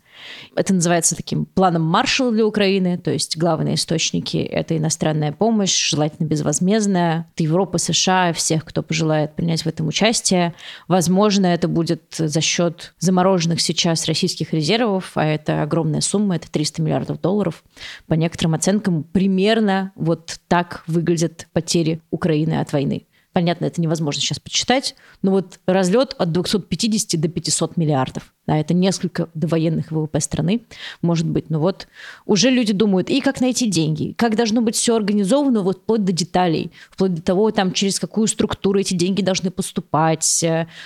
Это 0.55 0.73
называется 0.73 1.15
таким 1.15 1.45
планом 1.45 1.83
Маршалла 1.83 2.31
для 2.31 2.45
Украины, 2.45 2.97
то 2.97 3.11
есть 3.11 3.37
главные 3.37 3.75
источники– 3.75 4.37
это 4.37 4.75
иностранная 4.75 5.31
помощь, 5.31 5.89
желательно 5.89 6.25
безвозмездная, 6.25 7.27
от 7.31 7.39
Европы, 7.39 7.77
США, 7.77 8.33
всех, 8.33 8.65
кто 8.65 8.81
пожелает 8.81 9.35
принять 9.35 9.61
в 9.61 9.67
этом 9.67 9.87
участие. 9.87 10.55
Возможно, 10.87 11.45
это 11.45 11.67
будет 11.67 12.15
за 12.17 12.41
счет 12.41 12.95
замороженных 12.97 13.61
сейчас 13.61 14.07
российских 14.07 14.53
резервов, 14.53 15.11
а 15.13 15.23
это 15.23 15.61
огромная 15.61 16.01
сумма, 16.01 16.37
это 16.37 16.49
300 16.49 16.81
миллиардов 16.81 17.21
долларов. 17.21 17.63
По 18.07 18.15
некоторым 18.15 18.55
оценкам, 18.55 19.03
примерно 19.03 19.91
вот 19.95 20.39
так 20.47 20.83
выглядят 20.87 21.47
потери 21.53 22.01
Украины 22.09 22.59
от 22.59 22.73
войны. 22.73 23.05
Понятно, 23.31 23.65
это 23.65 23.79
невозможно 23.79 24.21
сейчас 24.21 24.39
почитать, 24.39 24.95
но 25.21 25.31
вот 25.31 25.59
разлет 25.67 26.15
от 26.17 26.31
250 26.31 27.21
до 27.21 27.27
500 27.27 27.77
миллиардов. 27.77 28.33
Да, 28.47 28.57
это 28.57 28.73
несколько 28.73 29.29
довоенных 29.35 29.91
ВВП 29.91 30.19
страны, 30.19 30.61
может 31.03 31.27
быть. 31.27 31.51
Но 31.51 31.59
вот 31.59 31.87
уже 32.25 32.49
люди 32.49 32.73
думают, 32.73 33.11
и 33.11 33.21
как 33.21 33.41
найти 33.41 33.69
деньги, 33.69 34.13
как 34.17 34.35
должно 34.35 34.61
быть 34.61 34.75
все 34.75 34.95
организовано 34.95 35.61
вот 35.61 35.83
вплоть 35.83 36.03
до 36.03 36.11
деталей, 36.11 36.71
вплоть 36.89 37.13
до 37.13 37.21
того, 37.21 37.51
там, 37.51 37.73
через 37.73 37.99
какую 37.99 38.25
структуру 38.25 38.79
эти 38.79 38.95
деньги 38.95 39.21
должны 39.21 39.51
поступать, 39.51 40.43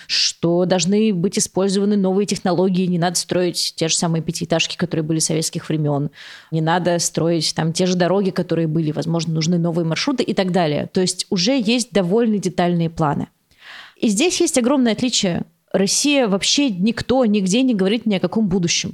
что 0.07 0.65
должны 0.65 1.13
быть 1.13 1.39
использованы 1.39 1.95
новые 1.95 2.25
технологии, 2.25 2.85
не 2.85 2.99
надо 2.99 3.15
строить 3.15 3.73
те 3.77 3.87
же 3.87 3.95
самые 3.95 4.21
пятиэтажки, 4.21 4.75
которые 4.75 5.05
были 5.05 5.19
советских 5.19 5.69
времен, 5.69 6.09
не 6.51 6.59
надо 6.59 6.99
строить 6.99 7.55
там 7.55 7.71
те 7.71 7.85
же 7.85 7.95
дороги, 7.95 8.31
которые 8.31 8.67
были, 8.67 8.91
возможно, 8.91 9.33
нужны 9.33 9.57
новые 9.57 9.85
маршруты 9.85 10.23
и 10.23 10.33
так 10.33 10.51
далее. 10.51 10.89
То 10.91 10.99
есть 10.99 11.27
уже 11.29 11.57
есть 11.57 11.93
довольно 11.93 12.32
детальные 12.39 12.89
планы. 12.89 13.27
И 13.97 14.07
здесь 14.07 14.39
есть 14.41 14.57
огромное 14.57 14.93
отличие 14.93 15.43
Россия 15.71 16.27
вообще 16.27 16.69
никто 16.69 17.25
нигде 17.25 17.61
не 17.63 17.73
говорит 17.73 18.05
ни 18.05 18.15
о 18.15 18.19
каком 18.19 18.47
будущем. 18.47 18.93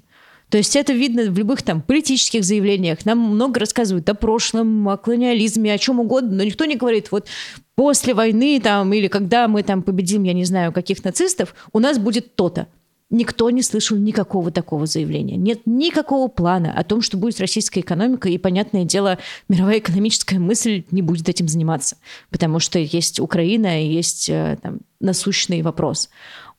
То 0.49 0.57
есть 0.57 0.75
это 0.75 0.93
видно 0.93 1.29
в 1.29 1.37
любых 1.37 1.61
там 1.61 1.81
политических 1.81 2.43
заявлениях. 2.43 3.05
Нам 3.05 3.19
много 3.19 3.59
рассказывают 3.59 4.09
о 4.09 4.15
прошлом, 4.15 4.89
о 4.89 4.97
колониализме, 4.97 5.73
о 5.73 5.77
чем 5.77 5.99
угодно, 5.99 6.37
но 6.37 6.43
никто 6.43 6.65
не 6.65 6.75
говорит, 6.75 7.11
вот 7.11 7.27
после 7.75 8.15
войны 8.15 8.59
там 8.59 8.91
или 8.93 9.07
когда 9.07 9.47
мы 9.47 9.61
там 9.61 9.83
победим, 9.83 10.23
я 10.23 10.33
не 10.33 10.45
знаю, 10.45 10.71
каких 10.71 11.03
нацистов, 11.03 11.53
у 11.71 11.79
нас 11.79 11.99
будет 11.99 12.35
то-то. 12.35 12.67
Никто 13.11 13.49
не 13.49 13.63
слышал 13.63 13.97
никакого 13.97 14.51
такого 14.51 14.85
заявления. 14.85 15.35
Нет 15.35 15.61
никакого 15.65 16.27
плана 16.27 16.71
о 16.71 16.83
том, 16.83 17.01
что 17.01 17.17
будет 17.17 17.39
российская 17.39 17.79
экономика, 17.79 18.29
и, 18.29 18.37
понятное 18.37 18.85
дело, 18.85 19.17
мировая 19.47 19.79
экономическая 19.79 20.37
мысль 20.37 20.83
не 20.91 21.01
будет 21.01 21.27
этим 21.27 21.47
заниматься, 21.47 21.97
потому 22.29 22.59
что 22.59 22.77
есть 22.77 23.19
Украина 23.19 23.83
есть 23.83 24.29
э, 24.29 24.59
там, 24.61 24.79
насущный 24.99 25.63
вопрос 25.63 26.09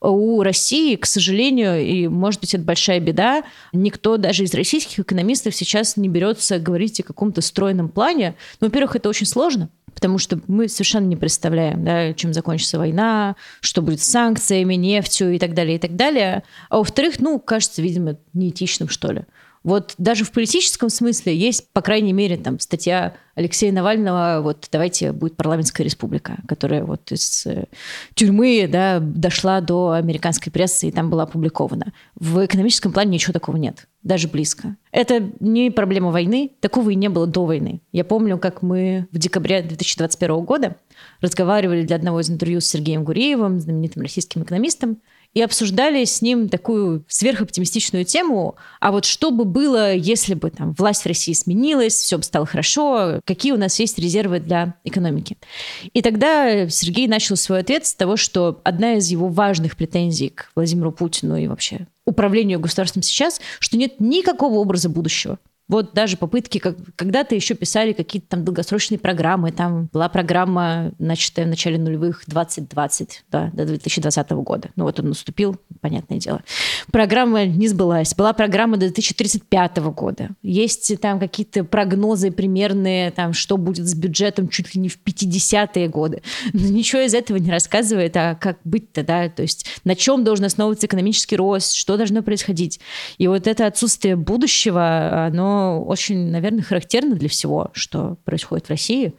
у 0.00 0.42
России, 0.42 0.96
к 0.96 1.06
сожалению, 1.06 1.84
и, 1.84 2.08
может 2.08 2.40
быть, 2.40 2.54
это 2.54 2.64
большая 2.64 3.00
беда, 3.00 3.42
никто 3.72 4.16
даже 4.16 4.44
из 4.44 4.54
российских 4.54 5.00
экономистов 5.00 5.54
сейчас 5.54 5.96
не 5.96 6.08
берется 6.08 6.58
говорить 6.58 7.00
о 7.00 7.04
каком-то 7.04 7.42
стройном 7.42 7.88
плане. 7.88 8.34
Ну, 8.60 8.68
во-первых, 8.68 8.96
это 8.96 9.08
очень 9.08 9.26
сложно, 9.26 9.68
потому 9.94 10.18
что 10.18 10.40
мы 10.46 10.68
совершенно 10.68 11.06
не 11.06 11.16
представляем, 11.16 11.84
да, 11.84 12.14
чем 12.14 12.32
закончится 12.32 12.78
война, 12.78 13.36
что 13.60 13.82
будет 13.82 14.00
с 14.00 14.06
санкциями, 14.06 14.74
нефтью 14.74 15.34
и 15.34 15.38
так 15.38 15.54
далее, 15.54 15.76
и 15.76 15.78
так 15.78 15.96
далее. 15.96 16.44
А 16.70 16.78
во-вторых, 16.78 17.20
ну, 17.20 17.38
кажется, 17.38 17.82
видимо, 17.82 18.16
неэтичным, 18.32 18.88
что 18.88 19.12
ли. 19.12 19.24
Вот 19.62 19.94
даже 19.98 20.24
в 20.24 20.32
политическом 20.32 20.88
смысле 20.88 21.36
есть, 21.36 21.70
по 21.72 21.82
крайней 21.82 22.14
мере, 22.14 22.38
там 22.38 22.58
статья 22.58 23.14
Алексея 23.34 23.72
Навального, 23.72 24.40
вот 24.42 24.68
давайте 24.72 25.12
будет 25.12 25.36
парламентская 25.36 25.84
республика, 25.84 26.38
которая 26.48 26.84
вот 26.84 27.12
из 27.12 27.46
э, 27.46 27.66
тюрьмы 28.14 28.68
да, 28.70 29.00
дошла 29.00 29.60
до 29.60 29.92
американской 29.92 30.50
прессы 30.50 30.88
и 30.88 30.92
там 30.92 31.10
была 31.10 31.24
опубликована. 31.24 31.92
В 32.14 32.44
экономическом 32.44 32.92
плане 32.92 33.12
ничего 33.12 33.34
такого 33.34 33.56
нет, 33.56 33.86
даже 34.02 34.28
близко. 34.28 34.76
Это 34.92 35.30
не 35.40 35.70
проблема 35.70 36.10
войны, 36.10 36.50
такого 36.60 36.90
и 36.90 36.94
не 36.94 37.08
было 37.08 37.26
до 37.26 37.44
войны. 37.44 37.82
Я 37.92 38.04
помню, 38.04 38.38
как 38.38 38.62
мы 38.62 39.08
в 39.12 39.18
декабре 39.18 39.62
2021 39.62 40.40
года 40.44 40.76
разговаривали 41.20 41.82
для 41.82 41.96
одного 41.96 42.20
из 42.20 42.30
интервью 42.30 42.60
с 42.60 42.66
Сергеем 42.66 43.04
Гуриевым, 43.04 43.60
знаменитым 43.60 44.02
российским 44.02 44.42
экономистом, 44.42 44.98
и 45.34 45.42
обсуждали 45.42 46.04
с 46.04 46.22
ним 46.22 46.48
такую 46.48 47.04
сверхоптимистичную 47.08 48.04
тему, 48.04 48.56
а 48.80 48.90
вот 48.90 49.04
что 49.04 49.30
бы 49.30 49.44
было, 49.44 49.94
если 49.94 50.34
бы 50.34 50.50
там 50.50 50.72
власть 50.72 51.02
в 51.02 51.06
России 51.06 51.32
сменилась, 51.32 51.94
все 51.94 52.18
бы 52.18 52.24
стало 52.24 52.46
хорошо, 52.46 53.20
какие 53.24 53.52
у 53.52 53.56
нас 53.56 53.78
есть 53.78 53.98
резервы 53.98 54.40
для 54.40 54.74
экономики. 54.84 55.36
И 55.92 56.02
тогда 56.02 56.68
Сергей 56.68 57.06
начал 57.06 57.36
свой 57.36 57.60
ответ 57.60 57.86
с 57.86 57.94
того, 57.94 58.16
что 58.16 58.60
одна 58.64 58.94
из 58.94 59.08
его 59.08 59.28
важных 59.28 59.76
претензий 59.76 60.30
к 60.30 60.50
Владимиру 60.54 60.92
Путину 60.92 61.36
и 61.36 61.46
вообще 61.46 61.86
управлению 62.04 62.60
государством 62.60 63.02
сейчас, 63.02 63.40
что 63.60 63.76
нет 63.76 64.00
никакого 64.00 64.54
образа 64.56 64.88
будущего. 64.88 65.38
Вот 65.70 65.94
даже 65.94 66.16
попытки, 66.16 66.58
как, 66.58 66.74
когда-то 66.96 67.36
еще 67.36 67.54
писали 67.54 67.92
какие-то 67.92 68.26
там 68.30 68.44
долгосрочные 68.44 68.98
программы. 68.98 69.52
Там 69.52 69.88
была 69.92 70.08
программа, 70.08 70.90
начатая 70.98 71.46
в 71.46 71.48
начале 71.48 71.78
нулевых 71.78 72.24
2020, 72.26 73.24
да, 73.30 73.50
до 73.52 73.64
2020 73.64 74.30
года. 74.30 74.70
Ну 74.74 74.82
вот 74.82 74.98
он 74.98 75.10
наступил, 75.10 75.56
понятное 75.80 76.18
дело. 76.18 76.42
Программа 76.90 77.46
не 77.46 77.68
сбылась. 77.68 78.16
Была 78.16 78.32
программа 78.32 78.78
до 78.78 78.86
2035 78.86 79.76
года. 79.94 80.30
Есть 80.42 81.00
там 81.00 81.20
какие-то 81.20 81.62
прогнозы 81.62 82.32
примерные, 82.32 83.12
там, 83.12 83.32
что 83.32 83.56
будет 83.56 83.86
с 83.86 83.94
бюджетом 83.94 84.48
чуть 84.48 84.74
ли 84.74 84.80
не 84.80 84.88
в 84.88 84.98
50-е 85.00 85.86
годы. 85.86 86.22
Но 86.52 86.66
ничего 86.66 87.02
из 87.02 87.14
этого 87.14 87.36
не 87.36 87.52
рассказывает, 87.52 88.16
а 88.16 88.34
как 88.34 88.58
быть-то, 88.64 89.04
да, 89.04 89.28
то 89.28 89.42
есть 89.42 89.66
на 89.84 89.94
чем 89.94 90.24
должен 90.24 90.46
основываться 90.46 90.88
экономический 90.88 91.36
рост, 91.36 91.74
что 91.74 91.96
должно 91.96 92.24
происходить. 92.24 92.80
И 93.18 93.28
вот 93.28 93.46
это 93.46 93.66
отсутствие 93.66 94.16
будущего, 94.16 95.30
очень, 95.60 96.30
наверное, 96.30 96.62
характерно 96.62 97.16
для 97.16 97.28
всего, 97.28 97.70
что 97.72 98.16
происходит 98.24 98.66
в 98.66 98.70
России, 98.70 99.14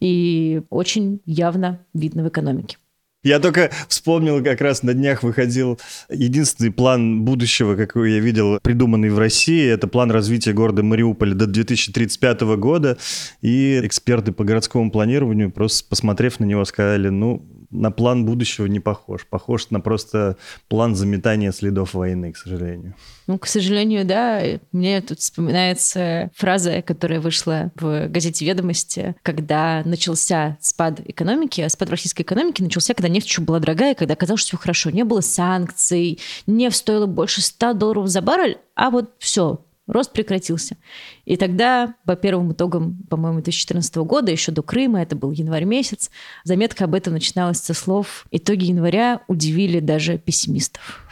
и 0.00 0.62
очень 0.70 1.20
явно 1.24 1.80
видно 1.92 2.22
в 2.22 2.28
экономике. 2.28 2.76
Я 3.24 3.40
только 3.40 3.70
вспомнил, 3.88 4.42
как 4.44 4.60
раз 4.60 4.84
на 4.84 4.94
днях 4.94 5.24
выходил 5.24 5.78
единственный 6.08 6.70
план 6.70 7.24
будущего, 7.24 7.74
какой 7.74 8.12
я 8.12 8.20
видел, 8.20 8.60
придуманный 8.62 9.10
в 9.10 9.18
России. 9.18 9.68
Это 9.68 9.88
план 9.88 10.12
развития 10.12 10.52
города 10.52 10.84
Мариуполя 10.84 11.34
до 11.34 11.46
2035 11.46 12.40
года. 12.56 12.96
И 13.42 13.80
эксперты 13.82 14.30
по 14.30 14.44
городскому 14.44 14.92
планированию, 14.92 15.50
просто 15.50 15.88
посмотрев 15.88 16.38
на 16.38 16.44
него, 16.44 16.64
сказали, 16.64 17.08
ну, 17.08 17.44
на 17.70 17.90
план 17.90 18.24
будущего 18.24 18.66
не 18.66 18.80
похож. 18.80 19.26
Похож 19.26 19.70
на 19.70 19.80
просто 19.80 20.36
план 20.68 20.94
заметания 20.94 21.52
следов 21.52 21.94
войны, 21.94 22.32
к 22.32 22.36
сожалению. 22.36 22.94
Ну, 23.26 23.38
к 23.38 23.46
сожалению, 23.46 24.06
да. 24.06 24.42
Мне 24.72 25.00
тут 25.02 25.20
вспоминается 25.20 26.30
фраза, 26.34 26.82
которая 26.82 27.20
вышла 27.20 27.70
в 27.74 28.08
газете 28.08 28.46
«Ведомости», 28.46 29.14
когда 29.22 29.82
начался 29.84 30.56
спад 30.60 31.00
экономики, 31.04 31.60
а 31.60 31.68
спад 31.68 31.90
российской 31.90 32.22
экономики 32.22 32.62
начался, 32.62 32.94
когда 32.94 33.08
нефть 33.08 33.28
еще 33.28 33.42
была 33.42 33.58
дорогая, 33.58 33.94
когда 33.94 34.16
казалось, 34.16 34.40
что 34.40 34.50
все 34.50 34.58
хорошо. 34.58 34.90
Не 34.90 35.04
было 35.04 35.20
санкций, 35.20 36.20
нефть 36.46 36.78
стоила 36.78 37.06
больше 37.06 37.42
100 37.42 37.74
долларов 37.74 38.08
за 38.08 38.22
баррель, 38.22 38.58
а 38.74 38.90
вот 38.90 39.12
все, 39.18 39.60
рост 39.88 40.12
прекратился. 40.12 40.76
И 41.24 41.36
тогда, 41.36 41.94
по 42.04 42.14
первым 42.14 42.52
итогам, 42.52 43.02
по-моему, 43.08 43.38
2014 43.38 43.96
года, 43.96 44.30
еще 44.30 44.52
до 44.52 44.62
Крыма, 44.62 45.02
это 45.02 45.16
был 45.16 45.32
январь 45.32 45.64
месяц, 45.64 46.10
заметка 46.44 46.84
об 46.84 46.94
этом 46.94 47.14
начиналась 47.14 47.58
со 47.58 47.74
слов 47.74 48.26
«Итоги 48.30 48.66
января 48.66 49.22
удивили 49.26 49.80
даже 49.80 50.18
пессимистов». 50.18 51.04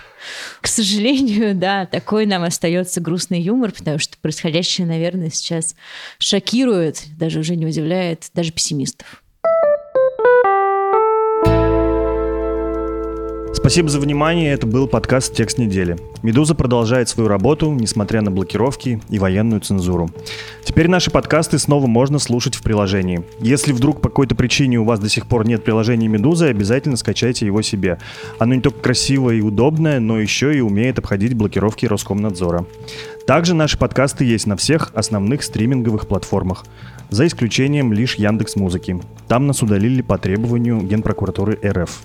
К 0.61 0.67
сожалению, 0.67 1.55
да, 1.55 1.87
такой 1.87 2.27
нам 2.27 2.43
остается 2.43 3.01
грустный 3.01 3.41
юмор, 3.41 3.73
потому 3.73 3.99
что 3.99 4.17
происходящее, 4.19 4.87
наверное, 4.87 5.31
сейчас 5.31 5.75
шокирует, 6.19 7.05
даже 7.17 7.41
уже 7.41 7.57
не 7.57 7.67
удивляет 7.67 8.31
даже 8.35 8.53
пессимистов. 8.53 9.23
Спасибо 13.57 13.89
за 13.89 14.01
внимание. 14.01 14.53
Это 14.53 14.67
был 14.67 14.87
подкаст 14.87 15.35
«Текст 15.35 15.57
недели». 15.57 15.97
«Медуза» 16.23 16.55
продолжает 16.55 17.09
свою 17.09 17.27
работу, 17.27 17.73
несмотря 17.73 18.21
на 18.21 18.31
блокировки 18.31 19.01
и 19.09 19.19
военную 19.19 19.63
цензуру. 19.63 20.11
Теперь 20.63 20.89
наши 20.89 21.11
подкасты 21.11 21.59
снова 21.59 21.87
можно 21.87 22.19
слушать 22.19 22.55
в 22.55 22.63
приложении. 22.63 23.25
Если 23.41 23.73
вдруг 23.73 24.03
по 24.03 24.11
какой-то 24.11 24.35
причине 24.35 24.79
у 24.79 24.85
вас 24.85 25.01
до 25.01 25.09
сих 25.09 25.27
пор 25.27 25.49
нет 25.49 25.65
приложения 25.65 26.07
«Медузы», 26.07 26.49
обязательно 26.49 26.99
скачайте 26.99 27.47
его 27.47 27.63
себе. 27.63 27.99
Оно 28.39 28.55
не 28.55 28.61
только 28.61 28.79
красивое 28.79 29.37
и 29.37 29.41
удобное, 29.41 30.01
но 30.01 30.21
еще 30.21 30.55
и 30.55 30.61
умеет 30.61 30.99
обходить 30.99 31.33
блокировки 31.33 31.87
Роскомнадзора. 31.87 32.67
Также 33.27 33.55
наши 33.55 33.79
подкасты 33.79 34.27
есть 34.27 34.47
на 34.47 34.59
всех 34.59 34.93
основных 34.95 35.43
стриминговых 35.43 36.07
платформах. 36.07 36.67
за 37.09 37.27
исключением 37.27 37.93
лишь 37.93 38.17
Яндекс 38.17 38.57
Музыки. 38.57 39.01
Там 39.29 39.47
нас 39.47 39.63
удалили 39.63 40.03
по 40.03 40.19
требованию 40.19 40.81
Генпрокуратуры 40.83 41.59
РФ. 41.65 42.03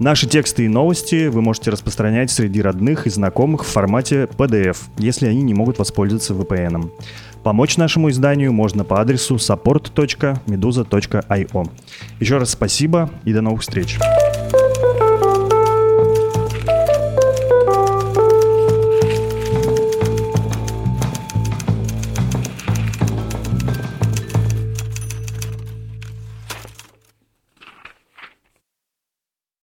Наши 0.00 0.26
тексты 0.26 0.64
и 0.64 0.68
новости 0.68 1.26
вы 1.26 1.42
можете 1.42 1.70
распространять 1.70 2.30
среди 2.30 2.62
родных 2.62 3.06
и 3.06 3.10
знакомых 3.10 3.66
в 3.66 3.68
формате 3.68 4.26
PDF, 4.34 4.78
если 4.96 5.26
они 5.26 5.42
не 5.42 5.52
могут 5.52 5.78
воспользоваться 5.78 6.32
VPN. 6.32 6.90
Помочь 7.42 7.76
нашему 7.76 8.08
изданию 8.08 8.54
можно 8.54 8.82
по 8.82 9.02
адресу 9.02 9.34
support.meduza.io. 9.34 11.70
Еще 12.18 12.38
раз 12.38 12.52
спасибо 12.52 13.10
и 13.26 13.34
до 13.34 13.42
новых 13.42 13.60
встреч. 13.60 13.98